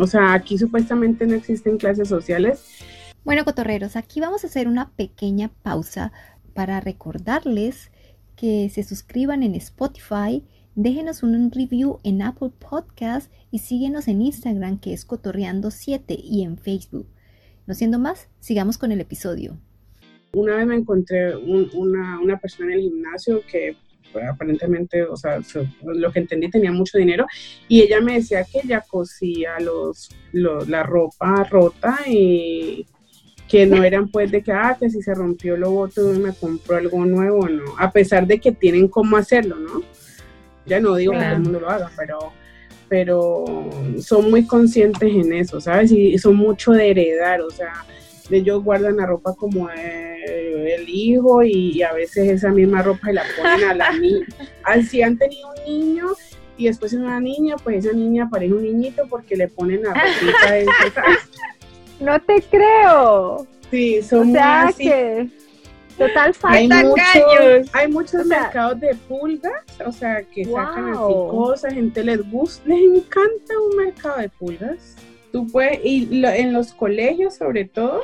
O 0.00 0.06
sea, 0.06 0.32
aquí 0.32 0.56
supuestamente 0.56 1.26
no 1.26 1.34
existen 1.34 1.76
clases 1.76 2.08
sociales. 2.08 2.64
Bueno, 3.24 3.44
cotorreros, 3.44 3.94
aquí 3.94 4.20
vamos 4.20 4.42
a 4.42 4.46
hacer 4.46 4.68
una 4.68 4.88
pequeña 4.92 5.50
pausa 5.62 6.12
para 6.54 6.80
recordarles 6.80 7.90
que 8.36 8.70
se 8.72 8.84
suscriban 8.84 9.42
en 9.42 9.54
Spotify 9.54 10.42
Déjenos 10.76 11.22
un 11.22 11.50
review 11.50 12.00
en 12.04 12.20
Apple 12.20 12.50
Podcast 12.50 13.32
y 13.50 13.60
síguenos 13.60 14.08
en 14.08 14.20
Instagram 14.20 14.78
que 14.78 14.92
es 14.92 15.08
Cotorreando7 15.08 16.20
y 16.22 16.42
en 16.42 16.58
Facebook. 16.58 17.06
No 17.66 17.72
siendo 17.72 17.98
más, 17.98 18.28
sigamos 18.40 18.76
con 18.76 18.92
el 18.92 19.00
episodio. 19.00 19.56
Una 20.34 20.56
vez 20.56 20.66
me 20.66 20.76
encontré 20.76 21.34
una, 21.34 22.20
una 22.20 22.36
persona 22.36 22.74
en 22.74 22.78
el 22.78 22.80
gimnasio 22.82 23.40
que 23.50 23.74
aparentemente, 24.28 25.02
o 25.04 25.16
sea, 25.16 25.40
lo 25.82 26.12
que 26.12 26.18
entendí 26.18 26.50
tenía 26.50 26.72
mucho 26.72 26.98
dinero 26.98 27.24
y 27.68 27.80
ella 27.80 28.02
me 28.02 28.16
decía 28.16 28.44
que 28.44 28.60
ella 28.62 28.84
cosía 28.86 29.58
los, 29.60 30.10
la 30.32 30.82
ropa 30.82 31.42
rota 31.44 32.00
y 32.06 32.84
que 33.48 33.64
no 33.64 33.82
eran 33.82 34.10
pues 34.10 34.30
de 34.30 34.42
que, 34.42 34.52
ah, 34.52 34.76
que 34.78 34.90
si 34.90 35.00
se 35.00 35.14
rompió 35.14 35.56
lo 35.56 35.70
voto 35.70 36.12
me 36.12 36.34
compró 36.34 36.76
algo 36.76 37.06
nuevo, 37.06 37.48
no, 37.48 37.64
a 37.78 37.90
pesar 37.90 38.26
de 38.26 38.38
que 38.40 38.52
tienen 38.52 38.88
cómo 38.88 39.16
hacerlo, 39.16 39.56
¿no? 39.56 39.82
Ya 40.66 40.80
no 40.80 40.94
digo 40.96 41.12
que 41.12 41.18
todo 41.18 41.28
el 41.28 41.40
mundo 41.40 41.60
lo 41.60 41.70
haga, 41.70 41.90
pero, 41.96 42.32
pero 42.88 43.44
son 44.00 44.30
muy 44.30 44.46
conscientes 44.46 45.14
en 45.14 45.32
eso, 45.32 45.60
¿sabes? 45.60 45.92
Y 45.92 46.18
son 46.18 46.36
mucho 46.36 46.72
de 46.72 46.90
heredar, 46.90 47.40
o 47.40 47.50
sea, 47.50 47.72
ellos 48.30 48.62
guardan 48.64 48.96
la 48.96 49.06
ropa 49.06 49.34
como 49.34 49.68
el 49.70 50.88
hijo 50.88 51.42
y, 51.42 51.82
a 51.82 51.92
veces 51.92 52.28
esa 52.28 52.50
misma 52.50 52.82
ropa 52.82 53.06
se 53.06 53.12
la 53.12 53.24
ponen 53.36 53.64
a 53.70 53.74
la 53.74 53.92
niña. 53.92 54.26
Si 54.90 55.00
han 55.00 55.16
tenido 55.16 55.48
un 55.48 55.64
niño 55.64 56.06
y 56.56 56.66
después 56.66 56.92
una 56.92 57.20
niña, 57.20 57.56
pues 57.62 57.84
esa 57.84 57.94
niña 57.94 58.28
parece 58.28 58.52
un 58.52 58.64
niñito 58.64 59.04
porque 59.08 59.36
le 59.36 59.48
ponen 59.48 59.84
la 59.84 59.94
ropa 59.94 60.52
de 60.52 60.66
No 62.00 62.20
te 62.20 62.42
creo. 62.42 63.46
Sí, 63.70 64.02
son 64.02 64.28
muy 64.28 64.38
así. 64.38 64.90
Total 65.98 66.34
hay 66.42 66.68
muchos, 66.68 67.70
hay 67.72 67.88
muchos 67.88 68.26
mercados 68.26 68.80
de 68.80 68.94
pulgas, 69.08 69.64
o 69.84 69.90
sea, 69.90 70.22
que 70.22 70.44
sacan 70.44 70.90
así 70.90 70.98
cosas, 70.98 71.72
gente 71.72 72.04
les 72.04 72.30
gusta, 72.30 72.68
les 72.68 72.82
encanta 72.82 73.54
un 73.70 73.76
mercado 73.84 74.20
de 74.20 74.28
pulgas. 74.28 74.96
Tú 75.32 75.46
puedes, 75.46 75.80
y 75.82 76.08
en 76.24 76.52
los 76.52 76.72
colegios 76.72 77.36
sobre 77.36 77.64
todo, 77.64 78.02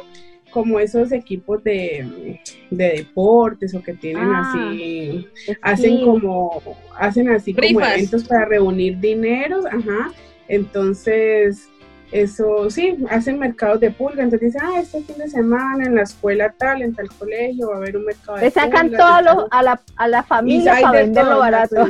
como 0.51 0.79
esos 0.79 1.13
equipos 1.13 1.63
de, 1.65 2.41
deportes 2.71 3.75
o 3.75 3.83
que 3.83 3.95
tienen 3.95 4.25
ah, 4.25 4.51
así, 4.51 5.29
hacen 5.61 6.05
como, 6.05 6.63
hacen 6.97 7.29
así 7.31 7.53
como 7.53 7.81
eventos 7.81 8.25
para 8.25 8.47
reunir 8.47 8.99
dineros, 9.01 9.67
ajá. 9.67 10.13
Entonces, 10.49 11.69
eso 12.13 12.69
sí, 12.69 12.95
hacen 13.09 13.39
mercados 13.39 13.81
de 13.81 13.91
pulga, 13.91 14.23
entonces 14.23 14.53
dicen, 14.53 14.61
ah, 14.63 14.79
este 14.79 15.03
fin 15.03 15.17
de 15.17 15.29
semana 15.29 15.87
en 15.87 15.95
la 15.95 16.03
escuela 16.03 16.55
tal, 16.57 16.83
en 16.83 16.95
tal 16.95 17.09
colegio 17.09 17.69
va 17.71 17.75
a 17.75 17.77
haber 17.79 17.97
un 17.97 18.05
mercado 18.05 18.37
de 18.37 18.45
Le 18.45 18.51
sacan 18.51 18.91
todo 18.91 19.49
a, 19.51 19.63
la, 19.63 19.81
a 19.97 20.09
la 20.09 20.23
familia 20.23 20.77
para 20.83 20.93
venderlo 20.93 21.39
barato. 21.39 21.87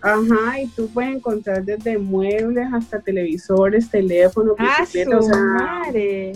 Ajá, 0.00 0.60
y 0.60 0.66
tú 0.68 0.88
puedes 0.88 1.16
encontrar 1.16 1.62
desde 1.62 1.98
muebles 1.98 2.66
hasta 2.72 3.00
televisores, 3.00 3.90
teléfonos, 3.90 4.56
bicicletas, 4.56 5.28
madre. 5.28 6.32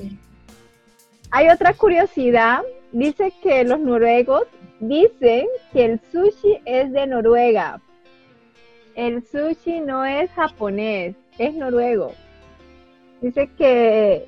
Hay 1.31 1.49
otra 1.49 1.73
curiosidad, 1.73 2.61
dice 2.93 3.33
que 3.43 3.65
los 3.65 3.81
noruegos 3.81 4.43
dicen 4.81 5.47
que 5.73 5.85
el 5.87 6.01
sushi 6.13 6.61
es 6.67 6.93
de 6.93 7.07
Noruega. 7.07 7.81
El 8.95 9.25
sushi 9.27 9.81
no 9.81 10.05
es 10.05 10.31
japonés, 10.33 11.15
es 11.39 11.55
noruego. 11.55 12.13
Dice 13.21 13.51
que 13.57 14.27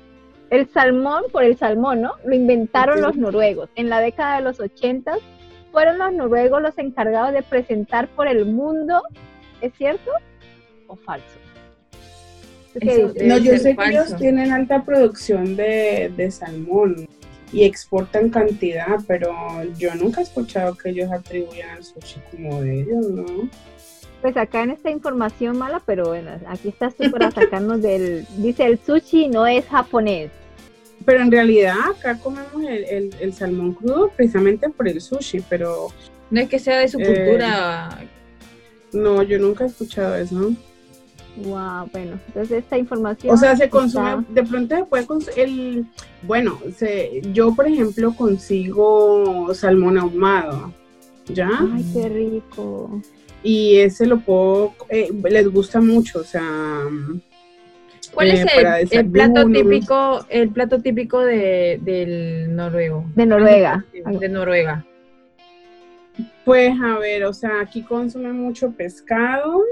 el 0.49 0.69
salmón, 0.69 1.23
por 1.31 1.43
el 1.43 1.57
salmón, 1.57 2.01
¿no? 2.01 2.13
Lo 2.25 2.35
inventaron 2.35 3.01
los 3.01 3.15
noruegos. 3.15 3.69
En 3.75 3.89
la 3.89 3.99
década 3.99 4.37
de 4.37 4.43
los 4.43 4.59
80 4.59 5.17
fueron 5.71 5.97
los 5.97 6.13
noruegos 6.13 6.61
los 6.61 6.77
encargados 6.77 7.33
de 7.33 7.41
presentar 7.41 8.07
por 8.09 8.27
el 8.27 8.45
mundo. 8.45 9.01
¿Es 9.61 9.73
cierto 9.73 10.11
o 10.87 10.95
falso? 10.95 11.39
no, 12.75 13.37
yo 13.37 13.57
sé 13.57 13.75
que 13.75 13.85
ellos 13.89 14.15
tienen 14.17 14.51
alta 14.51 14.83
producción 14.83 15.55
de, 15.55 16.29
salmón. 16.31 17.07
y 17.51 17.63
exportan 17.63 18.29
cantidad, 18.29 18.97
pero 19.07 19.31
yo 19.77 19.93
nunca 19.95 20.21
he 20.21 20.23
escuchado 20.23 20.75
que 20.75 20.89
ellos 20.89 21.11
atribuyan 21.11 21.77
el 21.77 21.83
sushi 21.83 22.19
como 22.31 22.61
de 22.61 22.81
ellos, 22.81 23.09
¿no? 23.09 23.49
Pues 24.23 24.37
acá 24.37 24.63
en 24.63 24.69
esta 24.69 24.89
información 24.89 25.57
mala, 25.57 25.81
pero 25.85 26.05
bueno, 26.05 26.31
aquí 26.47 26.69
estás 26.69 26.95
tú 26.95 27.11
para 27.11 27.29
sacarnos 27.29 27.81
del... 27.81 28.25
Dice, 28.37 28.65
el 28.65 28.79
sushi 28.79 29.27
no 29.27 29.45
es 29.45 29.65
japonés. 29.65 30.31
Pero 31.03 31.23
en 31.23 31.29
realidad 31.29 31.75
acá 31.91 32.17
comemos 32.17 32.63
el, 32.63 33.33
salmón 33.33 33.73
crudo 33.73 34.13
precisamente 34.15 34.69
por 34.69 34.87
el 34.87 35.01
sushi, 35.01 35.41
pero... 35.49 35.87
No 36.31 36.39
es 36.39 36.47
que 36.47 36.57
sea 36.57 36.79
de 36.79 36.87
su 36.87 37.01
eh, 37.01 37.05
cultura. 37.05 37.99
No, 38.93 39.23
yo 39.23 39.37
nunca 39.39 39.65
he 39.65 39.67
escuchado 39.67 40.15
eso. 40.15 40.53
Wow, 41.35 41.89
bueno, 41.91 42.17
entonces 42.27 42.59
esta 42.59 42.77
información. 42.77 43.33
O 43.33 43.37
sea, 43.37 43.57
se 43.57 43.69
consume, 43.69 44.23
de 44.29 44.43
pronto 44.43 44.73
se 44.73 44.85
puede 44.85 45.05
consumir, 45.05 45.37
el, 45.37 45.85
bueno, 46.21 46.59
se, 46.77 47.21
yo 47.33 47.53
por 47.53 47.67
ejemplo 47.67 48.15
consigo 48.15 49.53
salmón 49.53 49.97
ahumado, 49.97 50.73
¿ya? 51.27 51.49
Ay, 51.73 51.83
qué 51.91 52.07
rico. 52.07 53.01
Y 53.43 53.79
ese 53.79 54.05
lo 54.05 54.19
puedo, 54.19 54.73
eh, 54.89 55.09
les 55.29 55.47
gusta 55.49 55.81
mucho, 55.81 56.19
o 56.19 56.23
sea. 56.23 56.81
¿Cuál 58.13 58.31
es 58.31 58.45
eh, 58.45 58.87
el, 58.91 59.09
plato 59.09 59.45
típico, 59.47 60.25
el 60.29 60.49
plato 60.49 60.81
típico 60.81 61.19
de, 61.19 61.79
del 61.81 62.55
noruego? 62.55 63.05
De 63.15 63.25
Noruega. 63.25 63.85
De 63.93 64.29
Noruega. 64.29 64.85
Pues 66.45 66.73
a 66.81 66.99
ver, 66.99 67.25
o 67.25 67.33
sea, 67.33 67.61
aquí 67.61 67.81
consumen 67.81 68.39
mucho 68.39 68.71
pescado, 68.71 69.63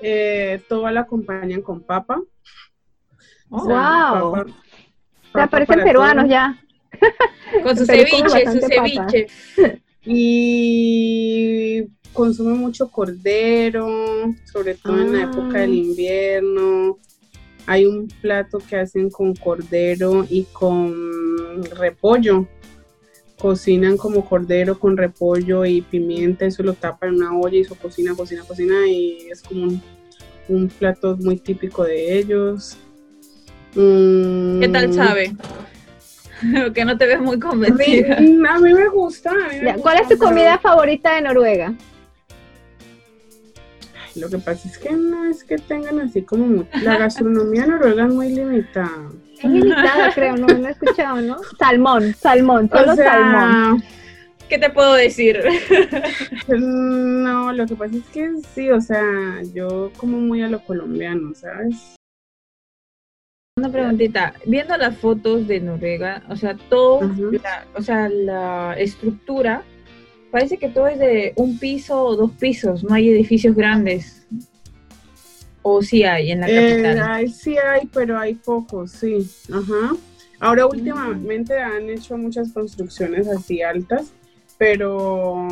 eh, 0.00 0.62
todo 0.68 0.90
lo 0.90 1.00
acompañan 1.00 1.62
con 1.62 1.80
papa. 1.80 2.20
¡Wow! 3.48 4.46
Se 5.32 5.40
aparecen 5.40 5.82
peruanos 5.82 6.28
ya. 6.28 6.56
Con 7.62 7.76
su 7.76 7.84
ceviche, 7.84 8.52
su 8.52 8.60
ceviche. 8.60 9.26
Y 10.04 11.86
consume 12.12 12.54
mucho 12.54 12.90
cordero, 12.90 13.88
sobre 14.44 14.74
todo 14.74 15.00
en 15.00 15.12
la 15.12 15.22
época 15.24 15.60
del 15.60 15.70
ah. 15.70 15.74
invierno. 15.74 16.98
Hay 17.66 17.86
un 17.86 18.08
plato 18.20 18.58
que 18.58 18.76
hacen 18.76 19.10
con 19.10 19.34
cordero 19.34 20.24
y 20.28 20.44
con 20.52 21.64
repollo. 21.76 22.46
Cocinan 23.38 23.96
como 23.96 24.28
cordero 24.28 24.78
con 24.78 24.96
repollo 24.96 25.64
y 25.64 25.80
pimienta, 25.80 26.44
eso 26.44 26.62
lo 26.62 26.74
tapan 26.74 27.10
en 27.10 27.14
una 27.16 27.38
olla 27.38 27.56
y 27.56 27.60
eso 27.60 27.74
cocina, 27.74 28.14
cocina, 28.14 28.42
cocina 28.46 28.86
y 28.86 29.28
es 29.30 29.42
como 29.42 29.80
un, 30.48 30.68
plato 30.68 31.16
muy 31.16 31.36
típico 31.36 31.84
de 31.84 32.18
ellos. 32.18 32.76
¿Qué 33.72 34.68
tal 34.70 34.88
mm. 34.88 34.92
sabe? 34.92 35.32
que 36.74 36.84
no 36.84 36.98
te 36.98 37.06
ves 37.06 37.20
muy 37.20 37.38
convencida. 37.38 38.16
A 38.16 38.58
mí, 38.58 38.74
me 38.74 38.88
gusta. 38.88 39.32
¿Cuál 39.80 40.00
es 40.00 40.08
tu 40.08 40.18
comida 40.18 40.58
favorita 40.58 41.14
de 41.14 41.22
Noruega? 41.22 41.74
Lo 44.20 44.28
que 44.28 44.38
pasa 44.38 44.68
es 44.68 44.76
que 44.76 44.92
no 44.92 45.24
es 45.24 45.42
que 45.44 45.56
tengan 45.56 45.98
así 46.00 46.22
como 46.22 46.66
la 46.82 46.98
gastronomía 46.98 47.66
noruega 47.66 48.04
es 48.04 48.12
muy 48.12 48.28
limitada. 48.28 49.10
Es 49.42 49.50
limitada, 49.50 50.12
creo, 50.14 50.36
no, 50.36 50.46
no 50.46 50.68
he 50.68 50.72
escuchado, 50.72 51.22
¿no? 51.22 51.38
Salmón, 51.58 52.14
salmón, 52.14 52.68
solo 52.68 52.94
salmón. 52.96 53.82
¿Qué 54.50 54.58
te 54.58 54.68
puedo 54.68 54.94
decir? 54.94 55.40
no, 56.48 57.52
lo 57.52 57.66
que 57.66 57.76
pasa 57.76 57.96
es 57.96 58.04
que 58.12 58.30
sí, 58.54 58.70
o 58.70 58.80
sea, 58.80 59.42
yo 59.54 59.90
como 59.96 60.18
muy 60.18 60.42
a 60.42 60.48
lo 60.48 60.60
colombiano, 60.64 61.34
¿sabes? 61.34 61.96
Una 63.56 63.70
preguntita, 63.70 64.34
viendo 64.46 64.76
las 64.76 64.96
fotos 64.98 65.46
de 65.46 65.60
Noruega, 65.60 66.22
o 66.28 66.36
sea, 66.36 66.56
todo, 66.68 67.00
o 67.74 67.82
sea, 67.82 68.08
la 68.08 68.74
estructura 68.76 69.62
parece 70.30 70.56
que 70.56 70.68
todo 70.68 70.86
es 70.88 70.98
de 70.98 71.32
un 71.36 71.58
piso 71.58 72.02
o 72.02 72.16
dos 72.16 72.30
pisos, 72.32 72.84
no 72.84 72.94
hay 72.94 73.08
edificios 73.08 73.54
grandes. 73.54 74.26
¿O 75.62 75.82
sí 75.82 76.04
hay 76.04 76.30
en 76.30 76.40
la 76.40 76.48
eh, 76.48 76.82
capital? 76.82 77.30
sí 77.30 77.56
hay, 77.58 77.86
pero 77.92 78.18
hay 78.18 78.34
pocos, 78.34 78.92
sí. 78.92 79.18
Ajá. 79.52 79.94
Ahora 80.40 80.66
últimamente 80.66 81.58
han 81.58 81.90
hecho 81.90 82.16
muchas 82.16 82.52
construcciones 82.52 83.28
así 83.28 83.60
altas, 83.60 84.14
pero... 84.56 85.46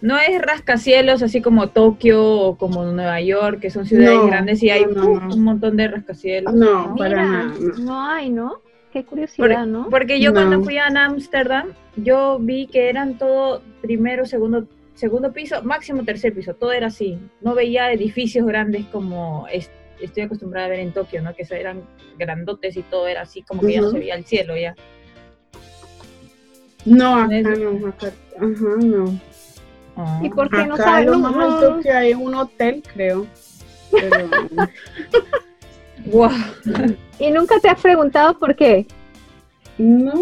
No 0.00 0.18
es 0.18 0.40
rascacielos 0.40 1.22
así 1.24 1.42
como 1.42 1.70
Tokio 1.70 2.24
o 2.24 2.56
como 2.56 2.84
Nueva 2.84 3.20
York, 3.20 3.58
que 3.58 3.70
son 3.70 3.84
ciudades 3.84 4.24
grandes 4.26 4.62
y 4.62 4.70
hay 4.70 4.84
un 4.84 5.42
montón 5.42 5.76
de 5.76 5.88
rascacielos. 5.88 6.54
No, 6.54 6.94
para 6.96 7.24
nada. 7.26 7.54
No 7.80 8.00
hay, 8.00 8.30
¿no? 8.30 8.61
Qué 8.92 9.04
curiosidad, 9.04 9.66
¿no? 9.66 9.88
Porque 9.88 10.20
yo 10.20 10.32
cuando 10.32 10.62
fui 10.62 10.76
a 10.76 10.86
Ámsterdam, 10.86 11.72
yo 11.96 12.38
vi 12.38 12.66
que 12.66 12.90
eran 12.90 13.16
todo 13.16 13.62
primero, 13.80 14.26
segundo, 14.26 14.66
segundo 14.94 15.32
piso, 15.32 15.62
máximo 15.62 16.04
tercer 16.04 16.34
piso, 16.34 16.54
todo 16.54 16.72
era 16.72 16.88
así. 16.88 17.18
No 17.40 17.54
veía 17.54 17.90
edificios 17.90 18.46
grandes 18.46 18.84
como 18.86 19.46
estoy 20.00 20.24
acostumbrada 20.24 20.66
a 20.66 20.70
ver 20.70 20.80
en 20.80 20.92
Tokio, 20.92 21.22
¿no? 21.22 21.34
Que 21.34 21.46
eran 21.50 21.82
grandotes 22.18 22.76
y 22.76 22.82
todo 22.82 23.06
era 23.08 23.22
así, 23.22 23.42
como 23.42 23.62
que 23.62 23.72
ya 23.72 23.80
no 23.80 23.90
se 23.90 23.98
veía 23.98 24.14
el 24.14 24.26
cielo 24.26 24.56
ya. 24.56 24.74
No, 26.84 27.16
acá 27.16 27.40
no, 27.40 27.86
acá, 27.86 28.12
ajá, 28.36 28.76
no. 28.82 29.20
¿Y 30.22 30.28
por 30.28 30.50
qué 30.50 30.66
no 30.66 30.76
sabes? 30.76 31.06
Lo 31.06 31.18
más 31.18 31.34
alto 31.34 31.80
que 31.80 31.90
hay 31.90 32.12
un 32.12 32.34
hotel, 32.34 32.82
creo. 32.92 33.26
Pero... 33.90 34.28
wow. 36.06 36.30
¿Y 37.18 37.30
nunca 37.30 37.58
te 37.60 37.68
has 37.68 37.80
preguntado 37.80 38.38
por 38.38 38.54
qué? 38.56 38.86
No. 39.78 40.12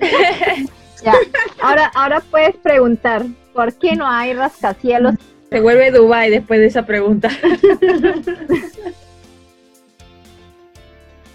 ya. 1.04 1.14
Ahora, 1.60 1.90
ahora 1.94 2.20
puedes 2.20 2.56
preguntar, 2.56 3.24
¿por 3.52 3.74
qué 3.74 3.96
no 3.96 4.06
hay 4.06 4.34
rascacielos? 4.34 5.14
Se 5.50 5.60
vuelve 5.60 5.90
Dubai 5.90 6.30
después 6.30 6.60
de 6.60 6.66
esa 6.66 6.86
pregunta. 6.86 7.28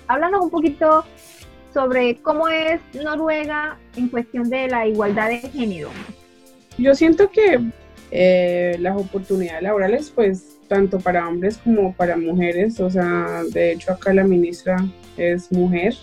Háblanos 0.08 0.42
un 0.42 0.50
poquito 0.50 1.06
sobre 1.74 2.16
cómo 2.22 2.48
es 2.48 2.82
Noruega 2.94 3.78
en 3.96 4.08
cuestión 4.08 4.50
de 4.50 4.68
la 4.68 4.88
igualdad 4.88 5.30
de 5.30 5.40
género. 5.40 5.90
Yo 6.78 6.96
siento 6.96 7.30
que 7.30 7.60
eh, 8.10 8.78
las 8.80 8.98
oportunidades 8.98 9.62
laborales, 9.62 10.12
pues 10.16 10.57
tanto 10.68 11.00
para 11.00 11.28
hombres 11.28 11.58
como 11.58 11.94
para 11.94 12.18
mujeres. 12.18 12.80
O 12.80 12.90
sea, 12.90 13.42
de 13.52 13.74
hecho 13.74 13.92
acá 13.92 14.14
la 14.14 14.24
ministra 14.24 14.78
es 15.18 15.52
mujer, 15.52 15.96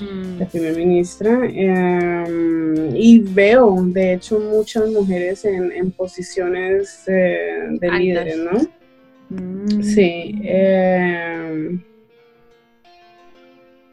mm. 0.00 0.38
la 0.38 0.46
primera 0.46 0.76
ministra. 0.76 1.40
Em, 1.46 2.94
y 2.96 3.18
veo, 3.18 3.82
de 3.86 4.14
hecho, 4.14 4.38
muchas 4.38 4.90
mujeres 4.90 5.44
en, 5.44 5.90
posiciones 5.92 7.04
eh, 7.06 7.68
de 7.70 7.90
líderes, 7.90 8.38
¿no? 8.38 8.58
Mm. 9.30 9.82
Sí. 9.82 10.40
Em, 10.44 11.82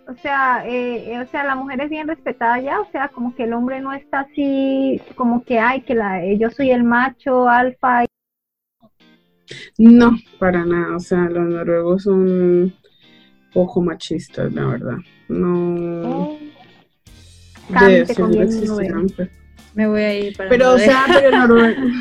o 0.06 0.14
sea, 0.22 0.64
eh, 0.68 1.20
o 1.22 1.32
sea, 1.32 1.44
la 1.46 1.56
mujer 1.56 1.80
es 1.82 1.90
bien 1.90 2.08
respetada 2.08 2.60
ya, 2.60 2.82
o 2.82 2.92
sea, 2.92 3.08
como 3.08 3.34
que 3.36 3.44
el 3.44 3.54
hombre 3.54 3.80
no 3.80 3.94
está 3.94 4.22
así, 4.22 5.02
como 5.16 5.44
que, 5.44 5.60
ay, 5.60 5.82
que 5.82 5.96
la, 5.96 6.22
yo 6.34 6.50
soy 6.52 6.72
el 6.72 6.84
macho 6.84 7.48
alfa 7.48 8.04
no, 9.78 10.18
para 10.40 10.66
nada. 10.66 10.96
O 10.96 11.00
sea, 11.00 11.30
los 11.30 11.46
noruegos 11.46 12.04
son 12.04 12.74
poco 13.54 13.82
machistas, 13.82 14.52
la 14.54 14.66
verdad. 14.66 14.98
No. 15.28 16.06
Oh. 16.06 16.40
De 17.70 18.06
pues. 18.06 19.30
Me 19.74 19.88
voy 19.88 20.02
a 20.02 20.20
ir 20.20 20.38
para 20.38 20.50
Pero, 20.50 20.74
o 20.74 20.78
sea, 20.78 21.06
pero 21.08 21.32
Noruega. 21.32 21.84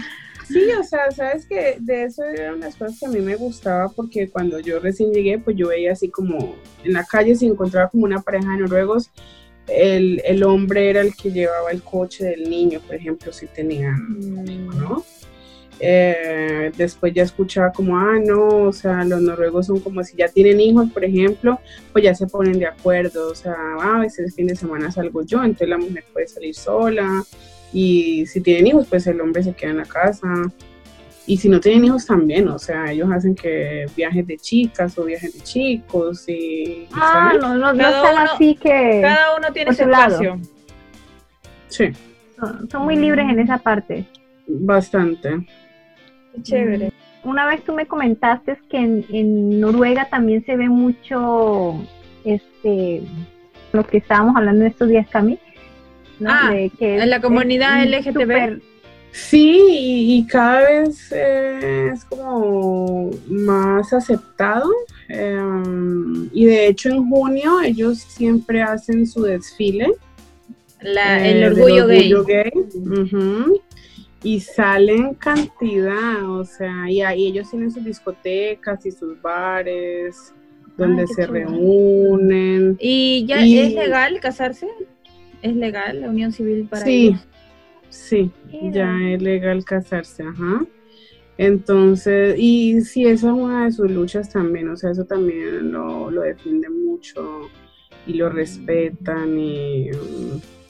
Sí, 0.49 0.69
o 0.79 0.83
sea, 0.83 1.11
sabes 1.13 1.47
que 1.47 1.79
de 1.81 2.05
eso 2.05 2.25
eran 2.25 2.61
las 2.61 2.77
cosas 2.77 2.99
que 2.99 3.07
a 3.07 3.09
mí 3.09 3.21
me 3.21 3.37
gustaba 3.37 3.89
porque 3.89 4.29
cuando 4.29 4.59
yo 4.59 4.81
recién 4.81 5.11
llegué, 5.11 5.39
pues 5.39 5.57
yo 5.57 5.69
veía 5.69 5.93
así 5.93 6.11
como 6.11 6.57
en 6.85 6.93
la 6.93 7.05
calle 7.05 7.35
se 7.37 7.47
encontraba 7.47 7.89
como 7.89 8.05
una 8.05 8.21
pareja 8.21 8.51
de 8.51 8.59
noruegos, 8.59 9.11
el, 9.67 10.21
el 10.27 10.43
hombre 10.43 10.91
era 10.91 11.01
el 11.01 11.15
que 11.15 11.31
llevaba 11.31 11.71
el 11.71 11.83
coche 11.83 12.25
del 12.25 12.51
niño, 12.51 12.81
por 12.81 12.97
ejemplo, 12.97 13.33
si 13.33 13.47
tenía, 13.47 13.93
mm. 13.93 14.79
¿no? 14.79 15.03
Eh, 15.85 16.71
después 16.77 17.13
ya 17.13 17.25
escuchaba 17.25 17.73
como, 17.73 17.99
ah, 17.99 18.17
no, 18.25 18.47
o 18.47 18.73
sea, 18.73 19.05
los 19.05 19.21
noruegos 19.21 19.67
son 19.67 19.81
como 19.81 20.05
si 20.05 20.17
ya 20.17 20.29
tienen 20.29 20.61
hijos, 20.61 20.89
por 20.93 21.05
ejemplo, 21.05 21.59
pues 21.91 22.05
ya 22.05 22.15
se 22.15 22.29
ponen 22.29 22.61
de 22.61 22.67
acuerdo, 22.67 23.33
o 23.33 23.35
sea, 23.35 23.57
ah, 23.81 23.97
a 23.97 23.99
veces 23.99 24.27
el 24.27 24.33
fin 24.33 24.47
de 24.47 24.55
semana 24.55 24.93
salgo 24.93 25.23
yo, 25.23 25.43
entonces 25.43 25.69
la 25.69 25.79
mujer 25.79 26.05
puede 26.13 26.29
salir 26.29 26.55
sola, 26.55 27.25
y 27.73 28.25
si 28.27 28.41
tienen 28.41 28.69
hijos, 28.69 28.87
pues 28.89 29.09
el 29.09 29.21
hombre 29.21 29.43
se 29.43 29.55
queda 29.55 29.73
en 29.73 29.79
la 29.79 29.85
casa, 29.85 30.29
y 31.27 31.37
si 31.37 31.49
no 31.49 31.59
tienen 31.59 31.85
hijos 31.87 32.07
también, 32.07 32.47
o 32.47 32.61
sea, 32.61 32.93
ellos 32.93 33.11
hacen 33.11 33.35
que 33.35 33.87
viajes 33.97 34.25
de 34.25 34.39
chicas 34.39 34.97
o 34.99 35.05
viajes 35.05 35.35
de 35.35 35.41
chicos, 35.41 36.29
y... 36.29 36.87
Ah, 36.93 37.33
no, 37.41 37.57
no, 37.57 37.73
no 37.73 37.89
están 37.89 38.19
así 38.19 38.55
que... 38.55 39.01
Cada 39.03 39.37
uno 39.37 39.53
tiene 39.53 39.75
su 39.75 39.83
espacio. 39.83 40.39
Sí. 41.67 41.87
son 42.71 42.85
muy 42.85 42.95
libres 42.95 43.29
en 43.29 43.41
esa 43.41 43.59
parte. 43.59 44.05
Bastante. 44.47 45.45
Chévere. 46.41 46.93
Una 47.25 47.47
vez 47.47 47.63
tú 47.63 47.73
me 47.73 47.87
comentaste 47.87 48.59
que 48.69 48.79
en, 48.79 49.61
Noruega 49.61 50.09
también 50.09 50.45
se 50.45 50.57
ve 50.57 50.69
mucho, 50.69 51.75
este, 52.25 53.03
lo 53.73 53.87
que 53.87 53.99
estábamos 53.99 54.37
hablando 54.37 54.65
en 54.65 54.71
estos 54.71 54.89
días, 54.89 55.09
Cami, 55.09 55.39
Ah, 56.27 56.53
en 56.55 57.11
la 57.11 57.21
comunidad 57.21 57.85
LGTB. 57.85 58.61
Sí, 59.13 59.61
y, 59.69 60.27
cada 60.27 60.63
vez 60.63 61.13
es 61.13 62.05
como 62.07 63.11
más 63.29 63.93
aceptado. 63.93 64.71
Em, 65.09 66.31
y 66.33 66.47
de 66.47 66.69
hecho 66.69 66.89
en 66.89 67.09
junio 67.11 67.61
ellos 67.61 67.99
siempre 67.99 68.63
hacen 68.63 69.07
su 69.07 69.23
desfile. 69.23 69.93
La, 70.81 71.29
el 71.29 71.43
eh, 71.43 71.47
orgullo, 71.49 72.25
gay. 72.25 72.51
Y 74.25 74.41
salen 74.41 75.15
cantidad, 75.15 76.29
o 76.31 76.45
sea, 76.45 76.89
y 76.89 77.03
ahí 77.03 77.27
ellos 77.27 77.51
tienen 77.51 77.71
sus 77.71 77.85
discotecas 77.85 78.87
y 78.87 78.93
sus 78.93 79.21
bares 79.21 80.33
donde 80.77 81.07
se 81.09 81.27
reúnen. 81.27 82.77
¿Y 82.81 83.27
ya 83.27 83.45
es 83.45 83.75
legal 83.75 84.21
casarse? 84.21 84.69
¿Es 85.43 85.57
legal 85.57 86.01
la 86.01 86.09
unión 86.09 86.33
civil 86.33 86.67
para 86.71 86.85
sí, 86.85 87.17
Sí, 87.89 88.31
ya 88.73 88.97
es 89.11 89.21
legal 89.21 89.65
casarse, 89.65 90.23
ajá. 90.23 90.65
Entonces, 91.37 92.37
y 92.39 92.81
sí, 92.81 93.05
esa 93.05 93.29
es 93.29 93.33
una 93.35 93.67
de 93.67 93.73
sus 93.73 93.91
luchas 93.91 94.31
también, 94.31 94.69
o 94.71 94.77
sea, 94.77 94.93
eso 94.93 95.05
también 95.05 95.73
lo, 95.73 96.11
lo 96.11 96.23
defienden 96.23 96.85
mucho 96.87 97.51
y 98.07 98.15
lo 98.15 98.31
respetan 98.31 99.39
y... 99.39 99.91
Mm, 99.91 100.62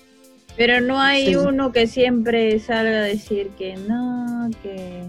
Pero 0.57 0.81
no 0.81 1.01
hay 1.01 1.35
uno 1.35 1.73
que 1.73 1.87
siempre 1.87 2.59
salga 2.59 2.99
a 2.99 3.05
decir 3.05 3.51
que 3.59 3.77
no, 3.77 4.51
que 4.63 5.03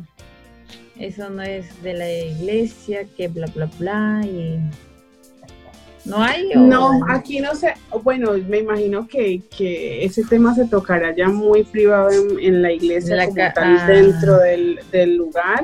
eso 0.98 1.30
no 1.30 1.42
es 1.42 1.82
de 1.84 1.94
la 1.94 2.10
iglesia, 2.10 3.06
que 3.18 3.28
bla, 3.28 3.48
bla, 3.54 3.70
bla, 3.78 4.22
y... 4.26 4.60
¿No 6.06 6.22
hay? 6.22 6.50
No, 6.54 7.00
aquí 7.08 7.40
no 7.40 7.56
sé, 7.56 7.76
bueno, 8.04 8.34
me 8.50 8.60
imagino 8.60 9.08
que, 9.08 9.42
ese 10.04 10.24
tema 10.26 10.54
se 10.54 10.66
tocará 10.66 11.16
ya 11.16 11.30
muy 11.30 11.64
privado 11.64 12.10
en, 12.40 12.62
la 12.62 12.74
iglesia, 12.74 13.16
ah. 13.56 13.86
dentro 13.88 14.38
del, 14.40 15.16
lugar, 15.16 15.64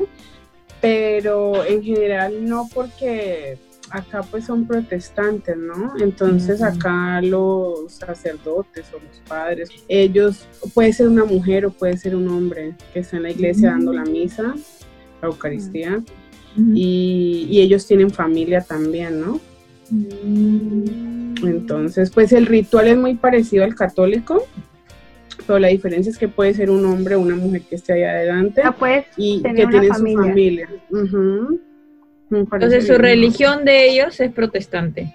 pero 0.80 1.62
en 1.66 1.82
general 1.82 2.48
no 2.48 2.68
porque 2.72 3.58
acá 3.90 4.22
pues 4.22 4.44
son 4.44 4.66
protestantes, 4.66 5.56
¿no? 5.56 5.92
Entonces 6.00 6.62
acá 6.62 7.20
los 7.20 7.92
sacerdotes 7.92 8.86
o 8.92 8.98
los 9.04 9.20
padres, 9.28 9.68
ellos, 9.88 10.46
puede 10.74 10.92
ser 10.92 11.08
una 11.08 11.24
mujer 11.24 11.66
o 11.66 11.70
puede 11.70 11.96
ser 11.96 12.14
un 12.14 12.28
hombre 12.28 12.74
que 12.92 13.00
está 13.00 13.16
en 13.16 13.24
la 13.24 13.30
iglesia 13.30 13.70
dando 13.70 13.92
la 13.92 14.04
misa, 14.04 14.54
la 15.22 15.28
Eucaristía, 15.28 16.02
y, 16.56 17.46
y 17.48 17.60
ellos 17.60 17.86
tienen 17.86 18.10
familia 18.10 18.60
también, 18.60 19.20
¿no? 19.20 19.40
Mm. 19.90 21.46
Entonces, 21.46 22.10
pues 22.10 22.32
el 22.32 22.46
ritual 22.46 22.88
es 22.88 22.96
muy 22.96 23.14
parecido 23.14 23.64
al 23.64 23.74
católico, 23.74 24.46
pero 25.46 25.58
la 25.58 25.68
diferencia 25.68 26.10
es 26.10 26.18
que 26.18 26.28
puede 26.28 26.54
ser 26.54 26.70
un 26.70 26.84
hombre 26.84 27.14
o 27.14 27.20
una 27.20 27.36
mujer 27.36 27.62
que 27.62 27.76
esté 27.76 27.94
ahí 27.94 28.02
adelante 28.02 28.62
ah, 28.64 28.74
y 29.16 29.42
que 29.42 29.66
tiene 29.66 29.88
su 29.88 30.04
familia. 30.04 30.68
Entonces 32.30 32.86
su 32.86 32.94
religión 32.94 33.64
de 33.64 33.90
ellos 33.90 34.20
es 34.20 34.32
protestante. 34.32 35.12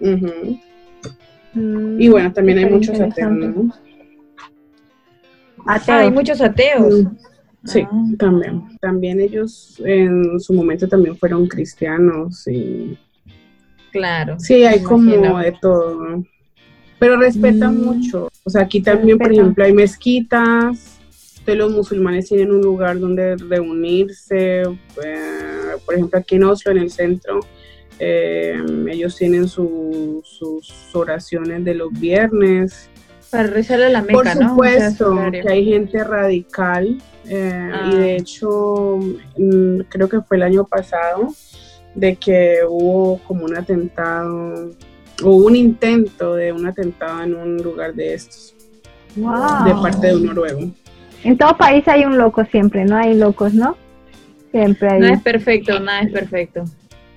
Mm, 0.00 2.00
y 2.00 2.08
bueno, 2.08 2.32
también 2.32 2.58
hay 2.58 2.66
muchos 2.66 3.00
ateos, 3.00 3.32
¿no? 3.32 3.72
Ah, 5.66 5.80
hay 5.86 6.10
muchos 6.10 6.40
ateos. 6.40 7.04
Mm, 7.04 7.16
sí, 7.64 7.82
ah. 7.84 8.04
también. 8.18 8.64
También 8.80 9.20
ellos 9.20 9.80
en 9.84 10.40
su 10.40 10.52
momento 10.52 10.88
también 10.88 11.16
fueron 11.16 11.46
cristianos 11.46 12.48
y 12.48 12.98
Claro. 13.90 14.38
Sí, 14.38 14.64
hay 14.64 14.82
como 14.82 15.38
de 15.38 15.52
todo. 15.60 16.24
Pero 16.98 17.16
respetan 17.16 17.80
mm. 17.80 17.84
mucho. 17.84 18.28
O 18.44 18.50
sea, 18.50 18.62
aquí 18.62 18.80
también, 18.80 19.18
por 19.18 19.32
ejemplo, 19.32 19.64
hay 19.64 19.72
mezquitas. 19.72 20.99
De 21.46 21.54
los 21.54 21.72
musulmanes 21.72 22.28
tienen 22.28 22.52
un 22.52 22.60
lugar 22.60 22.98
donde 23.00 23.36
reunirse. 23.36 24.62
Eh, 24.62 25.72
por 25.84 25.94
ejemplo, 25.94 26.18
aquí 26.18 26.36
en 26.36 26.44
Oslo, 26.44 26.72
en 26.72 26.78
el 26.78 26.90
centro, 26.90 27.40
eh, 27.98 28.54
ellos 28.90 29.16
tienen 29.16 29.48
sus 29.48 30.24
oraciones 30.92 31.64
de 31.64 31.74
los 31.74 31.92
viernes. 31.92 32.88
Para 33.30 33.44
rezar 33.44 33.80
a 33.82 33.88
la 33.88 34.02
Meca, 34.02 34.12
Por 34.12 34.28
supuesto, 34.28 35.16
que 35.30 35.48
hay 35.48 35.64
gente 35.64 36.02
radical. 36.02 37.00
Eh, 37.28 37.70
y 37.86 37.96
de 37.96 38.10
ah. 38.10 38.16
hecho, 38.16 38.98
mm, 39.36 39.80
creo 39.88 40.08
que 40.08 40.20
fue 40.20 40.36
el 40.36 40.42
año 40.42 40.64
pasado, 40.64 41.28
de 41.94 42.16
que 42.16 42.58
hubo 42.68 43.18
como 43.26 43.44
un 43.44 43.56
atentado, 43.56 44.70
o 45.22 45.30
un 45.30 45.54
intento 45.54 46.34
de 46.34 46.52
un 46.52 46.66
atentado 46.66 47.22
en 47.22 47.34
un 47.34 47.56
lugar 47.58 47.94
de 47.94 48.14
estos, 48.14 48.54
de 49.14 49.74
parte 49.82 50.08
de 50.08 50.16
un 50.16 50.26
noruego. 50.26 50.70
En 51.24 51.36
todo 51.36 51.56
país 51.56 51.86
hay 51.88 52.04
un 52.04 52.16
loco 52.18 52.44
siempre, 52.44 52.84
no 52.84 52.96
hay 52.96 53.14
locos, 53.14 53.54
¿no? 53.54 53.76
Siempre 54.50 54.88
hay. 54.88 55.00
No 55.00 55.06
es 55.08 55.22
perfecto, 55.22 55.78
nada 55.80 56.00
es 56.00 56.12
perfecto. 56.12 56.64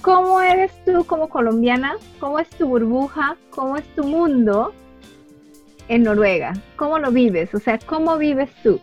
¿Cómo 0.01 0.41
eres 0.41 0.71
tú 0.85 1.05
como 1.05 1.29
colombiana? 1.29 1.95
¿Cómo 2.19 2.39
es 2.39 2.49
tu 2.49 2.67
burbuja? 2.67 3.37
¿Cómo 3.51 3.77
es 3.77 3.85
tu 3.95 4.03
mundo 4.03 4.73
en 5.87 6.03
Noruega? 6.03 6.53
¿Cómo 6.75 6.99
lo 6.99 7.11
vives? 7.11 7.53
O 7.55 7.59
sea, 7.59 7.79
¿cómo 7.79 8.17
vives 8.17 8.49
tú? 8.63 8.81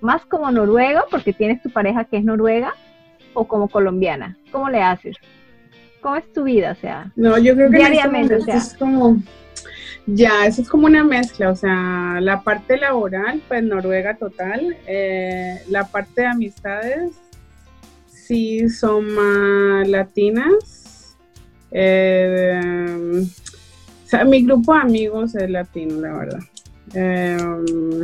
¿Más 0.00 0.24
como 0.26 0.50
noruego 0.50 1.02
porque 1.10 1.32
tienes 1.32 1.62
tu 1.62 1.70
pareja 1.70 2.04
que 2.04 2.16
es 2.16 2.24
noruega? 2.24 2.74
o 3.34 3.46
como 3.46 3.68
colombiana? 3.68 4.38
¿Cómo 4.50 4.70
le 4.70 4.80
haces? 4.80 5.16
¿Cómo 6.00 6.16
es 6.16 6.32
tu 6.32 6.44
vida? 6.44 6.72
O 6.72 6.80
sea, 6.80 7.12
no, 7.16 7.36
yo 7.38 7.54
creo 7.54 7.70
que 7.70 7.76
este 7.76 7.90
diariamente, 7.90 8.38
es 8.48 8.74
como, 8.78 9.18
ya, 10.06 10.46
eso 10.46 10.62
es 10.62 10.68
como 10.68 10.86
una 10.86 11.02
mezcla, 11.02 11.50
o 11.50 11.56
sea, 11.56 12.18
la 12.20 12.42
parte 12.42 12.76
laboral, 12.76 13.42
pues 13.48 13.62
Noruega 13.62 14.16
total, 14.16 14.76
eh, 14.86 15.62
la 15.68 15.86
parte 15.86 16.22
de 16.22 16.26
amistades, 16.26 17.12
sí 18.06 18.68
son 18.68 19.14
más 19.14 19.88
latinas. 19.88 21.16
Eh, 21.70 23.24
o 23.24 24.08
sea, 24.08 24.24
mi 24.24 24.44
grupo 24.44 24.74
de 24.74 24.80
amigos 24.80 25.34
es 25.34 25.50
latino, 25.50 26.00
la 26.00 26.16
verdad. 26.16 26.40
Eh, 26.94 27.36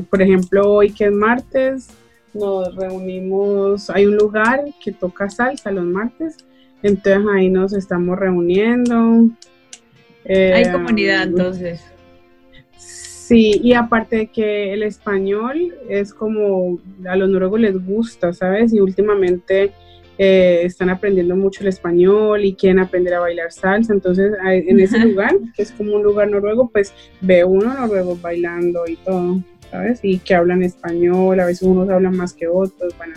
por 0.09 0.23
ejemplo, 0.23 0.73
hoy 0.73 0.91
que 0.93 1.07
es 1.07 1.13
martes, 1.13 1.89
nos 2.33 2.75
reunimos, 2.77 3.91
hay 3.91 4.07
un 4.07 4.17
lugar 4.17 4.65
que 4.83 4.93
toca 4.93 5.29
salsa 5.29 5.71
los 5.71 5.85
martes, 5.85 6.37
entonces 6.83 7.23
ahí 7.35 7.49
nos 7.49 7.73
estamos 7.73 8.19
reuniendo. 8.19 9.29
Hay 10.25 10.63
eh, 10.63 10.73
comunidad 10.73 11.25
entonces. 11.25 11.83
Sí, 12.77 13.61
y 13.63 13.75
aparte 13.75 14.17
de 14.17 14.27
que 14.27 14.73
el 14.73 14.83
español 14.83 15.73
es 15.89 16.13
como 16.13 16.81
a 17.07 17.15
los 17.15 17.29
noruegos 17.29 17.61
les 17.61 17.85
gusta, 17.85 18.33
¿sabes? 18.33 18.73
Y 18.73 18.81
últimamente 18.81 19.71
eh, 20.19 20.63
están 20.65 20.91
aprendiendo 20.91 21.37
mucho 21.37 21.63
el 21.63 21.69
español 21.69 22.45
y 22.45 22.55
quieren 22.55 22.81
aprender 22.81 23.15
a 23.15 23.21
bailar 23.21 23.53
salsa, 23.53 23.93
entonces 23.93 24.33
en 24.45 24.81
ese 24.81 24.99
lugar, 25.07 25.37
que 25.55 25.63
es 25.63 25.71
como 25.71 25.95
un 25.95 26.03
lugar 26.03 26.29
noruego, 26.29 26.69
pues 26.71 26.93
ve 27.21 27.45
uno 27.45 27.73
noruego 27.73 28.17
bailando 28.17 28.85
y 28.87 28.97
todo. 28.97 29.41
¿sabes? 29.71 30.01
Y 30.03 30.19
que 30.19 30.35
hablan 30.35 30.63
español, 30.63 31.39
a 31.39 31.47
veces 31.47 31.63
unos 31.63 31.89
hablan 31.89 32.17
más 32.17 32.33
que 32.33 32.49
otros, 32.49 32.93
bueno, 32.99 33.15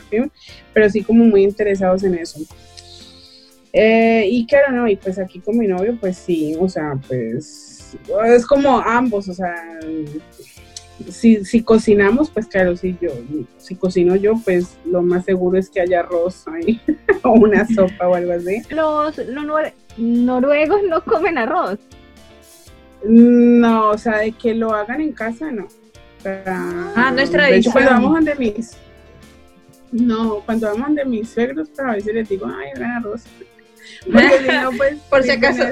pero 0.72 0.89
sí 0.89 1.01
como 1.01 1.26
muy 1.26 1.43
interesados 1.43 2.04
en 2.04 2.14
eso. 2.14 2.39
Eh, 3.74 4.28
y 4.30 4.45
claro, 4.45 4.71
no, 4.71 4.88
y 4.88 4.95
pues 4.95 5.17
aquí 5.17 5.39
con 5.39 5.57
mi 5.57 5.67
novio, 5.67 5.97
pues 5.99 6.17
sí, 6.17 6.55
o 6.59 6.69
sea, 6.69 6.95
pues 7.07 7.97
es 8.26 8.45
como 8.45 8.80
ambos, 8.80 9.28
o 9.30 9.34
sea, 9.34 9.55
si, 11.09 11.43
si 11.43 11.63
cocinamos, 11.63 12.30
pues 12.30 12.45
claro, 12.45 12.76
si 12.76 12.95
yo, 13.01 13.09
si 13.57 13.76
cocino 13.76 14.15
yo, 14.15 14.34
pues 14.45 14.78
lo 14.86 15.01
más 15.01 15.26
seguro 15.26 15.57
es 15.57 15.69
que 15.69 15.82
haya 15.82 16.01
arroz 16.01 16.47
ahí, 16.47 16.80
o 17.24 17.32
una 17.32 17.67
sopa 17.67 18.07
o 18.07 18.13
algo 18.13 18.34
así. 18.34 18.61
Los, 18.69 19.17
los 19.17 19.45
noruegos 19.97 20.82
no 20.88 21.03
comen 21.03 21.39
arroz. 21.39 21.80
No, 23.03 23.89
o 23.89 23.97
sea, 23.97 24.19
de 24.19 24.32
que 24.32 24.53
lo 24.53 24.74
hagan 24.74 25.01
en 25.01 25.11
casa, 25.11 25.51
no. 25.51 25.67
Ah, 26.26 27.11
no 27.13 27.21
es 27.21 27.32
tradición. 27.32 27.74
cuando 27.74 27.91
vamos 27.91 28.26
de 28.26 28.36
mis. 28.36 28.78
No, 29.91 30.39
cuando 30.45 30.67
vamos 30.67 30.95
de 30.95 31.05
mis 31.05 31.30
suegros, 31.30 31.69
pues, 31.69 31.80
a 31.80 31.91
veces 31.91 32.13
les 32.13 32.30
digo, 32.30 32.47
ay, 32.47 32.69
hagan 32.76 32.91
arroz. 32.91 33.24
pues. 34.78 34.95
Por 35.10 35.24
si 35.24 35.32
acaso. 35.32 35.64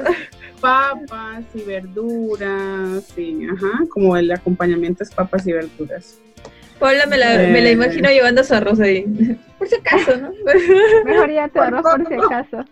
Papas 0.60 1.44
y 1.54 1.62
verduras, 1.62 3.04
sí, 3.16 3.46
ajá, 3.52 3.84
como 3.88 4.16
el 4.16 4.30
acompañamiento 4.30 5.02
es 5.02 5.10
papas 5.10 5.44
y 5.48 5.52
verduras. 5.52 6.20
Paula 6.78 7.06
me 7.06 7.16
la, 7.18 7.36
me 7.38 7.60
la 7.60 7.68
eh. 7.68 7.72
imagino 7.72 8.08
llevando 8.08 8.42
su 8.42 8.54
arroz 8.54 8.80
ahí. 8.80 9.04
Por 9.58 9.68
si 9.68 9.76
acaso, 9.76 10.16
¿no? 10.16 10.32
Mejor 11.04 11.30
ya 11.30 11.48
tu 11.48 11.60
arroz 11.60 11.82
por 11.82 12.08
si 12.08 12.14
acaso. 12.14 12.64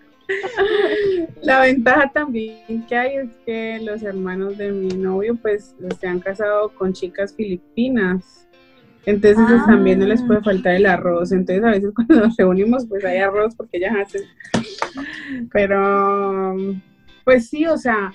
La 1.42 1.60
ventaja 1.60 2.10
también 2.12 2.84
que 2.88 2.96
hay 2.96 3.16
es 3.16 3.28
que 3.46 3.78
los 3.80 4.02
hermanos 4.02 4.58
de 4.58 4.72
mi 4.72 4.88
novio 4.88 5.36
pues 5.40 5.76
se 6.00 6.06
han 6.08 6.18
casado 6.18 6.70
con 6.70 6.92
chicas 6.92 7.34
filipinas. 7.34 8.48
Entonces 9.06 9.44
pues, 9.48 9.64
también 9.66 9.98
no 9.98 10.06
les 10.06 10.22
puede 10.22 10.40
ah. 10.40 10.44
faltar 10.44 10.74
el 10.74 10.86
arroz. 10.86 11.32
Entonces 11.32 11.64
a 11.64 11.70
veces 11.70 11.92
cuando 11.94 12.26
nos 12.26 12.36
reunimos 12.36 12.86
pues 12.86 13.04
hay 13.04 13.18
arroz 13.18 13.54
porque 13.56 13.78
ellas 13.78 13.94
hacen. 14.02 14.22
Pero 15.52 16.56
pues 17.24 17.48
sí, 17.48 17.66
o 17.66 17.76
sea, 17.76 18.12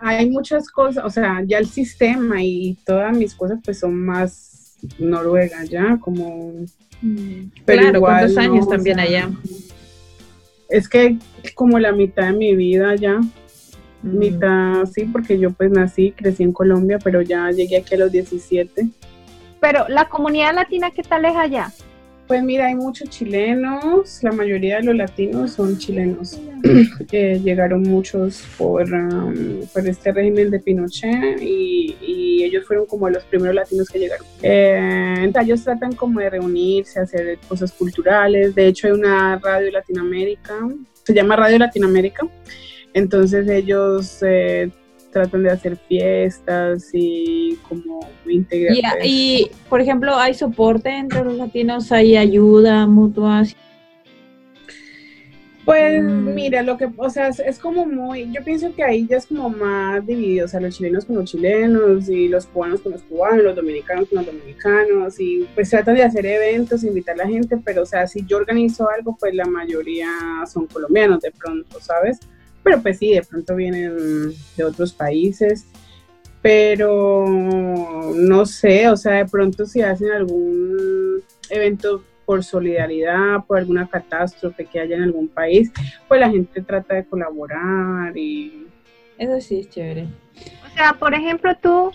hay 0.00 0.30
muchas 0.30 0.68
cosas, 0.68 1.04
o 1.04 1.10
sea, 1.10 1.42
ya 1.46 1.58
el 1.58 1.66
sistema 1.66 2.42
y 2.42 2.78
todas 2.84 3.16
mis 3.16 3.34
cosas 3.34 3.58
pues 3.64 3.78
son 3.78 3.94
más 3.94 4.76
Noruega 4.98 5.64
ya, 5.64 5.98
como... 6.00 6.52
Mm. 7.02 7.50
Pero 7.64 7.82
claro, 7.82 8.00
¿cuántos 8.00 8.36
años 8.36 8.68
también 8.68 9.00
allá? 9.00 9.30
Es 10.68 10.88
que 10.88 11.18
como 11.54 11.78
la 11.78 11.92
mitad 11.92 12.28
de 12.28 12.32
mi 12.32 12.54
vida 12.54 12.94
ya, 12.94 13.18
mm. 13.18 14.18
mitad, 14.18 14.86
sí, 14.86 15.04
porque 15.04 15.38
yo 15.38 15.50
pues 15.50 15.70
nací, 15.70 16.12
crecí 16.12 16.42
en 16.42 16.52
Colombia, 16.52 16.98
pero 17.02 17.20
ya 17.22 17.50
llegué 17.50 17.78
aquí 17.78 17.94
a 17.94 17.98
los 17.98 18.12
17. 18.12 18.88
Pero 19.60 19.86
la 19.88 20.08
comunidad 20.08 20.54
latina, 20.54 20.90
¿qué 20.90 21.02
tal 21.02 21.24
es 21.24 21.36
allá? 21.36 21.70
Pues 22.30 22.44
mira, 22.44 22.66
hay 22.66 22.76
muchos 22.76 23.08
chilenos, 23.10 24.22
la 24.22 24.30
mayoría 24.30 24.76
de 24.76 24.84
los 24.84 24.94
latinos 24.94 25.52
son 25.52 25.76
chilenos. 25.78 26.38
Eh, 27.12 27.40
llegaron 27.42 27.82
muchos 27.82 28.44
por, 28.56 28.82
um, 28.92 29.66
por 29.72 29.88
este 29.88 30.12
régimen 30.12 30.50
de 30.50 30.60
Pinochet 30.60 31.42
y, 31.42 31.96
ellos 32.44 32.66
fueron 32.66 32.86
como 32.86 33.08
los 33.08 33.22
primeros 33.24 33.54
latinos 33.54 33.88
que 33.88 33.98
llegaron. 33.98 34.26
Eh, 34.42 35.30
ellos 35.42 35.62
tratan 35.64 35.94
como 35.94 36.20
de 36.20 36.30
reunirse, 36.30 37.00
hacer 37.00 37.38
cosas 37.48 37.72
culturales. 37.72 38.54
De 38.54 38.66
hecho, 38.68 38.86
hay 38.86 38.94
una 38.94 39.38
radio 39.38 39.70
Latinoamérica, 39.70 40.54
se 41.04 41.12
llama 41.12 41.36
Radio 41.36 41.58
Latinoamérica. 41.58 42.26
Entonces 42.94 43.48
ellos 43.48 44.22
eh, 44.22 44.70
tratan 45.10 45.42
de 45.42 45.50
hacer 45.50 45.76
fiestas 45.76 46.90
y 46.92 47.58
como 47.68 48.00
integrar. 48.26 48.98
Y, 49.04 49.50
por 49.68 49.80
ejemplo, 49.80 50.16
¿hay 50.16 50.34
soporte 50.34 50.90
entre 50.90 51.24
los 51.24 51.34
latinos? 51.34 51.90
¿Hay 51.92 52.16
ayuda 52.16 52.86
mutua? 52.86 53.44
Pues 55.64 56.02
mm. 56.02 56.34
mira, 56.34 56.62
lo 56.62 56.76
que, 56.76 56.88
o 56.96 57.10
sea, 57.10 57.28
es, 57.28 57.58
como 57.58 57.86
muy, 57.86 58.32
yo 58.32 58.42
pienso 58.42 58.74
que 58.74 58.82
ahí 58.82 59.06
ya 59.06 59.18
es 59.18 59.26
como 59.26 59.50
más 59.50 60.04
dividido, 60.04 60.46
o 60.46 60.48
sea, 60.48 60.58
los 60.58 60.76
chilenos 60.76 61.04
con 61.04 61.16
los 61.16 61.30
chilenos 61.30 62.08
y 62.08 62.28
los 62.28 62.46
cubanos 62.46 62.80
con 62.80 62.92
los 62.92 63.02
cubanos, 63.02 63.44
los 63.44 63.56
dominicanos 63.56 64.08
con 64.08 64.18
los 64.18 64.26
dominicanos 64.26 65.20
y 65.20 65.46
pues 65.54 65.70
tratan 65.70 65.96
de 65.96 66.02
hacer 66.02 66.24
eventos, 66.24 66.82
invitar 66.82 67.14
a 67.20 67.24
la 67.24 67.28
gente, 67.28 67.58
pero 67.62 67.82
o 67.82 67.86
sea, 67.86 68.06
si 68.06 68.24
yo 68.24 68.38
organizo 68.38 68.88
algo, 68.88 69.16
pues 69.20 69.34
la 69.34 69.44
mayoría 69.44 70.08
son 70.50 70.66
colombianos 70.66 71.20
de 71.20 71.30
pronto, 71.30 71.78
¿sabes? 71.80 72.18
Pero 72.62 72.80
pues 72.80 72.98
sí, 72.98 73.14
de 73.14 73.22
pronto 73.22 73.54
vienen 73.56 74.32
de 74.56 74.64
otros 74.64 74.92
países, 74.92 75.66
pero 76.42 77.26
no 78.14 78.46
sé, 78.46 78.88
o 78.88 78.96
sea, 78.96 79.14
de 79.14 79.26
pronto 79.26 79.66
si 79.66 79.82
hacen 79.82 80.10
algún 80.10 81.22
evento 81.50 82.04
por 82.24 82.44
solidaridad, 82.44 83.44
por 83.46 83.58
alguna 83.58 83.88
catástrofe 83.88 84.64
que 84.64 84.80
haya 84.80 84.96
en 84.96 85.02
algún 85.02 85.28
país, 85.28 85.72
pues 86.06 86.20
la 86.20 86.30
gente 86.30 86.62
trata 86.62 86.94
de 86.94 87.04
colaborar 87.04 88.16
y... 88.16 88.66
Eso 89.18 89.40
sí 89.40 89.60
es 89.60 89.68
chévere. 89.68 90.06
O 90.64 90.74
sea, 90.74 90.94
por 90.94 91.12
ejemplo, 91.12 91.54
tú, 91.60 91.90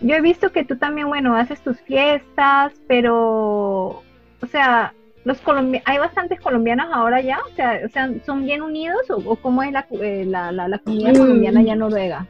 yo 0.00 0.16
he 0.16 0.20
visto 0.20 0.50
que 0.50 0.64
tú 0.64 0.76
también, 0.76 1.08
bueno, 1.08 1.36
haces 1.36 1.60
tus 1.60 1.80
fiestas, 1.80 2.72
pero, 2.88 4.02
o 4.40 4.46
sea, 4.50 4.92
los 5.28 5.38
hay 5.84 5.98
bastantes 5.98 6.40
colombianos 6.40 6.86
ahora 6.90 7.20
ya, 7.20 7.38
o 7.50 7.54
sea, 7.54 7.80
o 7.84 7.88
sea 7.90 8.10
¿son 8.24 8.44
bien 8.44 8.62
unidos 8.62 9.02
o, 9.10 9.36
cómo 9.36 9.62
es 9.62 9.70
la, 9.72 9.86
eh, 9.90 10.24
la, 10.26 10.50
la, 10.50 10.78
comunidad 10.78 11.16
colombiana 11.16 11.60
allá 11.60 11.74
en 11.74 11.78
Noruega? 11.78 12.26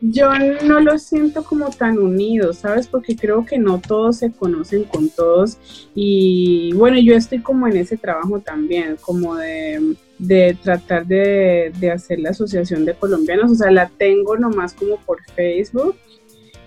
Yo 0.00 0.30
no 0.64 0.78
los 0.80 1.02
siento 1.02 1.42
como 1.42 1.70
tan 1.70 1.98
unidos, 1.98 2.58
¿sabes? 2.58 2.86
Porque 2.86 3.16
creo 3.16 3.44
que 3.44 3.58
no 3.58 3.80
todos 3.80 4.18
se 4.18 4.30
conocen 4.30 4.84
con 4.84 5.08
todos 5.08 5.58
y 5.94 6.72
bueno, 6.74 6.98
yo 6.98 7.16
estoy 7.16 7.40
como 7.40 7.66
en 7.66 7.78
ese 7.78 7.96
trabajo 7.96 8.38
también, 8.38 8.96
como 9.00 9.34
de, 9.34 9.96
de 10.18 10.56
tratar 10.62 11.04
de, 11.06 11.72
de 11.80 11.90
hacer 11.90 12.20
la 12.20 12.30
asociación 12.30 12.84
de 12.84 12.94
colombianos, 12.94 13.50
o 13.50 13.54
sea, 13.56 13.72
la 13.72 13.88
tengo 13.88 14.36
nomás 14.36 14.72
como 14.74 14.98
por 14.98 15.18
Facebook 15.34 15.96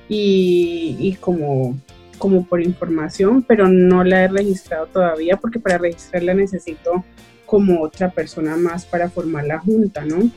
y, 0.09 0.97
y 0.99 1.13
como 1.15 1.77
como 2.19 2.45
por 2.45 2.61
información, 2.61 3.41
pero 3.41 3.67
no 3.67 4.03
la 4.03 4.25
he 4.25 4.27
registrado 4.27 4.85
todavía 4.85 5.37
porque 5.37 5.59
para 5.59 5.79
registrarla 5.79 6.35
necesito 6.35 7.03
como 7.47 7.81
otra 7.81 8.11
persona 8.11 8.55
más 8.55 8.85
para 8.85 9.09
formar 9.09 9.45
la 9.45 9.57
junta, 9.57 10.05
¿no? 10.05 10.29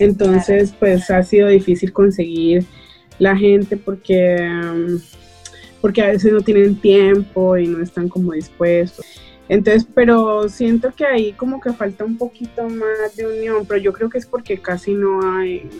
Entonces, 0.00 0.74
pues 0.78 1.10
ha 1.10 1.22
sido 1.22 1.48
difícil 1.48 1.92
conseguir 1.92 2.64
la 3.18 3.36
gente 3.36 3.76
porque, 3.76 4.36
um, 4.40 5.00
porque 5.80 6.02
a 6.02 6.08
veces 6.08 6.32
no 6.32 6.40
tienen 6.40 6.80
tiempo 6.80 7.56
y 7.56 7.68
no 7.68 7.82
están 7.82 8.08
como 8.08 8.32
dispuestos. 8.32 9.06
Entonces, 9.48 9.86
pero 9.94 10.48
siento 10.48 10.92
que 10.94 11.06
ahí 11.06 11.32
como 11.32 11.60
que 11.60 11.72
falta 11.72 12.04
un 12.04 12.18
poquito 12.18 12.68
más 12.68 13.14
de 13.16 13.26
unión, 13.26 13.64
pero 13.66 13.80
yo 13.80 13.92
creo 13.92 14.10
que 14.10 14.18
es 14.18 14.26
porque 14.26 14.58
casi 14.58 14.92
no 14.92 15.38
hay 15.38 15.70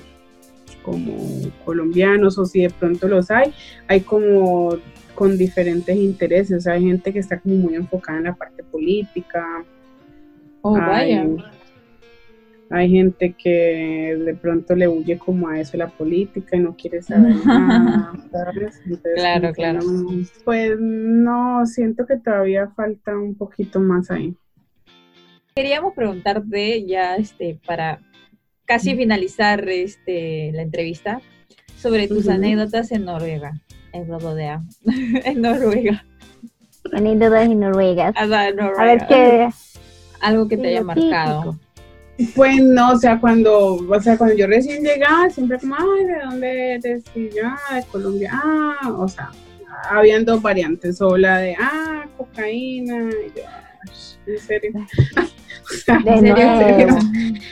como 0.86 1.16
colombianos 1.64 2.38
o 2.38 2.46
si 2.46 2.62
de 2.62 2.70
pronto 2.70 3.08
los 3.08 3.28
hay, 3.32 3.52
hay 3.88 4.00
como 4.00 4.78
con 5.16 5.36
diferentes 5.36 5.96
intereses, 5.96 6.58
o 6.58 6.60
sea, 6.60 6.74
hay 6.74 6.84
gente 6.84 7.12
que 7.12 7.18
está 7.18 7.40
como 7.40 7.56
muy 7.56 7.74
enfocada 7.74 8.18
en 8.18 8.24
la 8.24 8.34
parte 8.34 8.62
política. 8.62 9.44
Oh, 10.62 10.74
vaya. 10.74 11.26
Hay 12.70 12.90
gente 12.90 13.32
que 13.32 14.16
de 14.24 14.34
pronto 14.34 14.74
le 14.74 14.88
huye 14.88 15.18
como 15.18 15.48
a 15.48 15.60
eso 15.60 15.76
la 15.76 15.88
política 15.88 16.56
y 16.56 16.60
no 16.60 16.76
quiere 16.76 17.02
saber 17.02 17.34
nada, 17.46 18.12
claro, 19.14 19.52
claro. 19.52 19.80
pues 20.44 20.76
no, 20.78 21.64
siento 21.66 22.06
que 22.06 22.16
todavía 22.16 22.68
falta 22.76 23.16
un 23.16 23.34
poquito 23.34 23.80
más 23.80 24.10
ahí. 24.10 24.36
Queríamos 25.54 25.94
preguntarte 25.94 26.84
ya 26.84 27.16
este 27.16 27.58
para 27.66 28.00
casi 28.66 28.94
finalizar 28.96 29.68
este, 29.68 30.50
la 30.52 30.62
entrevista 30.62 31.20
sobre 31.78 32.08
tus 32.08 32.28
anécdotas 32.28 32.90
en 32.92 33.04
Noruega, 33.04 33.60
en 33.92 34.08
Rododea, 34.08 34.62
en 35.24 35.40
Noruega. 35.40 36.04
Anécdotas 36.92 37.46
en 37.46 37.60
Noruega. 37.60 38.12
A 38.16 38.26
ver 38.26 39.06
qué. 39.08 39.48
Algo 40.20 40.48
que 40.48 40.56
te 40.56 40.68
haya 40.68 40.82
marcado. 40.82 41.58
Pues 42.34 42.62
no, 42.62 42.92
o 42.92 42.98
sea, 42.98 43.20
cuando, 43.20 43.74
o 43.74 44.00
sea, 44.00 44.16
cuando 44.16 44.34
yo 44.34 44.46
recién 44.46 44.82
llegaba, 44.82 45.28
siempre 45.28 45.58
como, 45.58 45.76
ay, 45.76 46.04
¿de 46.06 46.18
dónde 46.24 46.72
eres? 46.74 47.04
Y 47.14 47.28
yo, 47.28 47.42
ah, 47.44 47.74
de 47.74 47.82
Colombia, 47.84 48.30
ah, 48.32 48.90
o 48.96 49.06
sea, 49.06 49.30
habían 49.90 50.24
dos 50.24 50.40
variantes, 50.40 50.98
o 51.02 51.18
la 51.18 51.38
de, 51.38 51.56
ah, 51.60 52.06
cocaína, 52.16 53.10
y 53.10 53.38
yo, 53.38 53.44
en 54.26 54.38
serio. 54.38 54.70
o 55.16 55.74
sea, 55.84 55.96
¿En 56.06 56.20
serio? 56.20 56.36
¿En 56.38 56.58
serio? 56.58 57.42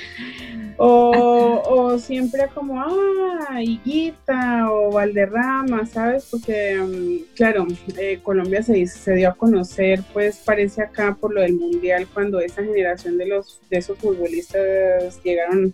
O, 0.76 1.62
o, 1.68 1.98
siempre 1.98 2.48
como, 2.54 2.80
ah, 2.80 3.62
Higuita 3.62 4.70
o 4.72 4.92
Valderrama, 4.92 5.86
¿sabes? 5.86 6.26
Porque, 6.30 6.76
mm, 6.76 7.34
claro, 7.34 7.66
eh, 7.98 8.20
Colombia 8.22 8.62
se, 8.62 8.86
se 8.86 9.14
dio 9.14 9.28
a 9.28 9.34
conocer, 9.34 10.02
pues 10.12 10.42
parece 10.44 10.82
acá 10.82 11.16
por 11.20 11.32
lo 11.32 11.40
del 11.40 11.54
Mundial, 11.54 12.06
cuando 12.12 12.40
esa 12.40 12.62
generación 12.62 13.18
de, 13.18 13.26
los, 13.26 13.60
de 13.70 13.78
esos 13.78 13.98
futbolistas 13.98 15.22
llegaron, 15.22 15.72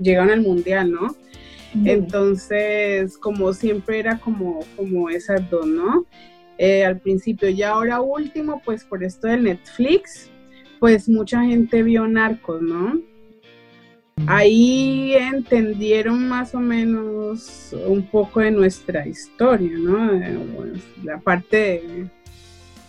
llegaron 0.00 0.30
al 0.30 0.42
Mundial, 0.42 0.90
¿no? 0.90 1.14
Entonces, 1.84 3.16
como 3.16 3.52
siempre 3.52 4.00
era 4.00 4.18
como, 4.18 4.60
como 4.76 5.08
esas 5.08 5.48
dos, 5.50 5.66
¿no? 5.66 6.04
Eh, 6.58 6.84
al 6.84 6.98
principio 6.98 7.48
y 7.48 7.62
ahora 7.62 8.00
último, 8.00 8.60
pues 8.64 8.84
por 8.84 9.04
esto 9.04 9.28
del 9.28 9.44
Netflix, 9.44 10.30
pues 10.78 11.08
mucha 11.08 11.42
gente 11.42 11.82
vio 11.82 12.06
Narcos, 12.06 12.60
¿no? 12.60 13.00
Ahí 14.26 15.14
entendieron 15.14 16.28
más 16.28 16.54
o 16.54 16.60
menos 16.60 17.74
un 17.86 18.02
poco 18.06 18.40
de 18.40 18.50
nuestra 18.50 19.06
historia, 19.06 19.72
¿no? 19.78 20.12
la 21.02 21.18
parte 21.18 21.56
de, 21.56 22.06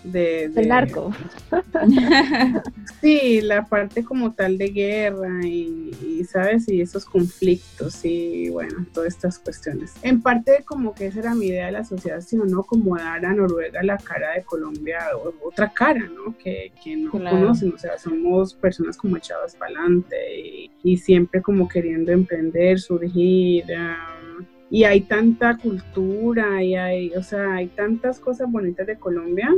del 0.03 0.67
narco. 0.67 1.13
sí, 3.01 3.41
la 3.41 3.65
parte 3.65 4.03
como 4.03 4.33
tal 4.33 4.57
de 4.57 4.67
guerra 4.69 5.45
y, 5.45 6.23
¿sabes? 6.25 6.67
Y 6.69 6.81
esos 6.81 7.05
conflictos 7.05 8.03
y 8.03 8.49
bueno, 8.49 8.85
todas 8.93 9.13
estas 9.13 9.39
cuestiones. 9.39 9.93
En 10.01 10.21
parte 10.21 10.63
como 10.65 10.93
que 10.93 11.07
esa 11.07 11.19
era 11.19 11.35
mi 11.35 11.47
idea 11.47 11.67
de 11.67 11.73
la 11.73 11.79
asociación, 11.79 12.49
¿no? 12.49 12.63
Como 12.63 12.97
dar 12.97 13.25
a 13.25 13.33
Noruega 13.33 13.83
la 13.83 13.97
cara 13.97 14.33
de 14.33 14.43
Colombia, 14.43 14.99
otra 15.43 15.71
cara, 15.71 16.07
¿no? 16.07 16.35
Que, 16.37 16.71
que 16.83 16.95
no 16.95 17.11
conocen, 17.11 17.73
o 17.73 17.77
sea, 17.77 17.97
somos 17.97 18.53
personas 18.53 18.97
como 18.97 19.17
echadas 19.17 19.55
para 19.55 19.79
adelante 19.79 20.15
y, 20.83 20.97
siempre 20.97 21.41
como 21.41 21.67
queriendo 21.67 22.11
emprender, 22.11 22.79
surgir. 22.79 23.65
Um, 23.65 24.45
y 24.69 24.83
hay 24.83 25.01
tanta 25.01 25.57
cultura 25.57 26.63
y 26.63 26.75
hay, 26.75 27.11
o 27.11 27.23
sea, 27.23 27.55
hay 27.55 27.67
tantas 27.67 28.19
cosas 28.19 28.49
bonitas 28.49 28.87
de 28.87 28.97
Colombia 28.97 29.49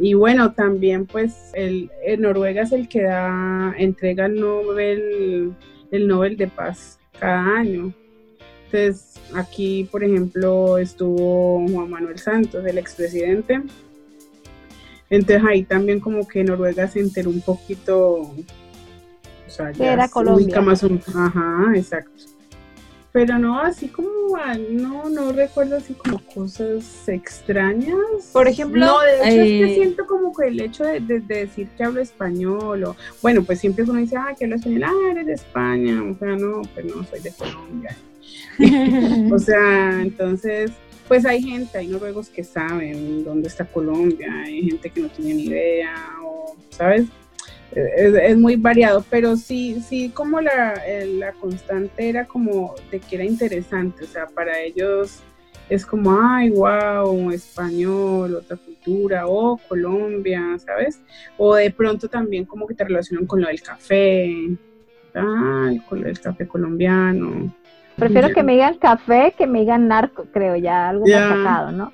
y 0.00 0.14
bueno, 0.14 0.52
también 0.52 1.06
pues 1.06 1.50
el, 1.54 1.90
Noruega 2.18 2.62
es 2.62 2.72
el 2.72 2.88
que 2.88 3.02
da, 3.02 3.74
entrega 3.78 4.26
el 4.26 4.40
Nobel, 4.40 5.54
el 5.90 6.08
Nobel 6.08 6.36
de 6.36 6.48
Paz 6.48 6.98
cada 7.18 7.56
año. 7.56 7.92
Entonces, 8.66 9.20
aquí, 9.34 9.88
por 9.90 10.02
ejemplo, 10.04 10.78
estuvo 10.78 11.66
Juan 11.68 11.90
Manuel 11.90 12.18
Santos, 12.18 12.64
el 12.66 12.78
expresidente. 12.78 13.62
Entonces 15.08 15.42
ahí 15.48 15.62
también 15.62 16.00
como 16.00 16.26
que 16.26 16.42
Noruega 16.42 16.88
se 16.88 17.00
enteró 17.00 17.30
un 17.30 17.40
poquito, 17.40 18.22
o 18.22 18.34
sea, 19.46 19.70
ya 19.70 19.92
era 19.92 20.08
Colombia. 20.08 20.60
Más 20.60 20.82
ajá, 20.84 21.72
exacto. 21.76 22.35
Pero 23.16 23.38
no 23.38 23.58
así 23.58 23.88
como, 23.88 24.10
no, 24.72 25.08
no 25.08 25.32
recuerdo 25.32 25.78
así 25.78 25.94
como 25.94 26.18
cosas 26.18 27.08
extrañas. 27.08 28.28
Por 28.30 28.46
ejemplo, 28.46 28.84
no, 28.84 29.00
de 29.00 29.14
hecho 29.14 29.26
es 29.26 29.32
que 29.32 29.72
eh, 29.72 29.74
siento 29.74 30.06
como 30.06 30.34
que 30.34 30.48
el 30.48 30.60
hecho 30.60 30.84
de, 30.84 31.00
decir 31.00 31.66
que 31.78 31.84
hablo 31.84 32.02
español, 32.02 32.84
o 32.84 32.96
bueno, 33.22 33.42
pues 33.42 33.58
siempre 33.58 33.84
uno 33.84 33.94
dice, 33.94 34.16
ah, 34.18 34.34
que 34.38 34.44
hablo 34.44 34.56
español, 34.56 34.84
ah, 34.84 35.10
eres 35.12 35.26
de 35.28 35.32
España, 35.32 36.02
o 36.02 36.14
sea, 36.18 36.36
no, 36.36 36.60
pues 36.74 36.84
no, 36.84 37.04
soy 37.04 37.20
de 37.20 37.32
Colombia. 37.32 37.96
o 39.32 39.38
sea, 39.38 40.02
entonces, 40.02 40.72
pues 41.08 41.24
hay 41.24 41.42
gente, 41.42 41.78
hay 41.78 41.86
noruegos 41.86 42.28
que 42.28 42.44
saben 42.44 43.24
dónde 43.24 43.48
está 43.48 43.64
Colombia, 43.64 44.30
hay 44.44 44.68
gente 44.68 44.90
que 44.90 45.00
no 45.00 45.08
tiene 45.08 45.32
ni 45.32 45.44
idea, 45.44 45.94
o, 46.22 46.54
¿sabes? 46.68 47.06
Es, 47.72 48.36
muy 48.38 48.56
variado, 48.56 49.04
pero 49.10 49.36
sí, 49.36 49.80
sí, 49.86 50.10
como 50.10 50.40
la, 50.40 50.80
la 51.18 51.32
constante 51.32 52.08
era 52.08 52.24
como 52.24 52.74
de 52.90 53.00
que 53.00 53.16
era 53.16 53.24
interesante, 53.24 54.04
o 54.04 54.06
sea, 54.06 54.26
para 54.26 54.60
ellos 54.60 55.22
es 55.68 55.84
como, 55.84 56.16
ay, 56.20 56.50
wow, 56.50 57.30
español, 57.32 58.36
otra 58.36 58.56
cultura, 58.56 59.26
o 59.26 59.58
Colombia, 59.68 60.56
¿sabes? 60.58 61.02
O 61.36 61.56
de 61.56 61.70
pronto 61.70 62.08
también 62.08 62.44
como 62.44 62.66
que 62.66 62.74
te 62.74 62.84
relacionan 62.84 63.26
con 63.26 63.40
lo 63.40 63.48
del 63.48 63.60
café, 63.60 64.32
ay, 65.14 65.78
con 65.88 66.06
el 66.06 66.20
café 66.20 66.46
colombiano. 66.46 67.52
Prefiero 67.96 68.28
que 68.32 68.42
me 68.42 68.52
digan 68.52 68.78
café 68.78 69.34
que 69.36 69.46
me 69.46 69.60
digan 69.60 69.88
narco, 69.88 70.26
creo, 70.32 70.56
ya 70.56 70.90
algo 70.90 71.06
más 71.06 71.28
sacado, 71.28 71.72
¿no? 71.72 71.92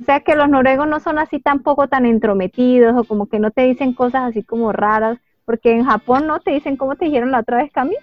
O 0.00 0.04
sea 0.04 0.20
que 0.20 0.34
los 0.34 0.48
noruegos 0.48 0.88
no 0.88 1.00
son 1.00 1.18
así 1.18 1.40
tampoco 1.40 1.88
tan 1.88 2.06
entrometidos 2.06 2.94
o 2.96 3.04
como 3.04 3.26
que 3.26 3.38
no 3.38 3.50
te 3.50 3.62
dicen 3.62 3.92
cosas 3.92 4.22
así 4.30 4.42
como 4.42 4.72
raras, 4.72 5.18
porque 5.44 5.72
en 5.72 5.84
Japón 5.84 6.26
no 6.26 6.40
te 6.40 6.52
dicen 6.52 6.76
cómo 6.76 6.96
te 6.96 7.06
dijeron 7.06 7.30
la 7.30 7.40
otra 7.40 7.58
vez, 7.58 7.72
Cami. 7.72 7.94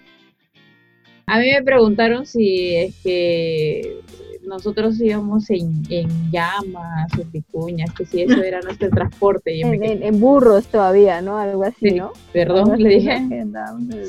A 1.28 1.40
mí 1.40 1.52
me 1.52 1.64
preguntaron 1.64 2.26
si 2.26 2.76
es 2.76 2.96
que 3.02 4.00
nosotros 4.46 5.00
íbamos 5.02 5.50
en, 5.50 5.84
llamas, 6.32 7.12
en 7.20 7.32
picuñas, 7.32 7.92
que 7.94 8.06
si 8.06 8.22
eso 8.22 8.44
era 8.44 8.62
nuestro 8.62 8.90
transporte. 8.90 9.60
en, 9.60 10.20
burros 10.20 10.68
todavía, 10.68 11.22
¿no? 11.22 11.38
Algo 11.38 11.64
así, 11.64 11.92
¿no? 11.92 12.14
Perdón, 12.32 12.82
le 12.82 12.90
dije. 12.90 13.22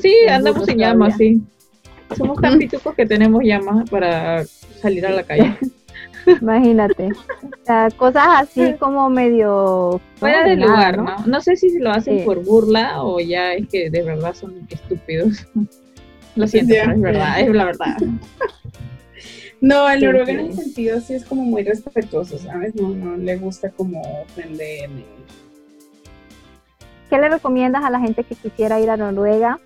sí, 0.01 0.13
andamos 0.29 0.67
en 0.67 0.77
llamas, 0.77 1.17
sí. 1.17 1.41
Somos 2.15 2.39
tan 2.39 2.57
pitucos 2.57 2.95
que 2.95 3.05
tenemos 3.05 3.43
llamas 3.43 3.89
para 3.89 4.45
salir 4.45 5.05
a 5.05 5.11
la 5.11 5.23
calle. 5.23 5.55
Imagínate. 6.41 7.09
O 7.11 7.65
sea, 7.65 7.89
cosas 7.95 8.23
así 8.27 8.73
como 8.79 9.09
medio... 9.09 10.01
Fuera 10.15 10.43
de 10.43 10.55
lugar, 10.55 10.97
¿no? 10.97 11.15
¿no? 11.25 11.41
sé 11.41 11.55
si 11.55 11.77
lo 11.79 11.91
hacen 11.91 12.23
por 12.25 12.43
burla 12.43 13.03
o 13.03 13.19
ya 13.19 13.53
es 13.53 13.67
que 13.67 13.89
de 13.89 14.03
verdad 14.03 14.33
son 14.33 14.67
estúpidos. 14.69 15.47
Lo 16.35 16.47
siento, 16.47 16.73
pero 16.79 16.93
es 16.93 17.01
verdad, 17.01 17.39
es 17.39 17.49
la 17.49 17.65
verdad. 17.65 17.97
No, 19.59 19.89
el 19.89 20.03
noruego 20.03 20.29
en 20.29 20.39
el 20.39 20.53
sentido 20.53 21.01
sí 21.01 21.15
es 21.15 21.25
como 21.25 21.41
muy 21.41 21.63
respetuoso, 21.63 22.37
¿sabes? 22.37 22.75
No, 22.75 22.89
no 22.89 23.17
le 23.17 23.37
gusta 23.37 23.71
como 23.71 24.01
ofender. 24.21 24.89
¿Qué 27.09 27.17
le 27.17 27.29
recomiendas 27.29 27.83
a 27.83 27.89
la 27.89 27.99
gente 27.99 28.23
que 28.23 28.35
quisiera 28.35 28.79
ir 28.79 28.89
a 28.89 28.97
Noruega? 28.97 29.59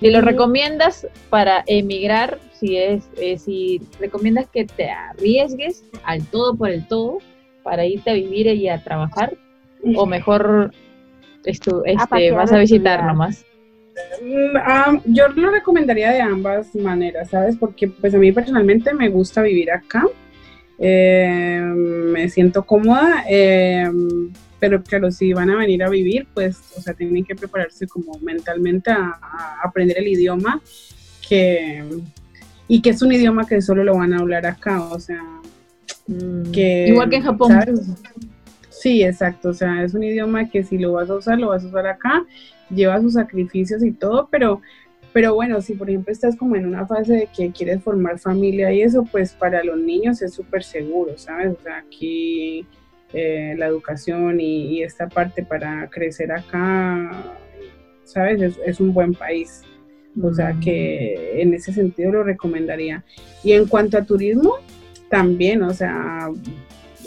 Si 0.00 0.10
lo 0.10 0.20
recomiendas 0.20 1.08
para 1.28 1.64
emigrar, 1.66 2.38
si 2.52 2.76
es, 2.76 3.08
eh, 3.20 3.38
si 3.38 3.80
recomiendas 3.98 4.48
que 4.48 4.64
te 4.64 4.90
arriesgues 4.90 5.84
al 6.04 6.24
todo 6.26 6.56
por 6.56 6.70
el 6.70 6.86
todo 6.86 7.18
para 7.64 7.84
irte 7.84 8.10
a 8.10 8.14
vivir 8.14 8.46
y 8.46 8.68
a 8.68 8.82
trabajar, 8.82 9.36
o 9.96 10.06
mejor 10.06 10.72
esto, 11.44 11.82
este, 11.84 12.30
vas 12.32 12.52
a 12.52 12.58
visitar 12.58 13.04
nomás. 13.04 13.44
Mm, 14.22 14.98
yo 15.06 15.28
lo 15.28 15.50
recomendaría 15.50 16.12
de 16.12 16.20
ambas 16.20 16.74
maneras, 16.74 17.30
¿sabes? 17.30 17.56
Porque 17.56 17.88
pues 17.88 18.14
a 18.14 18.18
mí 18.18 18.30
personalmente 18.32 18.94
me 18.94 19.08
gusta 19.08 19.42
vivir 19.42 19.70
acá, 19.72 20.06
eh, 20.78 21.60
me 21.60 22.28
siento 22.28 22.64
cómoda, 22.64 23.24
eh, 23.28 23.90
pero 24.60 24.82
claro, 24.82 25.10
si 25.10 25.32
van 25.32 25.50
a 25.50 25.56
venir 25.56 25.82
a 25.82 25.88
vivir, 25.88 26.26
pues, 26.34 26.60
o 26.76 26.80
sea, 26.80 26.94
tienen 26.94 27.24
que 27.24 27.34
prepararse 27.36 27.86
como 27.86 28.18
mentalmente 28.20 28.90
a, 28.90 29.18
aprender 29.62 29.98
el 29.98 30.08
idioma, 30.08 30.60
que, 31.28 31.84
y 32.66 32.82
que 32.82 32.90
es 32.90 33.02
un 33.02 33.12
idioma 33.12 33.46
que 33.46 33.62
solo 33.62 33.84
lo 33.84 33.96
van 33.96 34.12
a 34.12 34.18
hablar 34.18 34.46
acá, 34.46 34.82
o 34.82 34.98
sea, 34.98 35.22
mm, 36.06 36.50
que... 36.50 36.86
Igual 36.88 37.10
que 37.10 37.16
en 37.16 37.22
Japón. 37.22 37.52
Sí, 38.68 39.02
exacto, 39.02 39.50
o 39.50 39.54
sea, 39.54 39.82
es 39.82 39.94
un 39.94 40.02
idioma 40.02 40.48
que 40.48 40.62
si 40.64 40.78
lo 40.78 40.92
vas 40.92 41.10
a 41.10 41.16
usar, 41.16 41.38
lo 41.38 41.48
vas 41.48 41.64
a 41.64 41.68
usar 41.68 41.86
acá, 41.86 42.24
lleva 42.70 43.00
sus 43.00 43.14
sacrificios 43.14 43.82
y 43.82 43.92
todo, 43.92 44.28
pero... 44.30 44.60
Pero 45.10 45.34
bueno, 45.34 45.62
si 45.62 45.72
por 45.72 45.88
ejemplo 45.88 46.12
estás 46.12 46.36
como 46.36 46.54
en 46.54 46.66
una 46.66 46.86
fase 46.86 47.14
de 47.14 47.28
que 47.34 47.50
quieres 47.50 47.82
formar 47.82 48.18
familia 48.18 48.70
y 48.70 48.82
eso, 48.82 49.04
pues 49.10 49.32
para 49.32 49.64
los 49.64 49.78
niños 49.78 50.20
es 50.20 50.34
súper 50.34 50.62
seguro, 50.62 51.16
¿sabes? 51.16 51.56
O 51.58 51.62
sea, 51.62 51.78
aquí 51.78 52.66
eh, 53.12 53.54
la 53.56 53.66
educación 53.66 54.38
y, 54.40 54.82
esta 54.82 55.08
parte 55.08 55.42
para 55.42 55.88
crecer 55.88 56.30
acá, 56.30 57.10
¿sabes? 58.04 58.58
Es, 58.64 58.80
un 58.80 58.92
buen 58.92 59.14
país. 59.14 59.62
O 60.20 60.34
sea 60.34 60.54
que 60.62 61.40
en 61.40 61.54
ese 61.54 61.72
sentido 61.72 62.12
lo 62.12 62.24
recomendaría. 62.24 63.04
Y 63.42 63.52
en 63.52 63.66
cuanto 63.66 63.96
a 63.96 64.04
turismo, 64.04 64.56
también, 65.08 65.62
o 65.62 65.72
sea, 65.72 66.28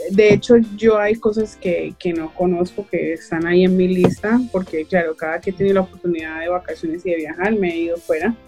de 0.09 0.33
hecho 0.33 0.55
yo 0.75 0.97
hay 0.97 1.15
cosas 1.15 1.55
que, 1.55 1.93
no 2.15 2.33
conozco 2.33 2.87
que 2.89 3.13
están 3.13 3.45
ahí 3.45 3.63
en 3.63 3.77
mi 3.77 3.87
lista, 3.87 4.39
porque 4.51 4.85
claro, 4.85 5.15
cada 5.15 5.39
que 5.39 5.51
he 5.51 5.53
tenido 5.53 5.75
la 5.75 5.81
oportunidad 5.81 6.39
de 6.39 6.49
vacaciones 6.49 7.05
y 7.05 7.11
de 7.11 7.17
viajar, 7.17 7.53
me 7.55 7.73
he 7.73 7.77
ido 7.77 7.97
fuera. 7.97 8.35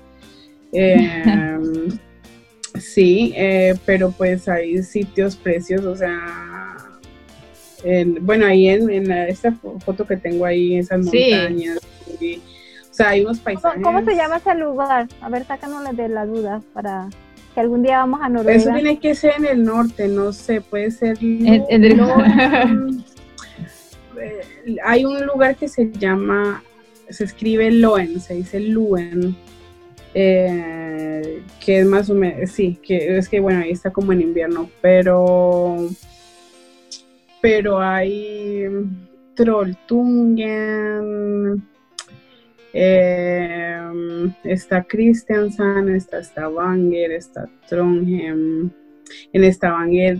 Em, 0.75 1.99
sí, 2.79 3.31
eh, 3.35 3.75
pero 3.85 4.09
pues 4.09 4.49
hay 4.49 4.81
sitios, 4.81 5.35
precios, 5.35 5.85
o 5.85 5.95
sea, 5.95 6.52
bueno, 8.21 8.45
ahí 8.45 8.69
en, 8.69 8.89
en 8.89 9.11
esta 9.11 9.51
foto 9.51 10.05
que 10.05 10.17
tengo 10.17 10.45
ahí, 10.45 10.77
esas 10.77 11.01
montañas. 11.01 11.79
o 11.79 12.93
sea, 12.93 13.09
hay 13.09 13.21
unos 13.21 13.39
paisajes. 13.39 13.83
¿Cómo, 13.83 14.03
se 14.03 14.15
llama 14.15 14.37
ese 14.37 14.55
lugar? 14.55 15.07
A 15.21 15.29
ver, 15.29 15.45
sácanos 15.45 15.95
de 15.95 16.09
la 16.09 16.25
duda 16.25 16.61
para 16.73 17.09
que 17.53 17.59
algún 17.59 17.83
día 17.83 17.97
vamos 17.97 18.21
a 18.21 18.29
Noruega. 18.29 18.57
Eso 18.57 18.71
tiene 18.73 18.99
que 18.99 19.15
ser 19.15 19.33
en 19.37 19.45
el 19.45 19.63
norte, 19.63 20.07
no 20.07 20.33
sé, 20.33 20.61
puede 20.61 20.91
ser. 20.91 21.17
Eh, 24.15 24.77
hay 24.85 25.03
un 25.03 25.25
lugar 25.25 25.55
que 25.55 25.67
se 25.67 25.91
llama, 25.91 26.63
se 27.09 27.23
escribe 27.23 27.71
Loen, 27.71 28.21
se 28.21 28.35
dice 28.35 28.59
Luen. 28.59 29.35
Eh, 30.13 31.41
que 31.59 31.79
es 31.79 31.85
más 31.85 32.09
o 32.09 32.13
menos, 32.13 32.51
sí, 32.51 32.77
que 32.83 33.17
es 33.17 33.27
que 33.27 33.39
bueno, 33.39 33.61
ahí 33.61 33.71
está 33.71 33.91
como 33.91 34.13
en 34.13 34.21
invierno, 34.21 34.69
pero 34.81 35.89
pero 37.43 37.79
hay 37.81 38.63
Trolltungen, 39.35 40.47
eh, 42.71 43.81
está 44.45 44.81
Kristiansand, 44.81 45.89
está 45.89 46.23
Stavanger, 46.23 47.11
está 47.11 47.49
Trondheim. 47.67 48.71
En 49.33 49.43
Stavanger 49.53 50.19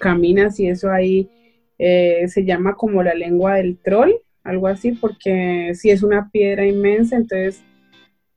caminas 0.00 0.58
y 0.58 0.66
eso 0.66 0.90
ahí 0.90 1.30
eh, 1.78 2.26
se 2.26 2.44
llama 2.44 2.74
como 2.74 3.00
la 3.00 3.14
lengua 3.14 3.54
del 3.54 3.78
troll, 3.78 4.14
algo 4.42 4.66
así, 4.66 4.90
porque 4.90 5.70
si 5.74 5.90
es 5.90 6.02
una 6.02 6.30
piedra 6.32 6.66
inmensa, 6.66 7.14
entonces 7.14 7.62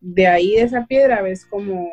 de 0.02 0.28
ahí 0.28 0.52
de 0.52 0.62
esa 0.62 0.86
piedra 0.86 1.24
ves 1.24 1.48
como 1.48 1.90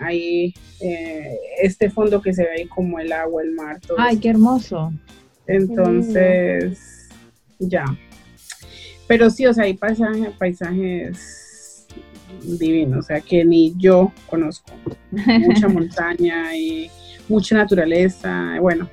ahí 0.00 0.54
eh, 0.80 1.36
este 1.60 1.90
fondo 1.90 2.22
que 2.22 2.32
se 2.32 2.44
ve 2.44 2.50
ahí 2.58 2.68
como 2.68 3.00
el 3.00 3.10
agua, 3.12 3.42
el 3.42 3.50
mar. 3.50 3.80
Ay, 3.98 4.18
qué 4.18 4.28
hermoso. 4.28 4.92
Entonces, 5.46 7.08
ya. 7.58 7.84
Pero 9.06 9.30
sí, 9.30 9.46
o 9.46 9.52
sea, 9.52 9.64
hay 9.64 9.74
paisajes, 9.74 10.30
paisajes 10.38 11.86
divinos, 12.42 12.98
o 12.98 13.02
sea, 13.02 13.20
que 13.20 13.44
ni 13.44 13.74
yo 13.76 14.12
conozco. 14.28 14.72
Mucha 15.10 15.68
montaña 15.68 16.56
y 16.56 16.90
mucha 17.28 17.56
naturaleza. 17.56 18.56
Bueno, 18.60 18.88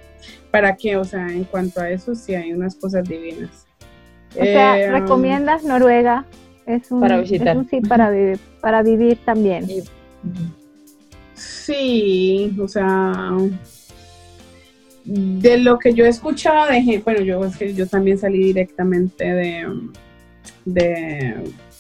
¿para 0.52 0.76
qué? 0.76 0.98
O 0.98 1.04
sea, 1.04 1.28
en 1.28 1.46
cuanto 1.46 1.82
a 1.82 1.90
eso, 1.90 2.16
sí 2.16 2.36
hay 2.36 2.54
unas 2.54 2.76
cosas 2.76 3.08
divinas. 3.08 3.66
O 4.34 4.44
sea, 4.44 4.80
eh, 4.80 4.92
¿recomiendas 4.92 5.64
Noruega? 5.64 6.26
Es 6.66 6.92
un, 6.92 7.02
para 7.02 7.20
visitar. 7.20 7.58
sí 7.70 7.82
para 7.82 8.10
vivir, 8.10 8.40
para 8.62 8.84
vivir 8.84 9.18
también. 9.26 9.68
Sí, 11.34 12.56
o 12.62 12.68
sea, 12.68 13.32
de 15.04 15.58
lo 15.58 15.80
que 15.80 15.94
yo 15.94 16.06
he 16.06 16.10
escuchado, 16.10 16.68
de, 16.68 17.02
bueno, 17.04 17.22
yo, 17.22 17.44
es 17.44 17.58
que 17.58 17.74
yo 17.74 17.88
también 17.88 18.18
salí 18.18 18.40
directamente 18.40 19.26
de, 19.26 19.68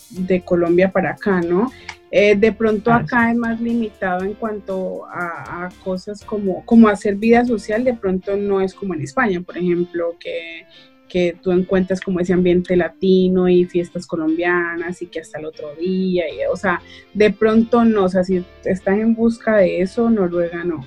de, 0.09 0.41
Colombia 0.43 0.91
para 0.91 1.11
acá, 1.11 1.41
¿no? 1.41 1.71
Eh, 2.09 2.35
de 2.35 2.51
pronto 2.51 2.91
acá 2.91 3.31
es 3.31 3.37
más 3.37 3.61
limitado 3.61 4.25
en 4.25 4.33
cuanto 4.33 5.05
a, 5.05 5.69
cosas 5.83 6.25
como, 6.25 6.65
como 6.65 6.89
hacer 6.89 7.15
vida 7.15 7.45
social, 7.45 7.83
de 7.83 7.93
pronto 7.93 8.35
no 8.35 8.59
es 8.59 8.73
como 8.73 8.93
en 8.93 9.01
España, 9.01 9.39
por 9.41 9.57
ejemplo, 9.57 10.15
que, 10.19 10.65
que 11.07 11.37
tú 11.41 11.51
encuentras 11.51 12.01
como 12.01 12.19
ese 12.19 12.33
ambiente 12.33 12.75
latino 12.75 13.47
y 13.47 13.65
fiestas 13.65 14.07
colombianas 14.07 15.01
y 15.01 15.07
que 15.07 15.21
hasta 15.21 15.39
el 15.39 15.45
otro 15.45 15.73
día, 15.75 16.25
y, 16.27 16.39
o 16.51 16.57
sea, 16.57 16.81
de 17.13 17.31
pronto 17.31 17.85
no, 17.85 18.05
o 18.05 18.09
sea, 18.09 18.23
si 18.23 18.43
estás 18.65 18.97
en 18.97 19.15
busca 19.15 19.57
de 19.57 19.81
eso, 19.81 20.09
Noruega 20.09 20.63
no, 20.63 20.85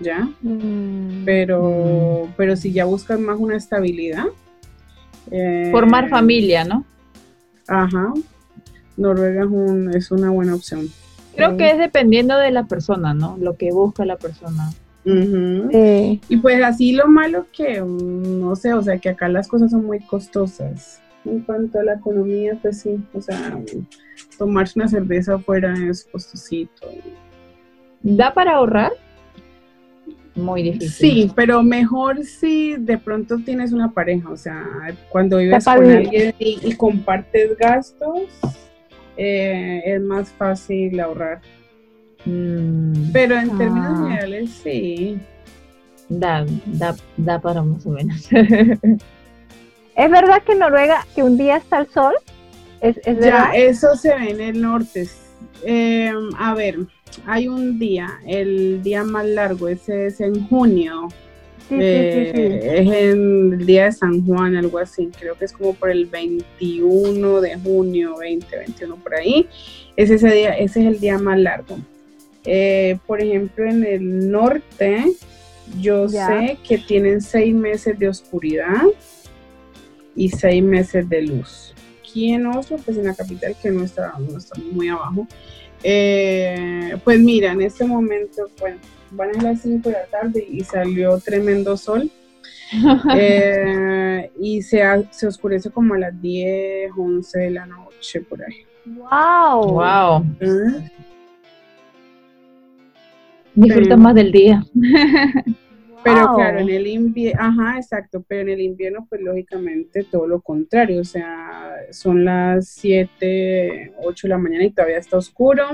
¿ya? 0.00 0.28
Mm. 0.42 1.24
Pero, 1.24 2.28
pero 2.36 2.56
si 2.56 2.72
ya 2.72 2.84
buscas 2.84 3.18
más 3.18 3.38
una 3.38 3.56
estabilidad. 3.56 4.26
Eh, 5.30 5.68
Formar 5.72 6.08
familia, 6.08 6.64
¿no? 6.64 6.84
Ajá, 7.66 8.12
Noruega 8.96 9.42
es, 9.42 9.48
un, 9.50 9.94
es 9.94 10.10
una 10.10 10.30
buena 10.30 10.54
opción. 10.54 10.88
Creo 11.34 11.56
que 11.56 11.70
es 11.70 11.78
dependiendo 11.78 12.38
de 12.38 12.50
la 12.50 12.64
persona, 12.64 13.12
¿no? 13.12 13.36
Lo 13.38 13.56
que 13.56 13.70
busca 13.70 14.06
la 14.06 14.16
persona. 14.16 14.70
Y 15.04 16.36
pues 16.38 16.64
así 16.64 16.92
lo 16.92 17.06
malo 17.06 17.46
que, 17.52 17.80
mm, 17.80 18.40
no 18.40 18.56
sé, 18.56 18.74
o 18.74 18.82
sea, 18.82 18.98
que 18.98 19.10
acá 19.10 19.28
las 19.28 19.46
cosas 19.46 19.70
son 19.70 19.84
muy 19.84 20.00
costosas. 20.00 21.00
En 21.24 21.40
cuanto 21.40 21.78
a 21.78 21.84
la 21.84 21.94
economía, 21.94 22.58
pues 22.60 22.80
sí, 22.80 22.98
o 23.12 23.20
sea, 23.20 23.58
tomarse 24.38 24.78
una 24.78 24.88
cerveza 24.88 25.34
afuera 25.34 25.74
es 25.88 26.04
costosito. 26.04 26.88
¿Da 28.02 28.32
para 28.32 28.56
ahorrar? 28.56 28.92
Muy 30.36 30.62
difícil. 30.62 30.90
Sí, 30.90 31.32
pero 31.34 31.62
mejor 31.62 32.22
si 32.22 32.76
de 32.76 32.98
pronto 32.98 33.38
tienes 33.38 33.72
una 33.72 33.92
pareja, 33.92 34.28
o 34.28 34.36
sea, 34.36 34.64
cuando 35.08 35.38
vives 35.38 35.64
con 35.64 35.90
alguien 35.90 36.34
y, 36.38 36.74
compartes 36.74 37.56
gastos, 37.56 38.28
eh, 39.16 39.82
es 39.86 40.00
más 40.02 40.28
fácil 40.30 41.00
ahorrar. 41.00 41.40
Mm. 42.26 43.12
Pero 43.12 43.38
en 43.38 43.56
términos 43.56 43.92
ah. 43.94 44.02
generales, 44.02 44.50
sí. 44.62 45.18
Da, 46.08 46.44
da, 46.66 46.94
da 47.16 47.40
para 47.40 47.62
más 47.62 47.86
o 47.86 47.90
menos. 47.90 48.28
¿Es 49.96 50.10
verdad 50.10 50.42
que 50.44 50.52
en 50.52 50.58
Noruega 50.58 51.06
que 51.14 51.22
un 51.22 51.38
día 51.38 51.56
está 51.56 51.78
el 51.78 51.86
sol? 51.88 52.14
¿Es, 52.82 53.00
ya, 53.20 53.52
eso 53.54 53.96
se 53.96 54.14
ve 54.14 54.30
en 54.30 54.40
el 54.40 54.60
norte. 54.60 55.08
Eh, 55.64 56.12
a 56.38 56.54
ver, 56.54 56.76
hay 57.24 57.48
un 57.48 57.78
día, 57.78 58.20
el 58.26 58.82
día 58.82 59.04
más 59.04 59.26
largo, 59.26 59.68
ese 59.68 60.06
es 60.06 60.20
en 60.20 60.46
junio. 60.48 61.08
Eh, 61.68 62.60
es 62.62 62.86
en 62.86 63.52
el 63.54 63.66
día 63.66 63.86
de 63.86 63.92
San 63.92 64.24
Juan, 64.24 64.54
algo 64.54 64.78
así, 64.78 65.10
creo 65.18 65.34
que 65.34 65.46
es 65.46 65.52
como 65.52 65.74
por 65.74 65.90
el 65.90 66.06
21 66.06 67.40
de 67.40 67.56
junio, 67.56 68.16
20, 68.18 68.56
21 68.56 68.96
por 68.96 69.14
ahí. 69.14 69.48
Es 69.96 70.10
ese, 70.10 70.30
día, 70.30 70.50
ese 70.56 70.80
es 70.80 70.86
el 70.86 71.00
día 71.00 71.18
más 71.18 71.38
largo. 71.38 71.78
Eh, 72.44 72.98
por 73.06 73.20
ejemplo, 73.20 73.68
en 73.68 73.84
el 73.84 74.30
norte, 74.30 75.06
yo 75.80 76.08
sé 76.08 76.58
que 76.66 76.78
tienen 76.78 77.20
seis 77.20 77.52
meses 77.52 77.98
de 77.98 78.08
oscuridad 78.08 78.84
y 80.14 80.28
seis 80.28 80.62
meses 80.62 81.08
de 81.08 81.22
luz. 81.22 81.74
Aquí 82.00 82.30
en 82.32 82.46
Oslo, 82.46 82.76
pues 82.78 82.96
en 82.96 83.06
la 83.06 83.14
capital, 83.14 83.56
que 83.60 83.70
no 83.70 83.82
está, 83.82 84.14
no 84.18 84.38
está 84.38 84.58
muy 84.60 84.88
abajo, 84.88 85.26
eh, 85.82 86.96
pues 87.04 87.20
mira, 87.20 87.52
en 87.52 87.62
este 87.62 87.84
momento, 87.84 88.48
bueno, 88.58 88.78
van 89.10 89.38
a 89.38 89.42
las 89.42 89.62
5 89.62 89.88
de 89.88 89.94
la 89.94 90.06
tarde 90.06 90.46
y 90.48 90.60
salió 90.64 91.18
tremendo 91.18 91.76
sol. 91.76 92.10
Eh, 93.14 94.28
y 94.40 94.60
se, 94.60 94.82
se 95.10 95.28
oscurece 95.28 95.70
como 95.70 95.94
a 95.94 95.98
las 95.98 96.20
10, 96.20 96.90
11 96.96 97.38
de 97.38 97.50
la 97.50 97.64
noche 97.64 98.20
por 98.22 98.42
ahí. 98.42 98.66
¡Wow! 98.84 99.72
¡Wow! 99.72 100.26
Disfruta 103.54 103.96
más 103.96 104.16
del 104.16 104.32
día. 104.32 104.64
Pero 106.06 106.34
claro, 106.36 106.60
en 106.60 106.68
el 106.68 106.86
invierno, 106.86 107.42
ajá, 107.42 107.76
exacto, 107.78 108.24
pero 108.26 108.42
en 108.42 108.50
el 108.50 108.60
invierno 108.60 109.06
pues 109.08 109.20
lógicamente 109.20 110.04
todo 110.04 110.26
lo 110.26 110.40
contrario, 110.40 111.00
o 111.00 111.04
sea, 111.04 111.74
son 111.90 112.24
las 112.24 112.68
7, 112.68 113.94
8 114.02 114.26
de 114.26 114.28
la 114.28 114.38
mañana 114.38 114.64
y 114.64 114.70
todavía 114.70 114.98
está 114.98 115.16
oscuro 115.16 115.64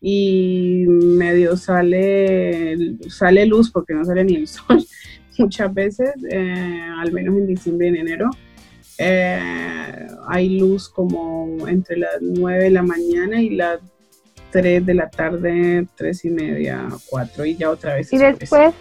y 0.00 0.84
medio 0.86 1.56
sale, 1.56 2.96
sale 3.08 3.44
luz 3.46 3.70
porque 3.70 3.92
no 3.92 4.04
sale 4.04 4.24
ni 4.24 4.36
el 4.36 4.46
sol 4.48 4.84
muchas 5.38 5.72
veces, 5.74 6.12
eh, 6.30 6.86
al 6.98 7.12
menos 7.12 7.36
en 7.36 7.46
diciembre 7.46 7.88
y 7.88 7.90
en 7.90 7.96
enero. 7.96 8.30
Eh, 8.98 10.06
hay 10.28 10.58
luz 10.58 10.88
como 10.88 11.66
entre 11.66 11.96
las 11.96 12.20
9 12.20 12.64
de 12.64 12.70
la 12.70 12.82
mañana 12.82 13.40
y 13.40 13.50
las 13.50 13.80
3 14.50 14.84
de 14.84 14.94
la 14.94 15.08
tarde, 15.08 15.86
3 15.96 16.24
y 16.24 16.30
media, 16.30 16.88
4 17.08 17.44
y 17.46 17.56
ya 17.56 17.70
otra 17.70 17.94
vez. 17.94 18.12
Y 18.12 18.18
después, 18.18 18.74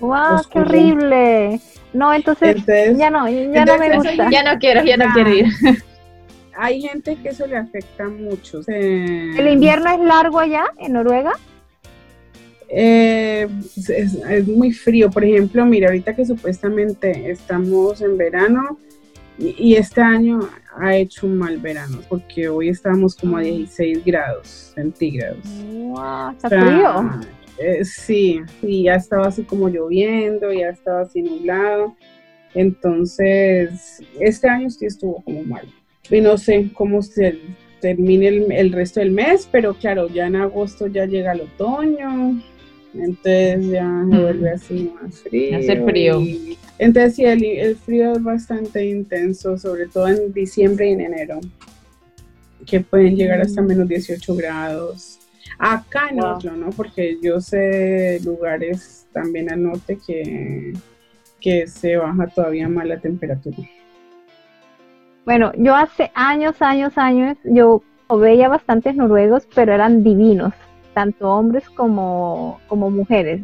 wow, 0.00 0.40
qué 0.50 0.58
horrible. 0.58 1.60
No, 1.92 2.12
entonces, 2.12 2.56
ya 2.66 3.10
no, 3.10 3.28
ya 3.28 3.64
no 3.64 3.78
me 3.78 3.96
gusta. 3.96 4.30
Ya 4.30 4.42
no 4.42 4.58
quiero, 4.58 4.84
ya 4.84 4.96
no 4.96 5.12
quiero 5.12 5.34
ir. 5.34 5.46
Hay 6.60 6.82
gente 6.82 7.16
que 7.16 7.28
eso 7.28 7.46
le 7.46 7.56
afecta 7.56 8.08
mucho. 8.08 8.60
¿El 8.66 9.48
invierno 9.48 9.92
es 9.92 10.00
largo 10.00 10.40
allá 10.40 10.64
en 10.78 10.94
Noruega? 10.94 11.32
Eh, 12.68 13.48
es, 13.88 14.48
muy 14.48 14.72
frío. 14.72 15.08
Por 15.08 15.24
ejemplo, 15.24 15.64
mira, 15.64 15.88
ahorita 15.88 16.14
que 16.14 16.26
supuestamente 16.26 17.30
estamos 17.30 18.00
en 18.02 18.18
verano 18.18 18.78
y, 19.38 19.76
este 19.76 20.00
año 20.00 20.40
ha 20.76 20.96
hecho 20.96 21.26
un 21.26 21.38
mal 21.38 21.58
verano 21.58 22.00
porque 22.08 22.48
hoy 22.48 22.70
estamos 22.70 23.14
como 23.14 23.36
a 23.36 23.40
16 23.42 24.04
grados 24.04 24.72
centígrados. 24.74 25.44
Wow, 25.72 26.30
está 26.32 26.48
frío. 26.48 27.20
Eh, 27.58 27.84
sí, 27.84 28.40
y 28.62 28.84
ya 28.84 28.96
estaba 28.96 29.28
así 29.28 29.42
como 29.42 29.68
lloviendo, 29.68 30.52
ya 30.52 30.70
estaba 30.70 31.02
así 31.02 31.22
nublado. 31.22 31.96
Entonces, 32.54 34.02
este 34.20 34.48
año 34.48 34.70
sí 34.70 34.86
estuvo 34.86 35.22
como 35.22 35.42
mal. 35.44 35.66
Y 36.10 36.20
no 36.20 36.38
sé 36.38 36.70
cómo 36.74 37.02
se 37.02 37.38
termine 37.80 38.28
el, 38.28 38.72
resto 38.72 39.00
del 39.00 39.10
mes, 39.10 39.48
pero 39.50 39.74
claro, 39.74 40.08
ya 40.08 40.26
en 40.26 40.36
agosto 40.36 40.86
ya 40.86 41.06
llega 41.06 41.32
el 41.32 41.42
otoño, 41.42 42.42
entonces 42.94 43.66
ya 43.68 44.06
se 44.10 44.18
vuelve 44.18 44.50
así 44.50 44.92
más 45.00 45.20
frío. 45.20 45.58
Hace 45.58 45.84
frío. 45.84 46.22
entonces 46.78 47.14
sí, 47.14 47.24
el, 47.24 47.76
frío 47.76 48.12
es 48.12 48.22
bastante 48.22 48.86
intenso, 48.86 49.58
sobre 49.58 49.86
todo 49.86 50.08
en 50.08 50.32
diciembre 50.32 50.88
y 50.88 50.92
en 50.92 51.00
enero, 51.02 51.40
que 52.66 52.80
pueden 52.80 53.16
llegar 53.16 53.40
hasta 53.40 53.62
mm. 53.62 53.66
menos 53.66 53.88
18 53.88 54.34
grados. 54.34 55.18
Acá 55.58 56.08
en 56.10 56.22
otro, 56.22 56.56
¿no? 56.56 56.70
Porque 56.70 57.18
yo 57.22 57.40
sé 57.40 58.20
lugares 58.24 59.06
también 59.12 59.50
al 59.52 59.62
norte 59.62 59.98
que, 60.06 60.72
que 61.40 61.66
se 61.66 61.96
baja 61.96 62.26
todavía 62.28 62.68
más 62.68 62.86
la 62.86 62.98
temperatura. 62.98 63.56
Bueno, 65.24 65.52
yo 65.56 65.74
hace 65.74 66.10
años, 66.14 66.62
años, 66.62 66.96
años, 66.96 67.36
yo 67.44 67.82
veía 68.08 68.48
bastantes 68.48 68.94
noruegos, 68.94 69.46
pero 69.54 69.74
eran 69.74 70.02
divinos, 70.02 70.54
tanto 70.94 71.28
hombres 71.28 71.68
como, 71.70 72.60
como 72.66 72.90
mujeres. 72.90 73.42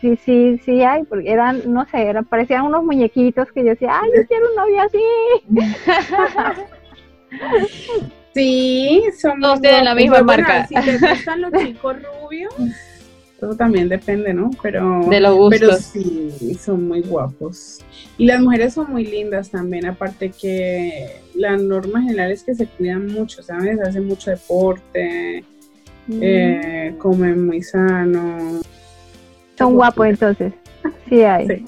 Sí, 0.00 0.16
sí, 0.16 0.58
sí 0.58 0.82
hay, 0.82 1.04
porque 1.04 1.30
eran, 1.30 1.62
no 1.72 1.86
sé, 1.86 2.02
eran, 2.02 2.24
parecían 2.26 2.64
unos 2.64 2.84
muñequitos 2.84 3.50
que 3.52 3.64
yo 3.64 3.70
decía, 3.70 3.98
ay, 4.02 4.10
yo 4.14 4.26
quiero 4.26 4.46
un 4.50 4.56
novio 4.56 4.82
así. 4.82 5.02
sí, 8.34 9.02
somos 9.20 9.40
todos 9.40 9.60
tienen 9.60 9.84
la 9.84 9.94
misma 9.94 10.22
marca. 10.22 10.66
si 10.66 10.74
te 10.74 10.98
gustan 10.98 11.42
los 11.42 11.52
chicos 11.62 11.96
rubios, 12.02 12.54
todo 13.40 13.56
también 13.56 13.88
depende, 13.88 14.32
¿no? 14.32 14.50
Pero, 14.62 15.00
de 15.08 15.20
los 15.20 15.34
gustos. 15.34 15.90
pero 15.92 16.30
sí, 16.30 16.54
son 16.54 16.86
muy 16.86 17.02
guapos. 17.02 17.80
Y 18.18 18.26
las 18.26 18.40
mujeres 18.40 18.74
son 18.74 18.90
muy 18.90 19.04
lindas 19.04 19.50
también, 19.50 19.86
aparte 19.86 20.30
que 20.30 21.20
la 21.34 21.56
norma 21.56 22.02
general 22.02 22.30
es 22.30 22.44
que 22.44 22.54
se 22.54 22.66
cuidan 22.66 23.06
mucho, 23.06 23.42
¿sabes? 23.42 23.80
Hacen 23.80 24.06
mucho 24.06 24.30
deporte, 24.30 25.44
mm. 26.06 26.20
eh, 26.22 26.94
comen 26.98 27.46
muy 27.46 27.62
sano. 27.62 28.60
Son 29.58 29.74
guapos 29.74 30.06
entonces. 30.06 30.52
Sí 31.08 31.22
hay. 31.22 31.64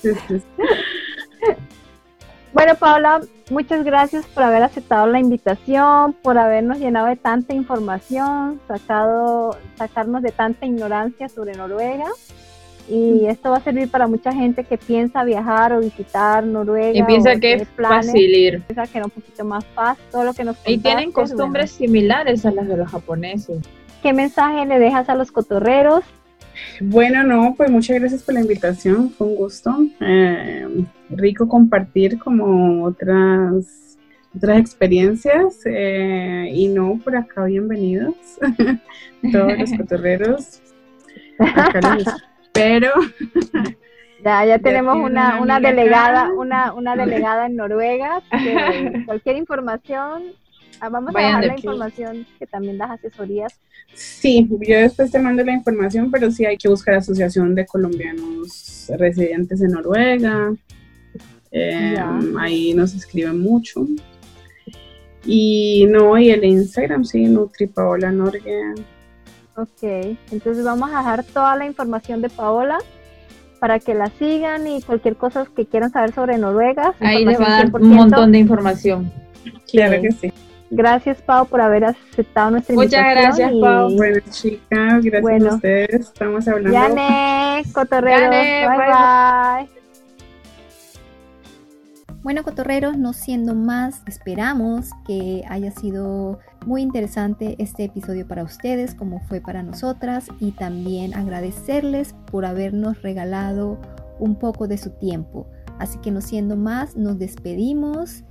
Sí. 0.00 0.10
Bueno, 2.54 2.76
Paula, 2.76 3.20
muchas 3.50 3.84
gracias 3.84 4.24
por 4.26 4.44
haber 4.44 4.62
aceptado 4.62 5.08
la 5.08 5.18
invitación, 5.18 6.12
por 6.22 6.38
habernos 6.38 6.78
llenado 6.78 7.08
de 7.08 7.16
tanta 7.16 7.52
información, 7.52 8.60
sacado, 8.68 9.58
sacarnos 9.74 10.22
de 10.22 10.30
tanta 10.30 10.64
ignorancia 10.64 11.28
sobre 11.28 11.54
Noruega. 11.54 12.06
Y 12.88 13.26
esto 13.26 13.50
va 13.50 13.56
a 13.56 13.60
servir 13.60 13.90
para 13.90 14.06
mucha 14.06 14.32
gente 14.32 14.62
que 14.62 14.78
piensa 14.78 15.24
viajar 15.24 15.72
o 15.72 15.80
visitar 15.80 16.44
Noruega. 16.44 16.96
Y 16.96 17.02
piensa 17.02 17.34
que 17.40 17.54
es 17.54 17.68
fácil 17.70 18.34
ir. 18.34 18.62
Piensa 18.62 18.86
que 18.86 18.98
era 18.98 19.06
un 19.06 19.10
poquito 19.10 19.44
más 19.44 19.64
fácil, 19.74 20.04
todo 20.12 20.22
lo 20.22 20.32
que 20.32 20.44
nos 20.44 20.56
Y 20.64 20.78
tienen 20.78 21.10
costumbres 21.10 21.72
similares 21.72 22.46
a 22.46 22.52
las 22.52 22.68
de 22.68 22.76
los 22.76 22.88
japoneses. 22.88 23.66
¿Qué 24.00 24.12
mensaje 24.12 24.64
le 24.64 24.78
dejas 24.78 25.08
a 25.08 25.16
los 25.16 25.32
cotorreros 25.32 26.04
bueno, 26.80 27.22
no, 27.22 27.54
pues 27.56 27.70
muchas 27.70 27.98
gracias 27.98 28.22
por 28.22 28.34
la 28.34 28.40
invitación, 28.40 29.10
fue 29.10 29.26
un 29.26 29.36
gusto. 29.36 29.74
Eh, 30.00 30.84
rico 31.10 31.48
compartir 31.48 32.18
como 32.18 32.84
otras, 32.84 33.98
otras 34.36 34.58
experiencias 34.58 35.60
eh, 35.66 36.50
y 36.52 36.68
no, 36.68 37.00
por 37.02 37.16
acá 37.16 37.44
bienvenidos 37.44 38.14
todos 39.32 39.58
los 39.58 39.72
cotorreros. 39.78 40.60
Acá 41.38 41.96
los 41.96 42.06
espero. 42.42 42.90
Ya, 44.24 44.44
ya 44.46 44.58
tenemos 44.58 44.96
una, 44.96 45.40
una 45.40 45.60
delegada, 45.60 46.30
una, 46.32 46.72
una 46.72 46.96
delegada 46.96 47.46
en 47.46 47.56
Noruega. 47.56 48.22
cualquier 49.06 49.36
información, 49.36 50.22
ah, 50.80 50.88
vamos 50.88 51.14
a 51.14 51.18
dejar 51.18 51.44
la 51.46 51.54
información 51.54 52.26
que 52.38 52.46
también 52.46 52.78
das 52.78 52.90
asesorías. 52.90 53.52
Sí, 53.94 54.48
yo 54.50 54.78
después 54.78 55.10
te 55.10 55.18
mando 55.18 55.44
la 55.44 55.52
información, 55.52 56.10
pero 56.10 56.30
sí 56.30 56.44
hay 56.44 56.56
que 56.56 56.68
buscar 56.68 56.94
asociación 56.94 57.54
de 57.54 57.66
colombianos 57.66 58.90
residentes 58.98 59.60
en 59.60 59.70
Noruega. 59.70 60.52
Eh, 61.50 61.96
ahí 62.38 62.74
nos 62.74 62.94
escriben 62.94 63.40
mucho. 63.40 63.86
Y 65.24 65.86
no, 65.88 66.18
y 66.18 66.30
el 66.30 66.44
Instagram, 66.44 67.04
sí, 67.04 67.24
Nutripaola 67.26 68.10
Norge. 68.10 68.74
Ok, 69.56 70.16
entonces 70.32 70.64
vamos 70.64 70.90
a 70.92 70.98
dejar 70.98 71.24
toda 71.24 71.56
la 71.56 71.64
información 71.66 72.20
de 72.20 72.28
Paola 72.28 72.78
para 73.60 73.78
que 73.78 73.94
la 73.94 74.10
sigan 74.18 74.66
y 74.66 74.82
cualquier 74.82 75.16
cosa 75.16 75.46
que 75.56 75.64
quieran 75.64 75.90
saber 75.90 76.12
sobre 76.12 76.36
Noruega. 76.36 76.94
Ahí 77.00 77.24
les 77.24 77.40
va 77.40 77.46
a 77.46 77.64
dar 77.64 77.74
un 77.80 77.94
montón 77.94 78.32
de 78.32 78.38
información. 78.40 79.12
Claro 79.70 80.02
que 80.02 80.12
sí. 80.12 80.32
Gracias, 80.76 81.22
Pau, 81.22 81.46
por 81.46 81.60
haber 81.60 81.84
aceptado 81.84 82.50
nuestra 82.52 82.74
invitación. 82.74 83.04
Muchas 83.04 83.22
gracias, 83.22 83.52
Pau. 83.60 83.96
Bueno, 83.96 84.20
chicas, 84.30 85.04
gracias 85.04 85.44
a 85.44 85.54
ustedes. 85.54 86.00
Estamos 86.00 86.48
hablando. 86.48 86.72
Yane, 86.72 87.62
cotorreo. 87.72 88.30
bye. 88.30 89.68
bye. 89.68 89.84
Bueno, 92.24 92.42
cotorreros, 92.42 92.96
no 92.96 93.12
siendo 93.12 93.54
más, 93.54 94.02
esperamos 94.06 94.88
que 95.06 95.44
haya 95.46 95.70
sido 95.70 96.38
muy 96.64 96.80
interesante 96.80 97.54
este 97.58 97.84
episodio 97.84 98.26
para 98.26 98.42
ustedes, 98.42 98.94
como 98.94 99.20
fue 99.20 99.42
para 99.42 99.62
nosotras, 99.62 100.28
y 100.40 100.52
también 100.52 101.12
agradecerles 101.14 102.14
por 102.30 102.46
habernos 102.46 103.02
regalado 103.02 103.78
un 104.18 104.36
poco 104.36 104.66
de 104.68 104.78
su 104.78 104.88
tiempo. 104.90 105.46
Así 105.78 105.98
que 105.98 106.10
no 106.10 106.22
siendo 106.22 106.56
más, 106.56 106.96
nos 106.96 107.18
despedimos 107.18 108.24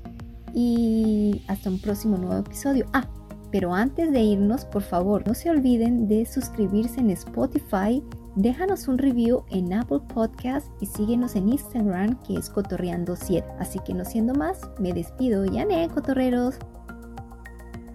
y 0.53 1.41
hasta 1.47 1.69
un 1.69 1.79
próximo 1.79 2.17
nuevo 2.17 2.39
episodio. 2.39 2.85
Ah, 2.93 3.07
pero 3.51 3.73
antes 3.73 4.11
de 4.11 4.21
irnos, 4.21 4.65
por 4.65 4.81
favor, 4.81 5.27
no 5.27 5.33
se 5.33 5.49
olviden 5.49 6.07
de 6.07 6.25
suscribirse 6.25 6.99
en 6.99 7.11
Spotify 7.11 8.03
Déjanos 8.35 8.87
un 8.87 8.97
review 8.97 9.43
en 9.51 9.71
Apple 9.73 9.99
Podcast 10.11 10.65
y 10.81 10.87
síguenos 10.87 11.35
en 11.35 11.49
Instagram 11.49 12.17
que 12.23 12.33
es 12.33 12.51
Cotorreando7. 12.51 13.43
Así 13.59 13.77
que 13.85 13.93
no 13.93 14.03
siendo 14.05 14.33
más, 14.33 14.59
me 14.79 14.91
despido. 14.91 15.45
Ya, 15.45 15.67
Cotorreros. 15.89 16.55